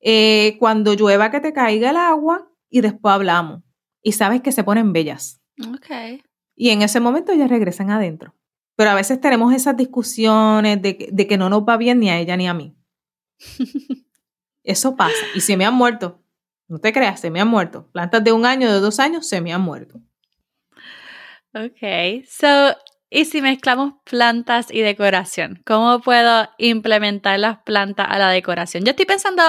eh, 0.00 0.56
cuando 0.58 0.94
llueva 0.94 1.30
que 1.30 1.40
te 1.40 1.52
caiga 1.52 1.90
el 1.90 1.96
agua 1.96 2.50
y 2.70 2.80
después 2.80 3.14
hablamos. 3.14 3.62
Y 4.08 4.12
sabes 4.12 4.40
que 4.40 4.52
se 4.52 4.64
ponen 4.64 4.94
bellas. 4.94 5.42
Ok. 5.68 6.22
Y 6.56 6.70
en 6.70 6.80
ese 6.80 6.98
momento 6.98 7.30
ellas 7.32 7.50
regresan 7.50 7.90
adentro. 7.90 8.34
Pero 8.74 8.88
a 8.88 8.94
veces 8.94 9.20
tenemos 9.20 9.52
esas 9.52 9.76
discusiones 9.76 10.80
de, 10.80 11.10
de 11.12 11.26
que 11.26 11.36
no 11.36 11.50
nos 11.50 11.64
va 11.64 11.76
bien 11.76 12.00
ni 12.00 12.08
a 12.08 12.18
ella 12.18 12.34
ni 12.38 12.48
a 12.48 12.54
mí. 12.54 12.74
Eso 14.64 14.96
pasa. 14.96 15.26
Y 15.34 15.42
se 15.42 15.58
me 15.58 15.66
han 15.66 15.74
muerto. 15.74 16.22
No 16.68 16.78
te 16.78 16.90
creas, 16.94 17.20
se 17.20 17.30
me 17.30 17.38
han 17.38 17.48
muerto. 17.48 17.90
Plantas 17.92 18.24
de 18.24 18.32
un 18.32 18.46
año, 18.46 18.72
de 18.72 18.80
dos 18.80 18.98
años, 18.98 19.28
se 19.28 19.42
me 19.42 19.52
han 19.52 19.60
muerto. 19.60 20.00
Ok, 21.52 22.24
so, 22.26 22.74
y 23.10 23.26
si 23.26 23.42
mezclamos 23.42 23.92
plantas 24.04 24.70
y 24.70 24.80
decoración, 24.80 25.62
¿cómo 25.66 26.00
puedo 26.00 26.48
implementar 26.56 27.38
las 27.38 27.58
plantas 27.58 28.06
a 28.08 28.18
la 28.18 28.30
decoración? 28.30 28.84
Yo 28.84 28.92
estoy 28.92 29.04
pensando, 29.04 29.42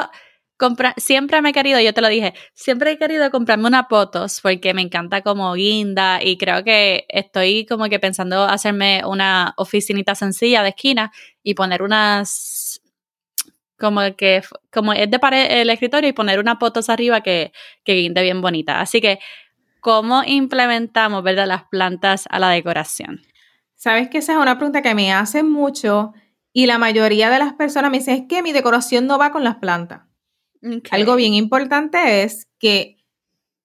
siempre 0.98 1.42
me 1.42 1.50
he 1.50 1.54
querido, 1.54 1.80
yo 1.80 1.94
te 1.94 2.02
lo 2.02 2.08
dije, 2.08 2.34
siempre 2.54 2.92
he 2.92 2.98
querido 2.98 3.30
comprarme 3.32 3.68
una 3.68 3.88
potos 3.88 4.42
porque 4.42 4.74
me 4.74 4.82
encanta 4.82 5.22
como 5.22 5.54
guinda 5.54 6.22
y 6.24 6.38
creo 6.38 6.64
que 6.64 7.06
estoy 7.10 7.66
como 7.66 7.86
que 7.90 8.00
pensando 8.00 8.44
hacerme 8.44 9.04
una 9.06 9.54
oficinita 9.58 10.16
sencilla 10.16 10.64
de 10.64 10.70
esquina 10.70 11.12
y 11.44 11.54
poner 11.54 11.82
unas 11.82 12.82
como 13.78 14.02
que 14.18 14.42
como 14.72 14.94
es 14.94 15.10
de 15.10 15.20
pared 15.20 15.62
el 15.62 15.70
escritorio 15.70 16.10
y 16.10 16.14
poner 16.14 16.40
una 16.40 16.60
potos 16.60 16.90
arriba 16.90 17.22
que, 17.22 17.54
que 17.86 17.94
guinde 17.94 18.22
bien 18.22 18.42
bonita. 18.42 18.82
Así 18.82 19.00
que, 19.00 19.20
¿cómo 19.80 20.24
implementamos, 20.26 21.24
verdad, 21.24 21.48
las 21.48 21.64
plantas 21.70 22.26
a 22.30 22.40
la 22.40 22.50
decoración? 22.50 23.22
Sabes 23.76 24.10
que 24.10 24.18
esa 24.18 24.34
es 24.34 24.40
una 24.40 24.58
pregunta 24.58 24.82
que 24.82 24.94
me 24.94 25.14
hacen 25.14 25.50
mucho 25.50 26.14
y 26.52 26.66
la 26.66 26.78
mayoría 26.78 27.30
de 27.30 27.40
las 27.40 27.54
personas 27.54 27.90
me 27.90 28.00
dicen 28.00 28.16
es 28.16 28.28
que 28.28 28.44
mi 28.44 28.52
decoración 28.52 29.08
no 29.08 29.18
va 29.18 29.32
con 29.32 29.46
las 29.46 29.56
plantas. 29.56 30.09
Algo 30.92 31.16
bien 31.16 31.34
importante 31.34 32.24
es 32.24 32.48
que 32.60 32.98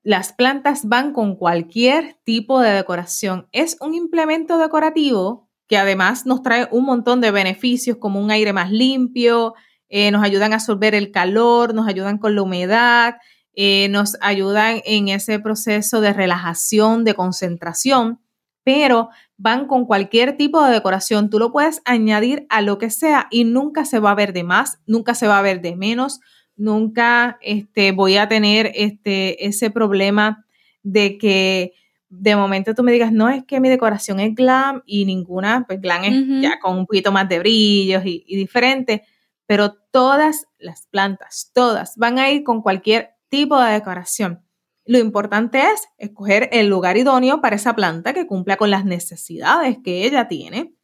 las 0.03 0.32
plantas 0.32 0.86
van 0.86 1.12
con 1.12 1.34
cualquier 1.34 2.18
tipo 2.24 2.61
de 2.61 2.70
decoración. 2.70 3.49
Es 3.53 3.76
un 3.80 3.95
implemento 3.95 4.59
decorativo 4.59 5.49
que 5.66 5.78
además 5.78 6.26
nos 6.26 6.42
trae 6.42 6.68
un 6.70 6.84
montón 6.84 7.20
de 7.20 7.30
beneficios 7.30 7.97
como 7.97 8.20
un 8.20 8.30
aire 8.30 8.53
más 8.53 8.70
limpio, 8.70 9.55
eh, 9.88 10.11
nos 10.11 10.22
ayudan 10.22 10.53
a 10.53 10.57
absorber 10.57 10.95
el 10.95 11.11
calor, 11.11 11.74
nos 11.74 11.88
ayudan 11.88 12.18
con 12.18 12.34
la 12.34 12.42
humedad, 12.42 13.16
eh, 13.55 13.88
nos 13.88 14.16
ayudan 14.20 14.82
en 14.84 15.09
ese 15.09 15.38
proceso 15.38 16.01
de 16.01 16.12
relajación, 16.12 17.05
de 17.05 17.14
concentración, 17.14 18.20
pero 18.62 19.09
van 19.36 19.66
con 19.66 19.86
cualquier 19.86 20.36
tipo 20.36 20.62
de 20.64 20.72
decoración. 20.72 21.30
Tú 21.30 21.38
lo 21.38 21.53
puedes 21.53 21.80
añadir 21.84 22.47
a 22.51 22.61
lo 22.61 22.78
que 22.78 22.90
sea 22.90 23.28
y 23.30 23.45
nunca 23.45 23.84
se 23.84 24.01
va 24.01 24.11
a 24.11 24.16
ver 24.16 24.32
de 24.32 24.45
más, 24.45 24.80
nunca 24.86 25.14
se 25.14 25.28
va 25.28 25.38
a 25.38 25.42
ver 25.42 25.61
de 25.61 25.76
menos, 25.76 26.20
nunca 26.57 27.39
este, 27.41 27.93
voy 27.93 28.17
a 28.17 28.29
tener 28.29 28.71
este, 28.75 29.47
ese 29.47 29.71
problema 29.71 30.47
de 30.83 31.19
que 31.19 31.73
de 32.09 32.37
momento 32.37 32.75
tú 32.75 32.83
me 32.83 32.93
digas, 32.93 33.13
no, 33.13 33.29
es 33.29 33.45
que 33.45 33.61
mi 33.61 33.69
decoración 33.69 34.21
es 34.21 34.35
glam 34.35 34.83
y 34.87 35.05
ninguna, 35.05 35.65
pues 35.67 35.81
glam 35.81 36.05
es 36.05 36.43
ya 36.43 36.61
con 36.61 36.79
un 36.79 36.87
poquito 36.87 37.11
más 37.11 37.29
de 37.29 37.41
brillos 37.41 38.05
y, 38.07 38.25
y 38.27 38.37
diferente 38.37 39.03
pero 39.47 39.75
todas 39.91 40.47
las 40.59 40.87
plantas, 40.87 41.51
todas, 41.55 41.97
van 41.97 42.19
a 42.19 42.31
ir 42.31 42.45
con 42.45 42.63
cualquier 42.63 43.17
tipo 43.29 43.61
de 43.61 43.73
decoración. 43.73 44.43
Lo 44.87 44.99
importante 44.99 45.61
es 45.61 45.89
escoger 45.99 46.49
el 46.53 46.69
lugar 46.69 46.97
idóneo 46.97 47.41
para 47.41 47.57
esa 47.57 47.75
planta 47.75 48.13
que 48.13 48.27
cumpla 48.27 48.57
con 48.57 48.71
las 48.71 48.85
necesidades 48.85 49.79
que 49.83 50.05
ella 50.05 50.29
tiene. 50.29 50.75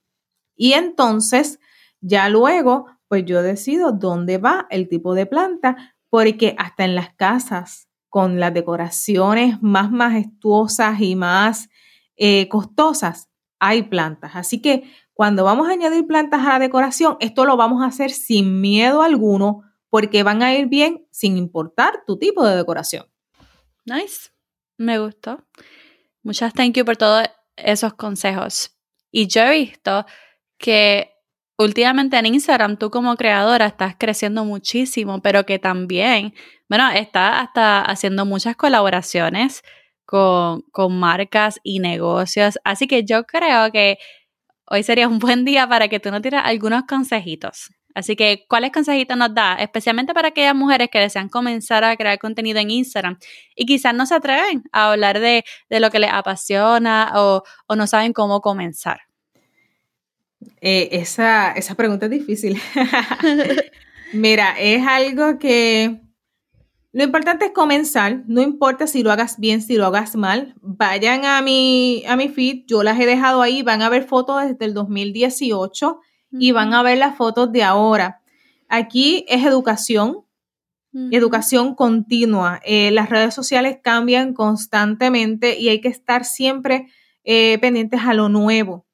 Y 0.57 0.73
entonces, 0.73 1.59
ya 2.01 2.29
luego, 2.29 2.87
pues 3.11 3.25
yo 3.25 3.43
decido 3.43 3.91
dónde 3.91 4.39
va 4.39 4.69
el 4.71 4.89
tipo 4.89 5.15
de 5.15 5.27
planta, 5.27 5.97
porque 6.11 6.55
hasta 6.59 6.85
en 6.85 6.95
las 6.95 7.13
casas 7.17 7.89
con 8.09 8.39
las 8.39 8.55
decoraciones 8.55 9.61
más 9.61 9.91
majestuosas 9.91 11.01
y 11.01 11.17
más 11.17 11.69
eh, 12.15 12.49
costosas, 12.49 13.29
hay 13.59 13.83
plantas. 13.83 14.37
Así 14.37 14.63
que 14.63 14.85
cuando 15.13 15.43
vamos 15.43 15.69
a 15.69 15.73
añadir 15.73 16.07
plantas 16.07 16.47
a 16.47 16.51
la 16.51 16.59
decoración, 16.61 17.17
esto 17.19 17.45
lo 17.47 17.57
vamos 17.57 17.83
a 17.83 17.87
hacer 17.87 18.13
sin 18.13 18.61
miedo 18.61 19.03
alguno 19.03 19.65
porque 19.89 20.23
van 20.23 20.45
a 20.45 20.55
ir 20.55 20.69
bien 20.69 21.05
sin 21.11 21.37
importar 21.37 22.05
tu 22.07 22.17
tipo 22.17 22.47
de 22.47 22.55
decoración. 22.55 23.07
Nice. 23.87 24.31
Me 24.77 25.01
gustó. 25.01 25.45
Muchas 26.23 26.55
thank 26.55 26.75
you 26.75 26.85
por 26.85 26.97
todos 26.97 27.25
esos 27.57 27.93
consejos. 27.95 28.71
Y 29.11 29.27
yo 29.27 29.43
he 29.43 29.51
visto 29.51 30.07
que 30.59 31.11
últimamente 31.63 32.17
en 32.19 32.27
Instagram 32.27 32.77
tú 32.77 32.91
como 32.91 33.17
creadora 33.17 33.67
estás 33.67 33.95
creciendo 33.99 34.45
muchísimo, 34.45 35.21
pero 35.21 35.45
que 35.45 35.59
también, 35.59 36.35
bueno, 36.69 36.91
estás 36.91 37.43
hasta 37.43 37.83
haciendo 37.83 38.25
muchas 38.27 38.57
colaboraciones 38.57 39.63
con, 40.07 40.63
con 40.73 40.99
marcas 40.99 41.61
y 41.63 41.81
negocios. 41.81 42.59
Así 42.65 42.87
que 42.87 43.05
yo 43.05 43.25
creo 43.25 43.71
que 43.73 43.99
hoy 44.67 44.83
sería 44.83 45.09
un 45.09 45.19
buen 45.19 45.45
día 45.45 45.69
para 45.69 45.89
que 45.89 46.01
tú 46.01 46.11
nos 46.11 46.23
tires 46.23 46.41
algunos 46.45 46.85
consejitos. 46.89 47.71
Así 47.95 48.15
que, 48.17 48.47
¿cuáles 48.49 48.71
consejitos 48.73 49.17
nos 49.17 49.35
da? 49.35 49.55
Especialmente 49.55 50.15
para 50.15 50.29
aquellas 50.29 50.55
mujeres 50.55 50.89
que 50.91 51.01
desean 51.01 51.29
comenzar 51.29 51.83
a 51.85 51.97
crear 51.97 52.19
contenido 52.19 52.61
en 52.61 52.71
Instagram 52.71 53.19
y 53.57 53.67
quizás 53.67 53.95
no 53.95 54.07
se 54.07 54.15
atreven 54.15 54.63
a 54.73 54.91
hablar 54.91 55.19
de, 55.19 55.45
lo 55.69 55.91
que 55.91 55.99
les 55.99 56.13
apasiona 56.13 57.13
o, 57.17 57.43
no 57.77 57.87
saben 57.87 58.13
cómo 58.13 58.41
comenzar. 58.41 59.01
Eh, 60.61 60.89
esa, 60.93 61.53
esa 61.53 61.75
pregunta 61.75 62.07
es 62.07 62.13
difícil. 62.13 62.61
Mira, 64.13 64.55
es 64.59 64.87
algo 64.87 65.39
que 65.39 66.01
lo 66.93 67.05
importante 67.05 67.47
es 67.47 67.53
comenzar, 67.53 68.25
no 68.27 68.43
importa 68.43 68.89
si 68.89 69.05
lo 69.05 69.13
hagas 69.13 69.39
bien, 69.39 69.63
si 69.63 69.77
lo 69.77 69.87
hagas 69.87 70.17
mal. 70.17 70.55
Vayan 70.61 71.25
a 71.25 71.41
mi, 71.41 72.03
a 72.09 72.17
mi 72.17 72.29
feed, 72.29 72.65
yo 72.67 72.83
las 72.83 72.99
he 72.99 73.07
dejado 73.07 73.43
ahí, 73.43 73.63
van 73.63 73.83
a 73.83 73.89
ver 73.89 74.05
fotos 74.09 74.43
desde 74.43 74.65
el 74.65 74.75
2018 74.75 76.01
y 76.33 76.51
van 76.51 76.75
a 76.75 76.83
ver 76.83 76.99
las 76.99 77.17
fotos 77.17 77.53
de 77.53 77.63
ahora. 77.63 78.23
Aquí 78.69 79.25
es 79.29 79.45
educación, 79.45 80.25
educación 81.13 81.77
continua. 81.77 82.61
Eh, 82.65 82.91
las 82.91 83.09
redes 83.09 83.35
sociales 83.35 83.79
cambian 83.81 84.35
constantemente 84.35 85.61
y 85.61 85.69
hay 85.69 85.81
que 85.81 85.89
estar 85.89 86.25
siempre 86.25 86.89
eh, 87.23 87.59
pendientes 87.61 88.01
a 88.05 88.15
lo 88.15 88.29
nuevo. 88.29 88.85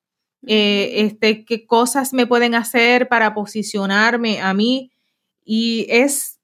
Eh, 0.46 1.04
este, 1.06 1.44
qué 1.44 1.66
cosas 1.66 2.12
me 2.12 2.26
pueden 2.26 2.54
hacer 2.54 3.08
para 3.08 3.34
posicionarme 3.34 4.40
a 4.40 4.54
mí 4.54 4.92
y 5.44 5.86
es 5.88 6.36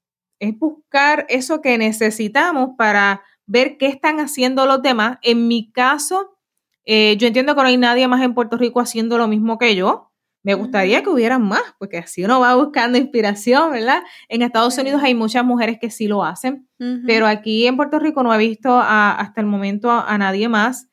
es 0.43 0.59
buscar 0.59 1.25
eso 1.29 1.61
que 1.61 1.79
necesitamos 1.79 2.71
para 2.77 3.23
ver 3.47 3.77
qué 3.79 3.87
están 3.87 4.19
haciendo 4.19 4.67
los 4.67 4.83
demás. 4.83 5.19
En 5.23 5.47
mi 5.47 5.71
caso, 5.71 6.37
eh, 6.85 7.17
yo 7.17 7.29
entiendo 7.29 7.55
que 7.55 7.63
no 7.63 7.69
hay 7.69 7.77
nadie 7.77 8.09
más 8.09 8.21
en 8.23 8.35
Puerto 8.35 8.57
Rico 8.57 8.81
haciendo 8.81 9.19
lo 9.19 9.29
mismo 9.29 9.57
que 9.57 9.77
yo. 9.77 10.11
Me 10.43 10.55
gustaría 10.55 11.05
que 11.05 11.11
hubieran 11.11 11.43
más, 11.43 11.63
porque 11.79 11.99
así 11.99 12.25
uno 12.25 12.41
va 12.41 12.55
buscando 12.57 12.99
inspiración, 12.99 13.71
¿verdad? 13.71 14.03
En 14.29 14.43
Estados 14.43 14.77
Unidos 14.79 15.01
hay 15.05 15.15
muchas 15.15 15.45
mujeres 15.45 15.79
que 15.81 15.91
sí 15.91 16.09
lo 16.09 16.25
hacen, 16.25 16.69
pero 17.07 17.29
aquí 17.29 17.69
en 17.69 17.77
Puerto 17.77 18.01
Rico 18.01 18.25
no 18.25 18.35
he 18.35 18.39
visto 18.39 18.81
hasta 18.81 19.41
el 19.41 19.47
momento 19.47 19.93
a, 19.93 20.19
nadie 20.19 20.49
más. 20.49 20.89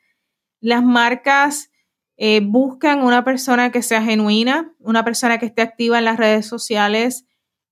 Las 0.62 0.84
marcas 0.84 1.69
eh, 2.22 2.42
buscan 2.44 3.02
una 3.02 3.24
persona 3.24 3.72
que 3.72 3.82
sea 3.82 4.04
genuina, 4.04 4.74
una 4.80 5.06
persona 5.06 5.38
que 5.40 5.46
esté 5.46 5.62
activa 5.62 6.00
en 6.00 6.04
las 6.04 6.18
redes 6.18 6.46
sociales, 6.46 7.26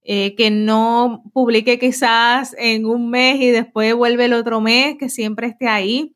eh, 0.03 0.35
que 0.35 0.49
no 0.51 1.21
publique 1.33 1.77
quizás 1.79 2.55
en 2.57 2.85
un 2.85 3.09
mes 3.09 3.41
y 3.41 3.49
después 3.49 3.93
vuelve 3.93 4.23
el 4.23 4.31
otro 4.31 4.61
mes, 4.61 4.95
que 4.97 5.09
siempre 5.09 5.47
esté 5.47 5.67
ahí. 5.67 6.15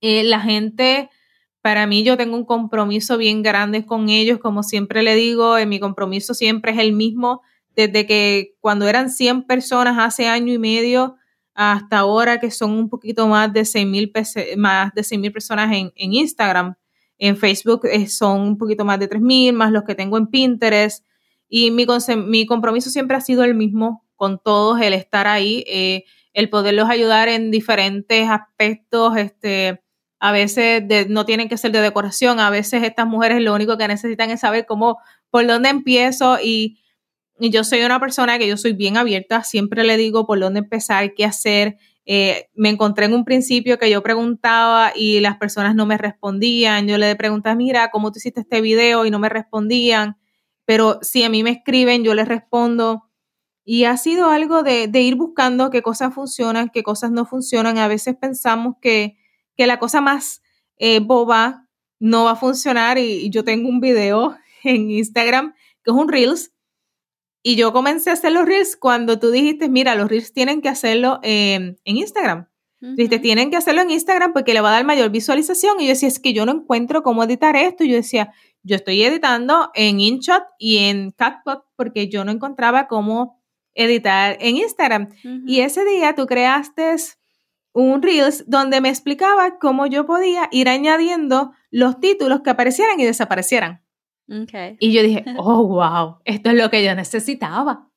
Eh, 0.00 0.24
la 0.24 0.40
gente, 0.40 1.10
para 1.60 1.86
mí 1.86 2.04
yo 2.04 2.16
tengo 2.16 2.38
un 2.38 2.46
compromiso 2.46 3.18
bien 3.18 3.42
grande 3.42 3.84
con 3.84 4.08
ellos, 4.08 4.38
como 4.38 4.62
siempre 4.62 5.02
le 5.02 5.14
digo, 5.14 5.56
mi 5.66 5.78
compromiso 5.78 6.32
siempre 6.32 6.72
es 6.72 6.78
el 6.78 6.94
mismo, 6.94 7.42
desde 7.74 8.06
que 8.06 8.54
cuando 8.60 8.88
eran 8.88 9.10
100 9.10 9.42
personas 9.42 9.98
hace 9.98 10.26
año 10.26 10.54
y 10.54 10.58
medio 10.58 11.16
hasta 11.52 11.98
ahora 11.98 12.40
que 12.40 12.50
son 12.50 12.70
un 12.70 12.88
poquito 12.88 13.28
más 13.28 13.52
de 13.52 13.66
6 13.66 13.86
mil 13.86 14.10
más 14.56 14.94
de 14.94 15.30
personas 15.30 15.70
en 15.70 15.92
Instagram. 16.14 16.76
En 17.18 17.36
Facebook 17.36 17.86
eh, 17.86 18.08
son 18.08 18.40
un 18.40 18.58
poquito 18.58 18.84
más 18.84 18.98
de 18.98 19.08
3.000, 19.08 19.52
más 19.52 19.72
los 19.72 19.84
que 19.84 19.94
tengo 19.94 20.18
en 20.18 20.26
Pinterest. 20.26 21.04
Y 21.48 21.70
mi, 21.70 21.86
mi 22.26 22.46
compromiso 22.46 22.90
siempre 22.90 23.16
ha 23.16 23.20
sido 23.20 23.44
el 23.44 23.54
mismo 23.54 24.04
con 24.16 24.38
todos, 24.38 24.80
el 24.80 24.94
estar 24.94 25.26
ahí, 25.26 25.64
eh, 25.66 26.04
el 26.32 26.48
poderlos 26.48 26.88
ayudar 26.90 27.28
en 27.28 27.50
diferentes 27.50 28.28
aspectos, 28.28 29.16
este, 29.16 29.82
a 30.18 30.32
veces 30.32 30.82
no 31.08 31.24
tienen 31.26 31.48
que 31.48 31.58
ser 31.58 31.72
de 31.72 31.80
decoración, 31.80 32.40
a 32.40 32.50
veces 32.50 32.82
estas 32.82 33.06
mujeres 33.06 33.40
lo 33.42 33.54
único 33.54 33.76
que 33.76 33.86
necesitan 33.86 34.30
es 34.30 34.40
saber 34.40 34.66
cómo, 34.66 34.98
por 35.30 35.46
dónde 35.46 35.68
empiezo 35.68 36.38
y, 36.42 36.80
y 37.38 37.50
yo 37.50 37.64
soy 37.64 37.82
una 37.82 38.00
persona 38.00 38.38
que 38.38 38.48
yo 38.48 38.56
soy 38.56 38.72
bien 38.72 38.96
abierta, 38.96 39.44
siempre 39.44 39.84
le 39.84 39.96
digo 39.96 40.26
por 40.26 40.40
dónde 40.40 40.60
empezar, 40.60 41.14
qué 41.14 41.24
hacer, 41.24 41.76
eh, 42.08 42.48
me 42.54 42.68
encontré 42.70 43.06
en 43.06 43.14
un 43.14 43.24
principio 43.24 43.78
que 43.78 43.90
yo 43.90 44.00
preguntaba 44.02 44.92
y 44.94 45.18
las 45.18 45.36
personas 45.38 45.74
no 45.74 45.86
me 45.86 45.98
respondían. 45.98 46.86
Yo 46.86 46.98
le 46.98 47.16
preguntaba, 47.16 47.56
mira, 47.56 47.90
¿cómo 47.90 48.12
tú 48.12 48.18
hiciste 48.18 48.40
este 48.40 48.60
video? 48.60 49.04
Y 49.04 49.10
no 49.10 49.18
me 49.18 49.28
respondían. 49.28 50.16
Pero 50.64 51.00
si 51.02 51.24
a 51.24 51.28
mí 51.28 51.42
me 51.42 51.50
escriben, 51.50 52.04
yo 52.04 52.14
les 52.14 52.28
respondo. 52.28 53.10
Y 53.64 53.84
ha 53.84 53.96
sido 53.96 54.30
algo 54.30 54.62
de, 54.62 54.88
ir 54.94 55.16
buscando 55.16 55.70
qué 55.70 55.82
cosas 55.82 56.14
funcionan, 56.14 56.70
qué 56.70 56.84
cosas 56.84 57.10
no 57.10 57.26
funcionan. 57.26 57.78
A 57.78 57.88
veces 57.88 58.16
pensamos 58.16 58.76
que, 58.80 59.16
la 59.56 59.78
cosa 59.78 60.00
más 60.00 60.42
eh, 60.78 61.00
boba 61.00 61.68
no 61.98 62.24
va 62.24 62.32
a 62.32 62.36
funcionar. 62.36 62.98
y 62.98 63.30
yo 63.30 63.42
tengo 63.42 63.68
un 63.68 63.80
video 63.80 64.36
en 64.64 64.90
Instagram 64.90 65.54
que 65.82 65.90
es 65.90 65.96
un 65.96 66.08
Reels 66.08 66.52
y 67.46 67.54
yo 67.54 67.72
comencé 67.72 68.10
a 68.10 68.14
hacer 68.14 68.32
los 68.32 68.44
reels 68.44 68.76
cuando 68.76 69.20
tú 69.20 69.30
dijiste, 69.30 69.68
mira, 69.68 69.94
los 69.94 70.10
reels 70.10 70.32
tienen 70.32 70.60
que 70.60 70.68
hacerlo 70.68 71.20
en 71.22 71.78
Instagram. 71.84 72.48
Dijiste, 72.80 73.20
tienen 73.20 73.50
que 73.50 73.56
hacerlo 73.56 73.82
en 73.82 73.92
Instagram 73.92 74.32
porque 74.32 74.52
le 74.52 74.60
va 74.60 74.70
a 74.70 74.72
dar 74.72 74.84
mayor 74.84 75.10
visualización. 75.10 75.78
Y 75.78 75.84
yo 75.84 75.90
decía, 75.90 76.08
es 76.08 76.18
que 76.18 76.32
yo 76.32 76.44
no 76.44 76.50
encuentro 76.50 77.04
cómo 77.04 77.22
editar 77.22 77.54
esto. 77.54 77.84
Y 77.84 77.90
yo 77.90 77.94
decía, 77.94 78.32
yo 78.64 78.74
estoy 78.74 79.00
editando 79.00 79.70
en 79.74 80.00
InShot 80.00 80.42
y 80.58 80.78
en 80.78 81.12
CapCut 81.12 81.60
porque 81.76 82.08
yo 82.08 82.24
no 82.24 82.32
encontraba 82.32 82.88
cómo 82.88 83.40
editar 83.74 84.36
en 84.40 84.56
Instagram. 84.56 85.10
Y 85.46 85.60
ese 85.60 85.84
día 85.84 86.16
tú 86.16 86.26
creaste 86.26 86.96
un 87.72 88.02
Reels 88.02 88.42
donde 88.48 88.80
me 88.80 88.88
explicaba 88.88 89.60
cómo 89.60 89.86
yo 89.86 90.04
podía 90.04 90.48
ir 90.50 90.68
añadiendo 90.68 91.52
los 91.70 92.00
títulos 92.00 92.40
que 92.40 92.50
aparecieran 92.50 92.98
y 92.98 93.04
desaparecieran. 93.04 93.85
Y 94.80 94.92
yo 94.92 95.02
dije, 95.02 95.24
oh, 95.38 95.66
wow, 95.66 96.18
esto 96.24 96.50
es 96.50 96.56
lo 96.56 96.70
que 96.70 96.84
yo 96.84 96.94
necesitaba. 96.94 97.90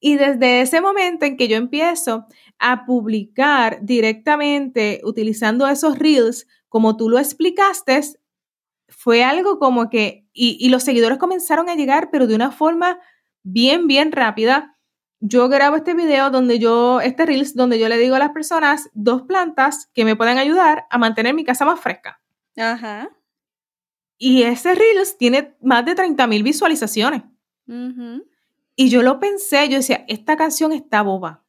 Y 0.00 0.16
desde 0.16 0.62
ese 0.62 0.80
momento 0.80 1.26
en 1.26 1.36
que 1.36 1.46
yo 1.46 1.56
empiezo 1.56 2.26
a 2.58 2.86
publicar 2.86 3.78
directamente 3.82 5.00
utilizando 5.04 5.68
esos 5.68 5.98
reels, 5.98 6.46
como 6.68 6.96
tú 6.96 7.10
lo 7.10 7.18
explicaste, 7.18 8.00
fue 8.88 9.22
algo 9.22 9.58
como 9.58 9.90
que, 9.90 10.26
y, 10.32 10.56
y, 10.58 10.70
los 10.70 10.82
seguidores 10.82 11.18
comenzaron 11.18 11.68
a 11.68 11.74
llegar, 11.74 12.08
pero 12.10 12.26
de 12.26 12.34
una 12.34 12.50
forma 12.50 12.98
bien, 13.42 13.86
bien 13.86 14.10
rápida. 14.10 14.76
Yo 15.20 15.48
grabo 15.48 15.76
este 15.76 15.92
video 15.92 16.30
donde 16.30 16.58
yo, 16.58 17.00
este 17.02 17.26
reels, 17.26 17.54
donde 17.54 17.78
yo 17.78 17.88
le 17.88 17.98
digo 17.98 18.16
a 18.16 18.18
las 18.18 18.30
personas 18.30 18.88
dos 18.94 19.22
plantas 19.22 19.90
que 19.92 20.06
me 20.06 20.16
pueden 20.16 20.38
ayudar 20.38 20.86
a 20.90 20.96
mantener 20.96 21.34
mi 21.34 21.44
casa 21.44 21.66
más 21.66 21.78
fresca. 21.78 22.20
Ajá. 22.56 23.10
Y 24.22 24.42
ese 24.42 24.74
Reels 24.74 25.16
tiene 25.16 25.56
más 25.62 25.82
de 25.86 25.94
30 25.94 26.26
mil 26.26 26.42
visualizaciones. 26.42 27.22
Y 28.76 28.90
yo 28.90 29.02
lo 29.02 29.18
pensé, 29.18 29.66
yo 29.70 29.78
decía, 29.78 30.04
esta 30.08 30.36
canción 30.36 30.72
está 30.72 31.00
boba. 31.00 31.42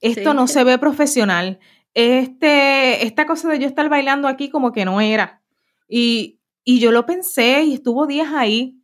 Esto 0.00 0.32
no 0.32 0.46
se 0.46 0.64
ve 0.64 0.78
profesional. 0.78 1.58
Este, 1.92 3.04
esta 3.04 3.26
cosa 3.26 3.50
de 3.50 3.58
yo 3.58 3.66
estar 3.66 3.90
bailando 3.90 4.28
aquí 4.28 4.48
como 4.48 4.72
que 4.72 4.86
no 4.86 5.02
era. 5.02 5.42
Y, 5.90 6.40
y 6.64 6.80
yo 6.80 6.90
lo 6.90 7.04
pensé 7.04 7.64
y 7.64 7.74
estuvo 7.74 8.06
días 8.06 8.32
ahí. 8.34 8.82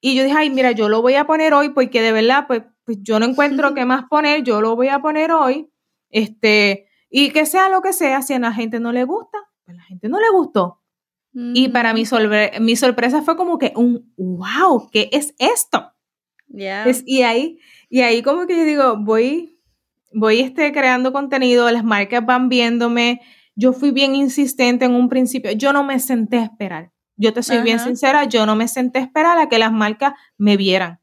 Y 0.00 0.14
yo 0.14 0.22
dije, 0.22 0.36
ay, 0.38 0.50
mira, 0.50 0.70
yo 0.70 0.88
lo 0.88 1.02
voy 1.02 1.14
a 1.14 1.26
poner 1.26 1.52
hoy 1.54 1.70
porque 1.70 2.02
de 2.02 2.12
verdad, 2.12 2.46
pues, 2.46 2.62
pues 2.84 2.98
yo 3.02 3.18
no 3.18 3.26
encuentro 3.26 3.74
qué 3.74 3.84
más 3.84 4.04
poner, 4.08 4.44
yo 4.44 4.60
lo 4.60 4.76
voy 4.76 4.88
a 4.88 5.00
poner 5.00 5.32
hoy. 5.32 5.68
Este, 6.08 6.86
y 7.10 7.30
que 7.30 7.46
sea 7.46 7.68
lo 7.68 7.82
que 7.82 7.92
sea, 7.92 8.22
si 8.22 8.34
a 8.34 8.38
la 8.38 8.52
gente 8.52 8.78
no 8.78 8.92
le 8.92 9.02
gusta, 9.02 9.38
pues 9.64 9.76
a 9.76 9.80
la 9.80 9.82
gente 9.82 10.08
no 10.08 10.20
le 10.20 10.30
gustó. 10.30 10.79
Y 11.32 11.68
para 11.68 11.94
mi, 11.94 12.02
mm. 12.02 12.62
mi 12.64 12.76
sorpresa 12.76 13.22
fue 13.22 13.36
como 13.36 13.58
que 13.58 13.72
un, 13.76 14.12
wow, 14.16 14.88
¿qué 14.90 15.08
es 15.12 15.34
esto? 15.38 15.92
y, 16.48 17.22
ahí, 17.22 17.58
y 17.88 18.00
ahí 18.00 18.22
como 18.22 18.46
que 18.46 18.56
yo 18.56 18.64
digo, 18.64 18.96
voy, 18.98 19.60
voy 20.12 20.40
este, 20.40 20.72
creando 20.72 21.12
contenido, 21.12 21.70
las 21.70 21.84
marcas 21.84 22.26
van 22.26 22.48
viéndome, 22.48 23.20
yo 23.54 23.72
fui 23.72 23.92
bien 23.92 24.14
insistente 24.14 24.84
en 24.84 24.94
un 24.94 25.08
principio, 25.08 25.52
yo 25.52 25.72
no 25.72 25.84
me 25.84 26.00
senté 26.00 26.38
a 26.38 26.44
esperar. 26.44 26.92
Yo 27.16 27.34
te 27.34 27.42
soy 27.42 27.60
bien 27.60 27.78
sincera, 27.78 28.24
yo 28.24 28.46
no 28.46 28.56
me 28.56 28.66
senté 28.66 28.98
a 28.98 29.02
esperar 29.02 29.38
a 29.38 29.50
que 29.50 29.58
las 29.58 29.70
marcas 29.70 30.14
me 30.38 30.56
vieran. 30.56 31.00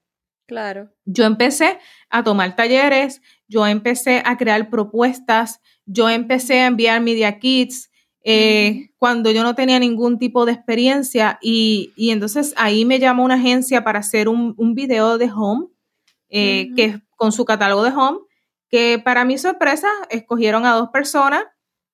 Claro. 0.48 0.90
Yo 1.06 1.26
empecé 1.26 1.78
a 2.10 2.24
tomar 2.24 2.56
talleres, 2.56 3.22
yo 3.48 3.68
empecé 3.68 4.24
a 4.26 4.36
crear 4.36 4.72
propuestas, 4.72 5.62
yo 5.86 6.10
empecé 6.10 6.62
a 6.62 6.66
enviar 6.68 7.02
media 7.02 7.38
kits, 7.38 7.92
eh, 8.30 8.90
cuando 8.98 9.32
yo 9.32 9.42
no 9.42 9.56
tenía 9.56 9.80
ningún 9.80 10.20
tipo 10.20 10.46
de 10.46 10.52
experiencia 10.52 11.40
y, 11.42 11.94
entonces 11.96 12.54
ahí 12.58 12.84
me 12.84 13.00
llamó 13.00 13.24
una 13.24 13.36
agencia 13.36 13.86
para 13.86 14.00
hacer 14.00 14.28
un, 14.28 14.76
video 14.76 15.18
de 15.18 15.32
home, 15.34 15.68
eh, 16.28 16.68
que 16.76 17.00
con 17.16 17.32
su 17.32 17.46
catálogo 17.46 17.84
de 17.84 17.92
home, 17.92 18.20
que 18.70 19.00
para 19.00 19.24
mi 19.24 19.38
sorpresa 19.38 19.88
escogieron 20.10 20.66
a 20.66 20.74
dos 20.74 20.90
personas 20.90 21.46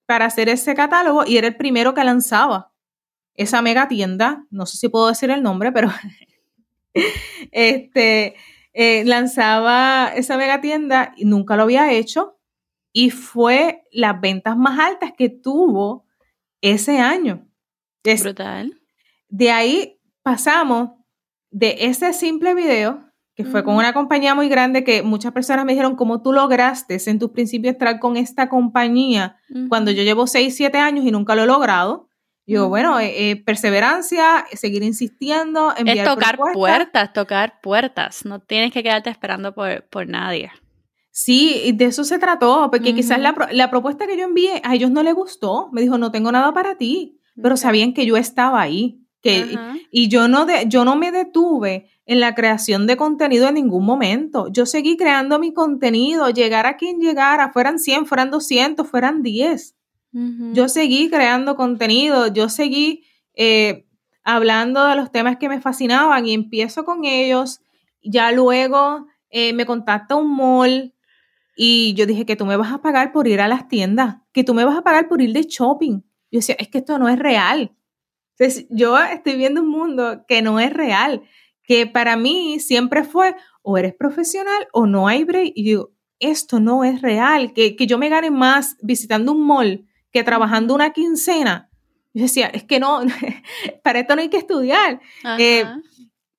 para 0.07 0.25
hacer 0.25 0.49
ese 0.49 0.73
catálogo 0.73 1.23
y 1.23 1.37
era 1.37 1.45
el 1.45 1.55
primero 1.55 1.93
que 1.93 2.03
lanzaba 2.03 2.73
esa 3.35 3.61
mega 3.61 3.87
tienda, 3.87 4.47
no 4.49 4.65
sé 4.65 4.77
si 4.77 4.89
puedo 4.89 5.09
decir 5.09 5.29
el 5.29 5.43
nombre, 5.43 5.71
pero 5.71 5.91
este, 7.51 8.33
eh, 8.73 9.03
lanzaba 9.05 10.11
esa 10.15 10.35
mega 10.37 10.61
tienda 10.61 11.13
y 11.15 11.25
nunca 11.25 11.55
lo 11.57 11.61
había 11.61 11.91
hecho. 11.91 12.39
Y 12.91 13.11
fue 13.11 13.83
las 13.91 14.19
ventas 14.19 14.57
más 14.57 14.79
altas 14.79 15.13
que 15.15 15.29
tuvo 15.29 16.02
ese 16.63 16.99
año. 16.99 17.45
Brutal. 18.03 18.81
De 19.29 19.51
ahí 19.51 19.99
pasamos 20.23 20.91
de 21.51 21.75
ese 21.81 22.13
simple 22.13 22.55
video, 22.55 23.05
que 23.35 23.45
fue 23.45 23.63
con 23.63 23.75
una 23.75 23.93
compañía 23.93 24.35
muy 24.35 24.47
grande 24.47 24.83
que 24.83 25.03
muchas 25.03 25.31
personas 25.31 25.65
me 25.65 25.73
dijeron, 25.73 25.95
¿cómo 25.95 26.21
tú 26.21 26.33
lograste 26.33 26.97
en 27.07 27.19
tus 27.19 27.31
principios 27.31 27.73
estar 27.73 27.99
con 27.99 28.15
esta 28.15 28.47
compañía 28.47 29.37
cuando 29.69 29.91
yo 29.91 30.03
llevo 30.03 30.27
6, 30.27 30.55
7 30.55 30.77
años 30.77 31.05
y 31.05 31.11
nunca 31.11 31.35
lo 31.35 31.43
he 31.43 31.47
logrado? 31.47 32.09
Digo, 32.45 32.67
bueno, 32.69 32.99
eh, 32.99 33.31
eh, 33.31 33.43
perseverancia, 33.43 34.45
seguir 34.51 34.83
insistiendo, 34.83 35.73
enviar 35.77 35.97
Es 35.99 36.03
tocar 36.03 36.37
puertas, 36.53 37.13
tocar 37.13 37.61
puertas. 37.61 38.25
No 38.25 38.39
tienes 38.39 38.71
que 38.71 38.83
quedarte 38.83 39.09
esperando 39.09 39.53
por, 39.53 39.87
por 39.89 40.07
nadie. 40.07 40.51
Sí, 41.15 41.71
de 41.75 41.85
eso 41.85 42.03
se 42.03 42.17
trató, 42.17 42.69
porque 42.71 42.95
quizás 42.95 43.19
la, 43.19 43.35
la, 43.51 43.69
propuesta 43.69 44.07
que 44.07 44.17
yo 44.17 44.23
envié 44.23 44.59
a 44.63 44.73
ellos 44.73 44.89
no 44.89 45.03
les 45.03 45.13
gustó. 45.13 45.69
Me 45.71 45.81
dijo, 45.81 45.99
no 45.99 46.11
tengo 46.11 46.31
nada 46.31 46.51
para 46.55 46.75
ti, 46.75 47.19
pero 47.39 47.55
sabían 47.55 47.93
que 47.93 48.07
yo 48.07 48.17
estaba 48.17 48.59
ahí. 48.59 48.99
Que, 49.21 49.55
y 49.91 50.07
yo 50.07 50.27
no, 50.27 50.47
de, 50.47 50.65
yo 50.67 50.83
no 50.83 50.95
me 50.95 51.11
detuve 51.11 51.87
en 52.07 52.19
la 52.19 52.33
creación 52.33 52.87
de 52.87 52.97
contenido 52.97 53.47
en 53.47 53.53
ningún 53.53 53.85
momento. 53.85 54.47
Yo 54.51 54.65
seguí 54.65 54.97
creando 54.97 55.37
mi 55.37 55.53
contenido, 55.53 56.31
llegar 56.31 56.65
a 56.65 56.77
quien 56.77 56.99
llegara, 56.99 57.53
fueran 57.53 57.77
100, 57.77 58.07
fueran 58.07 58.31
200, 58.31 58.89
fueran 58.89 59.21
10. 59.21 59.75
Yo 60.53 60.67
seguí 60.67 61.11
creando 61.11 61.55
contenido, 61.55 62.27
yo 62.27 62.49
seguí 62.49 63.03
eh, 63.35 63.85
hablando 64.23 64.85
de 64.85 64.95
los 64.95 65.11
temas 65.11 65.37
que 65.37 65.47
me 65.47 65.61
fascinaban 65.61 66.25
y 66.25 66.33
empiezo 66.33 66.85
con 66.85 67.05
ellos. 67.05 67.61
Ya 68.03 68.31
luego 68.31 69.05
eh, 69.29 69.53
me 69.53 69.67
contacta 69.67 70.15
un 70.15 70.35
mall 70.35 70.93
y 71.55 71.93
yo 71.93 72.05
dije 72.05 72.25
que 72.25 72.35
tú 72.35 72.45
me 72.45 72.57
vas 72.57 72.71
a 72.71 72.81
pagar 72.81 73.11
por 73.11 73.27
ir 73.27 73.41
a 73.41 73.47
las 73.47 73.67
tiendas, 73.67 74.17
que 74.31 74.43
tú 74.43 74.53
me 74.53 74.65
vas 74.65 74.77
a 74.77 74.83
pagar 74.83 75.07
por 75.07 75.21
ir 75.21 75.33
de 75.33 75.43
shopping. 75.43 76.01
Yo 76.31 76.39
decía, 76.39 76.55
es 76.57 76.67
que 76.67 76.79
esto 76.79 76.97
no 76.97 77.09
es 77.09 77.19
real. 77.19 77.75
Entonces, 78.37 78.65
yo 78.69 78.97
estoy 78.97 79.35
viendo 79.35 79.61
un 79.61 79.69
mundo 79.69 80.25
que 80.27 80.41
no 80.41 80.59
es 80.59 80.73
real, 80.73 81.23
que 81.63 81.85
para 81.85 82.17
mí 82.17 82.59
siempre 82.59 83.03
fue 83.03 83.35
o 83.61 83.77
eres 83.77 83.93
profesional 83.93 84.67
o 84.73 84.87
no 84.87 85.07
hay 85.07 85.23
break. 85.23 85.53
Y 85.55 85.63
digo, 85.63 85.91
esto 86.19 86.59
no 86.59 86.83
es 86.83 87.01
real, 87.01 87.53
que, 87.53 87.75
yo 87.75 87.97
me 87.97 88.09
gane 88.09 88.31
más 88.31 88.77
visitando 88.81 89.33
un 89.33 89.45
mall 89.45 89.87
que 90.11 90.23
trabajando 90.23 90.73
una 90.73 90.91
quincena. 90.91 91.69
Yo 92.13 92.23
decía, 92.23 92.47
es 92.47 92.63
que 92.63 92.79
no, 92.79 93.01
para 93.83 93.99
esto 93.99 94.15
no 94.15 94.21
hay 94.21 94.29
que 94.29 94.37
estudiar. 94.37 95.01
Eh, 95.37 95.65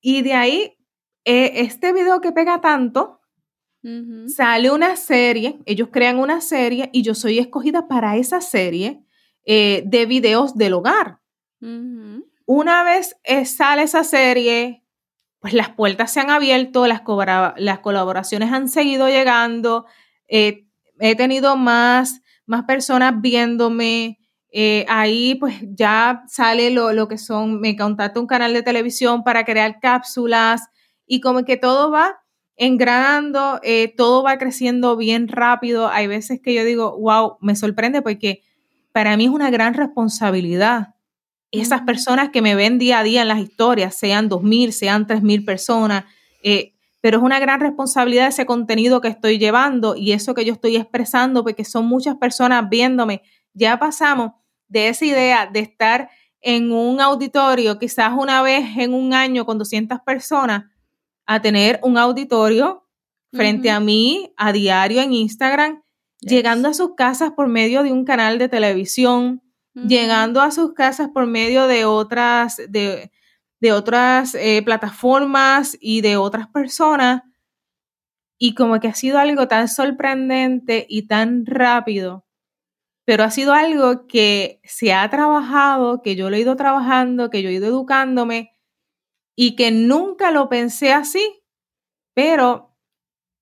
y 0.01 0.21
de 0.21 0.33
ahí, 0.33 0.77
eh, 1.23 1.51
este 1.55 1.93
video 1.93 2.19
que 2.21 2.31
pega 2.31 2.61
tanto, 2.61 3.21
Sale 4.27 4.71
una 4.71 4.95
serie, 4.95 5.59
ellos 5.65 5.89
crean 5.91 6.17
una 6.17 6.41
serie 6.41 6.89
y 6.91 7.03
yo 7.03 7.13
soy 7.13 7.37
escogida 7.39 7.87
para 7.87 8.17
esa 8.17 8.41
serie 8.41 9.03
eh, 9.45 9.83
de 9.85 10.05
videos 10.05 10.55
del 10.55 10.73
hogar. 10.73 11.19
Una 12.45 12.83
vez 12.83 13.15
eh, 13.23 13.45
sale 13.45 13.83
esa 13.83 14.03
serie, 14.03 14.83
pues 15.39 15.53
las 15.53 15.69
puertas 15.69 16.11
se 16.11 16.19
han 16.19 16.29
abierto, 16.29 16.87
las, 16.87 17.01
las 17.57 17.79
colaboraciones 17.79 18.51
han 18.51 18.69
seguido 18.69 19.07
llegando, 19.07 19.85
eh, 20.27 20.67
he 20.99 21.15
tenido 21.15 21.55
más, 21.55 22.21
más 22.45 22.63
personas 22.63 23.21
viéndome, 23.21 24.17
Eh, 24.57 24.85
ahí 24.87 25.35
pues 25.35 25.55
ya 25.75 26.23
sale 26.27 26.69
lo, 26.69 26.93
lo, 26.93 27.07
que 27.09 27.17
son, 27.17 27.59
me 27.59 27.75
contacta 27.75 28.21
un 28.21 28.25
canal 28.25 28.53
de 28.53 28.63
televisión 28.63 29.21
para 29.21 29.43
crear 29.43 29.81
cápsulas 29.81 30.61
y 31.05 31.19
como 31.19 31.43
que 31.43 31.57
todo 31.57 31.91
va 31.91 32.15
engranando, 32.57 33.59
eh, 33.63 33.93
todo 33.95 34.23
va 34.23 34.37
creciendo 34.37 34.95
bien 34.95 35.27
rápido. 35.27 35.89
Hay 35.89 36.07
veces 36.07 36.39
que 36.41 36.53
yo 36.53 36.63
digo, 36.63 36.97
wow, 36.97 37.37
me 37.41 37.55
sorprende 37.55 38.01
porque 38.01 38.41
para 38.91 39.17
mí 39.17 39.25
es 39.25 39.31
una 39.31 39.49
gran 39.49 39.73
responsabilidad. 39.73 40.95
Esas 41.51 41.81
personas 41.81 42.29
que 42.29 42.41
me 42.41 42.55
ven 42.55 42.79
día 42.79 42.99
a 42.99 43.03
día 43.03 43.21
en 43.21 43.27
las 43.27 43.39
historias, 43.39 43.95
sean 43.95 44.29
2.000, 44.29 44.71
sean 44.71 45.07
3.000 45.07 45.45
personas, 45.45 46.05
eh, 46.43 46.73
pero 47.01 47.17
es 47.17 47.23
una 47.23 47.39
gran 47.39 47.59
responsabilidad 47.59 48.27
ese 48.27 48.45
contenido 48.45 48.99
que 48.99 49.09
estoy 49.09 49.37
llevando 49.37 49.95
y 49.95 50.11
eso 50.11 50.33
que 50.33 50.43
yo 50.43 50.53
estoy 50.53 50.75
expresando, 50.75 51.43
porque 51.43 51.63
son 51.63 51.85
muchas 51.85 52.15
personas 52.17 52.67
viéndome. 52.69 53.21
Ya 53.53 53.77
pasamos 53.77 54.31
de 54.67 54.89
esa 54.89 55.05
idea 55.05 55.45
de 55.45 55.59
estar 55.59 56.09
en 56.41 56.71
un 56.71 56.99
auditorio 56.99 57.79
quizás 57.79 58.13
una 58.17 58.41
vez 58.41 58.77
en 58.77 58.93
un 58.93 59.13
año 59.13 59.45
con 59.45 59.57
200 59.57 59.99
personas 60.01 60.65
a 61.25 61.41
tener 61.41 61.79
un 61.83 61.97
auditorio 61.97 62.85
frente 63.31 63.69
a 63.69 63.79
mí 63.79 64.33
a 64.37 64.51
diario 64.53 65.01
en 65.01 65.13
Instagram, 65.13 65.83
llegando 66.21 66.69
a 66.69 66.73
sus 66.73 66.95
casas 66.95 67.31
por 67.35 67.47
medio 67.47 67.83
de 67.83 67.91
un 67.91 68.05
canal 68.05 68.39
de 68.39 68.49
televisión, 68.49 69.41
llegando 69.73 70.41
a 70.41 70.51
sus 70.51 70.73
casas 70.73 71.09
por 71.13 71.27
medio 71.27 71.67
de 71.67 71.85
otras, 71.85 72.61
de, 72.69 73.11
de 73.59 73.71
otras 73.73 74.35
eh, 74.35 74.61
plataformas 74.63 75.77
y 75.79 76.01
de 76.01 76.17
otras 76.17 76.47
personas. 76.47 77.23
Y 78.37 78.53
como 78.55 78.79
que 78.79 78.87
ha 78.87 78.93
sido 78.93 79.19
algo 79.19 79.47
tan 79.47 79.67
sorprendente 79.67 80.85
y 80.89 81.07
tan 81.07 81.45
rápido, 81.45 82.25
pero 83.05 83.23
ha 83.23 83.31
sido 83.31 83.53
algo 83.53 84.07
que 84.07 84.59
se 84.63 84.93
ha 84.93 85.09
trabajado, 85.09 86.01
que 86.01 86.15
yo 86.15 86.29
lo 86.29 86.35
he 86.35 86.41
ido 86.41 86.55
trabajando, 86.55 87.29
que 87.29 87.41
yo 87.41 87.49
he 87.49 87.53
ido 87.53 87.67
educándome 87.67 88.54
y 89.35 89.55
que 89.55 89.71
nunca 89.71 90.31
lo 90.31 90.49
pensé 90.49 90.93
así, 90.93 91.43
pero 92.13 92.75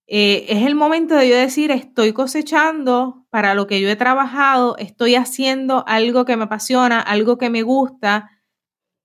eh, 0.08 0.46
es 0.50 0.66
el 0.66 0.76
momento 0.76 1.16
de 1.16 1.30
yo 1.30 1.36
decir, 1.36 1.72
estoy 1.72 2.14
cosechando 2.14 3.26
para 3.30 3.56
lo 3.56 3.68
que 3.68 3.80
yo 3.80 3.89
he 3.89 3.96
trabajado, 3.96 4.78
estoy 4.78 5.16
haciendo 5.16 5.84
algo 5.88 6.26
que 6.26 6.36
me 6.36 6.44
apasiona, 6.44 7.00
algo 7.00 7.38
que 7.38 7.50
me 7.50 7.64
gusta 7.64 8.32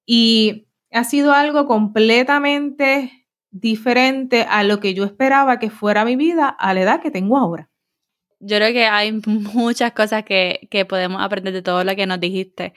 y 0.06 0.68
ha 0.90 1.04
sido 1.04 1.32
algo 1.32 1.66
completamente 1.66 3.26
diferente 3.50 4.46
a 4.48 4.64
lo 4.64 4.80
que 4.80 4.94
yo 4.94 5.04
esperaba 5.04 5.58
que 5.58 5.70
fuera 5.70 6.04
mi 6.04 6.16
vida 6.16 6.48
a 6.48 6.74
la 6.74 6.80
edad 6.80 7.00
que 7.00 7.10
tengo 7.10 7.38
ahora. 7.38 7.70
Yo 8.40 8.56
creo 8.56 8.72
que 8.72 8.86
hay 8.86 9.12
muchas 9.26 9.92
cosas 9.92 10.24
que, 10.24 10.68
que 10.70 10.84
podemos 10.84 11.22
aprender 11.22 11.52
de 11.52 11.62
todo 11.62 11.84
lo 11.84 11.94
que 11.94 12.06
nos 12.06 12.20
dijiste, 12.20 12.74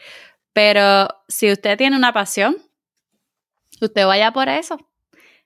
pero 0.54 1.08
si 1.28 1.52
usted 1.52 1.78
tiene 1.78 1.96
una 1.96 2.14
pasión, 2.14 2.58
usted 3.86 4.06
vaya 4.06 4.32
por 4.32 4.50
eso. 4.50 4.78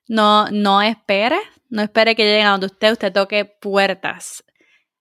No, 0.08 0.50
no 0.52 0.82
espere, 0.82 1.40
no 1.70 1.82
espere 1.82 2.16
que 2.16 2.24
lleguen 2.24 2.48
a 2.48 2.52
donde 2.52 2.68
usted, 2.68 2.92
usted 2.92 3.12
toque 3.12 3.46
puertas. 3.46 4.44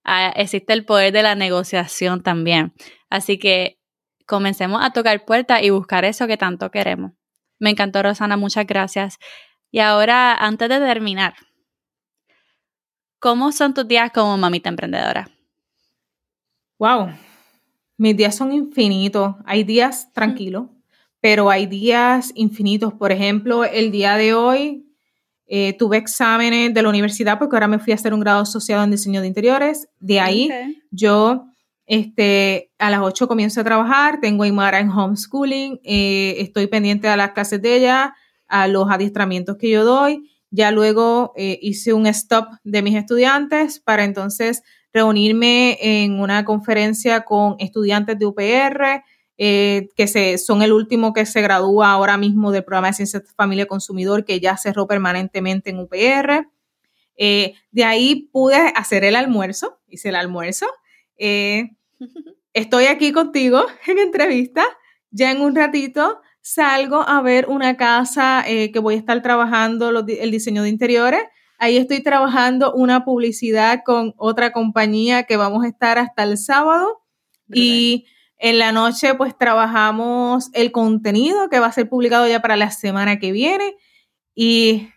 Ah, 0.03 0.33
existe 0.35 0.73
el 0.73 0.85
poder 0.85 1.11
de 1.11 1.23
la 1.23 1.35
negociación 1.35 2.21
también. 2.21 2.73
Así 3.09 3.37
que 3.37 3.79
comencemos 4.25 4.83
a 4.83 4.91
tocar 4.91 5.25
puertas 5.25 5.61
y 5.63 5.69
buscar 5.69 6.05
eso 6.05 6.27
que 6.27 6.37
tanto 6.37 6.71
queremos. 6.71 7.11
Me 7.59 7.69
encantó, 7.69 8.03
Rosana, 8.03 8.37
muchas 8.37 8.65
gracias. 8.67 9.17
Y 9.71 9.79
ahora, 9.79 10.35
antes 10.35 10.69
de 10.69 10.79
terminar, 10.79 11.35
¿cómo 13.19 13.51
son 13.51 13.73
tus 13.73 13.87
días 13.87 14.11
como 14.11 14.37
mamita 14.37 14.69
emprendedora? 14.69 15.29
Wow, 16.77 17.09
mis 17.97 18.17
días 18.17 18.35
son 18.35 18.51
infinitos. 18.51 19.35
Hay 19.45 19.63
días 19.63 20.11
tranquilos, 20.13 20.69
pero 21.25 21.49
hay 21.49 21.65
días 21.65 22.31
infinitos. 22.35 22.93
Por 22.93 23.11
ejemplo, 23.11 23.65
el 23.65 23.89
día 23.89 24.15
de 24.15 24.35
hoy 24.35 24.85
eh, 25.47 25.73
tuve 25.73 25.97
exámenes 25.97 26.71
de 26.71 26.83
la 26.83 26.89
universidad 26.89 27.39
porque 27.39 27.55
ahora 27.55 27.67
me 27.67 27.79
fui 27.79 27.93
a 27.93 27.95
hacer 27.95 28.13
un 28.13 28.19
grado 28.19 28.41
asociado 28.41 28.83
en 28.83 28.91
diseño 28.91 29.21
de 29.21 29.27
interiores. 29.27 29.87
De 29.99 30.19
ahí 30.19 30.51
yo 30.91 31.47
este, 31.87 32.71
a 32.77 32.91
las 32.91 32.99
8 33.01 33.27
comienzo 33.27 33.59
a 33.59 33.63
trabajar, 33.63 34.19
tengo 34.21 34.43
a 34.43 34.47
Imara 34.47 34.79
en 34.79 34.91
homeschooling, 34.91 35.79
eh, 35.83 36.35
estoy 36.37 36.67
pendiente 36.67 37.07
a 37.07 37.17
las 37.17 37.31
clases 37.31 37.59
de 37.59 37.75
ella, 37.75 38.13
a 38.47 38.67
los 38.67 38.87
adiestramientos 38.91 39.57
que 39.57 39.71
yo 39.71 39.83
doy. 39.83 40.29
Ya 40.51 40.69
luego 40.69 41.33
eh, 41.35 41.57
hice 41.59 41.93
un 41.93 42.05
stop 42.05 42.49
de 42.63 42.83
mis 42.83 42.93
estudiantes 42.93 43.79
para 43.79 44.03
entonces 44.03 44.61
reunirme 44.93 45.79
en 45.81 46.19
una 46.19 46.45
conferencia 46.45 47.21
con 47.21 47.55
estudiantes 47.57 48.19
de 48.19 48.27
UPR, 48.27 49.03
eh, 49.37 49.89
que 49.95 50.07
se, 50.07 50.37
son 50.37 50.61
el 50.61 50.71
último 50.71 51.13
que 51.13 51.25
se 51.25 51.41
gradúa 51.41 51.91
ahora 51.91 52.17
mismo 52.17 52.51
del 52.51 52.63
programa 52.63 52.87
de 52.87 52.93
Ciencias 52.93 53.23
de 53.23 53.33
Familia 53.33 53.65
Consumidor, 53.65 54.25
que 54.25 54.39
ya 54.39 54.57
cerró 54.57 54.87
permanentemente 54.87 55.69
en 55.69 55.79
UPR. 55.79 56.47
de 57.17 57.83
ahí 57.83 58.29
pude 58.31 58.57
hacer 58.75 59.03
el 59.03 59.15
almuerzo, 59.15 59.79
hice 59.87 60.09
el 60.09 60.15
almuerzo, 60.15 60.67
eh, 61.17 61.71
estoy 62.53 62.85
aquí 62.85 63.11
contigo 63.11 63.65
en 63.87 63.99
entrevista. 63.99 64.65
Ya 65.11 65.31
en 65.31 65.41
un 65.41 65.55
ratito 65.55 66.21
salgo 66.41 67.01
a 67.07 67.21
ver 67.21 67.47
una 67.47 67.77
casa 67.77 68.43
eh, 68.47 68.71
que 68.71 68.79
voy 68.79 68.95
a 68.95 68.97
estar 68.97 69.21
trabajando 69.21 69.89
el 69.89 70.31
diseño 70.31 70.63
de 70.63 70.69
interiores. 70.69 71.21
Ahí 71.57 71.77
estoy 71.77 72.03
trabajando 72.03 72.73
una 72.73 73.05
publicidad 73.05 73.81
con 73.85 74.13
otra 74.17 74.51
compañía 74.51 75.23
que 75.23 75.37
vamos 75.37 75.63
a 75.63 75.69
estar 75.69 75.97
hasta 75.97 76.23
el 76.23 76.37
sábado. 76.37 77.01
Y 77.53 78.07
en 78.37 78.59
la 78.59 78.71
noche 78.71 79.15
pues 79.15 79.37
trabajamos 79.37 80.49
el 80.53 80.71
contenido 80.71 81.49
que 81.49 81.59
va 81.59 81.67
a 81.67 81.71
ser 81.71 81.89
publicado 81.89 82.27
ya 82.27 82.41
para 82.41 82.57
la 82.57 82.71
semana 82.71 83.19
que 83.19 83.31
viene. 83.31 83.75
Y 84.33 84.89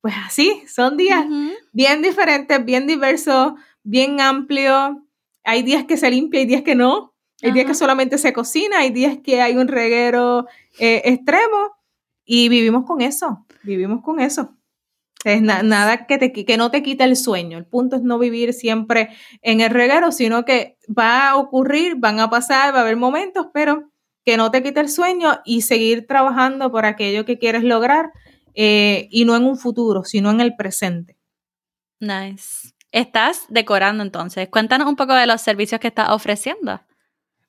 pues 0.00 0.14
así, 0.24 0.62
son 0.68 0.96
días 0.96 1.26
bien 1.72 2.02
diferentes, 2.02 2.64
bien 2.64 2.86
diversos, 2.86 3.54
bien 3.82 4.20
amplios. 4.20 4.96
Hay 5.44 5.62
días 5.62 5.84
que 5.84 5.96
se 5.96 6.10
limpia, 6.10 6.40
hay 6.40 6.46
días 6.46 6.62
que 6.62 6.74
no. 6.74 7.14
Hay 7.42 7.52
días 7.52 7.66
que 7.66 7.74
solamente 7.74 8.16
se 8.16 8.32
cocina, 8.32 8.78
hay 8.78 8.90
días 8.90 9.18
que 9.22 9.42
hay 9.42 9.56
un 9.56 9.68
reguero 9.68 10.46
eh, 10.78 11.02
extremo 11.04 11.76
y 12.24 12.48
vivimos 12.48 12.86
con 12.86 13.02
eso, 13.02 13.46
vivimos 13.62 14.02
con 14.02 14.20
eso. 14.20 14.56
Nada 15.40 16.06
que, 16.06 16.18
te, 16.18 16.32
que 16.32 16.56
no 16.56 16.70
te 16.70 16.82
quita 16.82 17.04
el 17.04 17.16
sueño. 17.16 17.58
El 17.58 17.66
punto 17.66 17.96
es 17.96 18.02
no 18.02 18.18
vivir 18.18 18.52
siempre 18.52 19.10
en 19.42 19.60
el 19.60 19.70
reguero, 19.70 20.12
sino 20.12 20.44
que 20.44 20.78
va 20.86 21.30
a 21.30 21.36
ocurrir, 21.36 21.96
van 21.96 22.20
a 22.20 22.30
pasar, 22.30 22.74
va 22.74 22.78
a 22.78 22.82
haber 22.82 22.96
momentos, 22.96 23.48
pero 23.52 23.90
que 24.24 24.36
no 24.36 24.50
te 24.50 24.62
quite 24.62 24.80
el 24.80 24.88
sueño 24.88 25.40
y 25.44 25.62
seguir 25.62 26.06
trabajando 26.06 26.70
por 26.70 26.84
aquello 26.84 27.24
que 27.24 27.38
quieres 27.38 27.62
lograr 27.62 28.10
eh, 28.54 29.08
y 29.10 29.24
no 29.24 29.36
en 29.36 29.44
un 29.44 29.56
futuro, 29.56 30.04
sino 30.04 30.30
en 30.30 30.40
el 30.40 30.56
presente. 30.56 31.16
Nice 32.00 32.76
estás 32.96 33.44
decorando 33.50 34.02
entonces. 34.02 34.48
Cuéntanos 34.48 34.88
un 34.88 34.96
poco 34.96 35.12
de 35.12 35.26
los 35.26 35.42
servicios 35.42 35.80
que 35.80 35.88
estás 35.88 36.08
ofreciendo. 36.10 36.80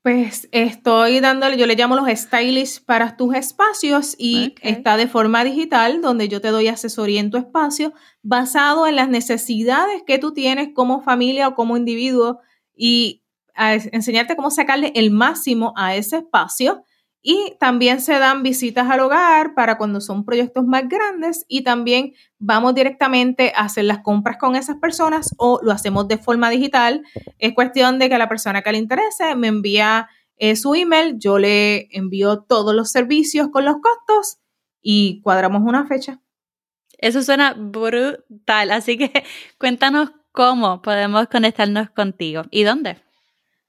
Pues 0.08 0.48
estoy 0.54 1.20
dándole, 1.20 1.58
yo 1.58 1.68
le 1.68 1.76
llamo 1.76 1.98
los 1.98 2.08
stylists 2.08 2.80
para 2.80 3.18
tus 3.18 3.36
espacios 3.36 4.16
y 4.18 4.56
está 4.62 4.96
de 4.96 5.08
forma 5.08 5.44
digital 5.44 6.02
donde 6.02 6.30
yo 6.30 6.40
te 6.40 6.48
doy 6.48 6.70
asesoría 6.70 7.20
en 7.20 7.30
tu 7.30 7.36
espacio 7.36 7.92
basado 8.22 8.88
en 8.88 8.96
las 8.96 9.10
necesidades 9.10 10.04
que 10.08 10.18
tú 10.18 10.34
tienes 10.34 10.70
como 10.74 11.02
familia 11.02 11.50
o 11.50 11.56
como 11.56 11.76
individuo 11.76 12.40
y 12.74 13.26
enseñarte 13.54 14.38
cómo 14.38 14.50
sacarle 14.50 14.94
el 14.96 15.12
máximo 15.12 15.74
a 15.76 15.98
ese 15.98 16.20
espacio 16.20 16.86
y 17.30 17.58
también 17.60 18.00
se 18.00 18.18
dan 18.20 18.42
visitas 18.42 18.90
al 18.90 19.02
hogar 19.02 19.54
para 19.54 19.78
cuando 19.78 20.00
son 20.00 20.24
proyectos 20.24 20.66
más 20.66 20.88
grandes 20.88 21.44
y 21.50 21.62
también 21.62 22.14
vamos 22.40 22.74
directamente 22.74 23.52
a 23.54 23.66
hacer 23.66 23.84
las 23.84 24.00
compras 24.00 24.38
con 24.38 24.56
esas 24.56 24.78
personas 24.78 25.36
o 25.38 25.60
lo 25.62 25.74
hacemos 25.74 26.08
de 26.08 26.18
forma 26.18 26.50
digital. 26.50 27.04
Es 27.38 27.52
cuestión 27.52 28.00
de 28.00 28.08
que 28.08 28.18
la 28.18 28.30
persona 28.30 28.62
que 28.62 28.72
le 28.72 28.78
interese 28.78 29.36
me 29.36 29.48
envía 29.48 30.08
eh, 30.38 30.56
su 30.56 30.74
email, 30.74 31.20
yo 31.20 31.38
le 31.38 31.90
envío 31.92 32.44
todos 32.44 32.74
los 32.74 32.92
servicios 32.92 33.50
con 33.50 33.66
los 33.66 33.76
costos 33.82 34.38
y 34.82 35.20
cuadramos 35.22 35.64
una 35.64 35.86
fecha. 35.86 36.22
Eso 36.98 37.22
suena 37.24 37.54
brutal, 37.58 38.72
así 38.72 38.98
que 38.98 39.12
cuéntanos 39.60 40.12
cómo 40.32 40.82
podemos 40.82 41.28
conectarnos 41.28 41.90
contigo 41.90 42.44
y 42.52 42.64
dónde. 42.64 43.06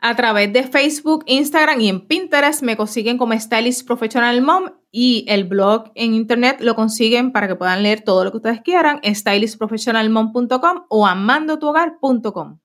A 0.00 0.14
través 0.14 0.52
de 0.52 0.62
Facebook, 0.62 1.24
Instagram 1.26 1.80
y 1.80 1.88
en 1.88 2.06
Pinterest 2.06 2.62
me 2.62 2.76
consiguen 2.76 3.18
como 3.18 3.38
Stylist 3.38 3.84
Professional 3.84 4.40
Mom 4.42 4.70
y 4.92 5.24
el 5.28 5.44
blog 5.44 5.90
en 5.96 6.14
internet 6.14 6.60
lo 6.60 6.76
consiguen 6.76 7.32
para 7.32 7.48
que 7.48 7.56
puedan 7.56 7.82
leer 7.82 8.02
todo 8.02 8.24
lo 8.24 8.30
que 8.30 8.36
ustedes 8.36 8.60
quieran, 8.60 9.00
stylistprofessionalmom.com 9.02 10.84
o 10.88 11.06
amandotuhogar.com. 11.06 12.60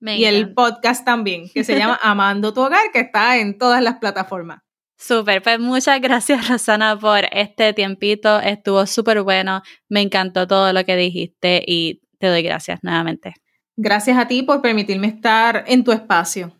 Y 0.00 0.24
el 0.24 0.54
podcast 0.54 1.04
también, 1.04 1.50
que 1.52 1.64
se 1.64 1.76
llama 1.76 1.98
Amando 2.02 2.54
tu 2.54 2.62
Hogar, 2.62 2.90
que 2.92 3.00
está 3.00 3.36
en 3.36 3.58
todas 3.58 3.82
las 3.82 3.98
plataformas. 3.98 4.62
Súper, 4.96 5.42
pues 5.42 5.60
muchas 5.60 6.00
gracias 6.00 6.48
Rosana 6.48 6.98
por 6.98 7.26
este 7.30 7.72
tiempito, 7.72 8.40
estuvo 8.40 8.84
súper 8.86 9.22
bueno, 9.22 9.62
me 9.88 10.00
encantó 10.00 10.46
todo 10.46 10.72
lo 10.72 10.84
que 10.84 10.96
dijiste 10.96 11.62
y 11.64 12.00
te 12.18 12.28
doy 12.28 12.42
gracias 12.42 12.80
nuevamente. 12.82 13.34
Gracias 13.76 14.18
a 14.18 14.26
ti 14.26 14.42
por 14.42 14.60
permitirme 14.60 15.06
estar 15.06 15.64
en 15.68 15.84
tu 15.84 15.92
espacio. 15.92 16.52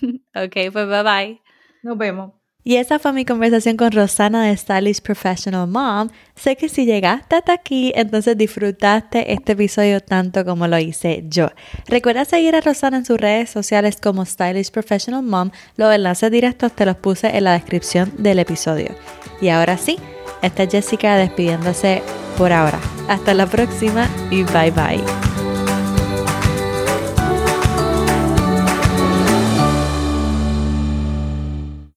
ok, 0.34 0.72
pues 0.72 0.88
bye 0.88 1.02
bye. 1.02 1.42
Nos 1.82 1.96
vemos. 1.96 2.32
Y 2.62 2.76
esa 2.76 2.98
fue 2.98 3.12
mi 3.14 3.24
conversación 3.24 3.76
con 3.76 3.90
Rosana 3.90 4.44
de 4.44 4.56
Stylish 4.56 5.00
Professional 5.00 5.66
Mom. 5.66 6.08
Sé 6.34 6.56
que 6.56 6.68
si 6.68 6.84
llegaste 6.84 7.36
hasta 7.36 7.54
aquí, 7.54 7.92
entonces 7.96 8.36
disfrutaste 8.36 9.32
este 9.32 9.52
episodio 9.52 10.00
tanto 10.00 10.44
como 10.44 10.66
lo 10.66 10.78
hice 10.78 11.24
yo. 11.26 11.48
Recuerda 11.86 12.26
seguir 12.26 12.54
a 12.54 12.60
Rosana 12.60 12.98
en 12.98 13.06
sus 13.06 13.18
redes 13.18 13.48
sociales 13.48 13.96
como 14.00 14.26
Stylish 14.26 14.70
Professional 14.70 15.22
Mom. 15.22 15.50
Los 15.76 15.94
enlaces 15.94 16.30
directos 16.30 16.72
te 16.72 16.84
los 16.84 16.96
puse 16.96 17.34
en 17.34 17.44
la 17.44 17.54
descripción 17.54 18.12
del 18.18 18.38
episodio. 18.38 18.94
Y 19.40 19.48
ahora 19.48 19.78
sí, 19.78 19.98
esta 20.42 20.64
es 20.64 20.70
Jessica 20.70 21.16
despidiéndose 21.16 22.02
por 22.36 22.52
ahora. 22.52 22.78
Hasta 23.08 23.32
la 23.32 23.46
próxima 23.46 24.06
y 24.30 24.42
bye 24.44 24.70
bye. 24.70 25.29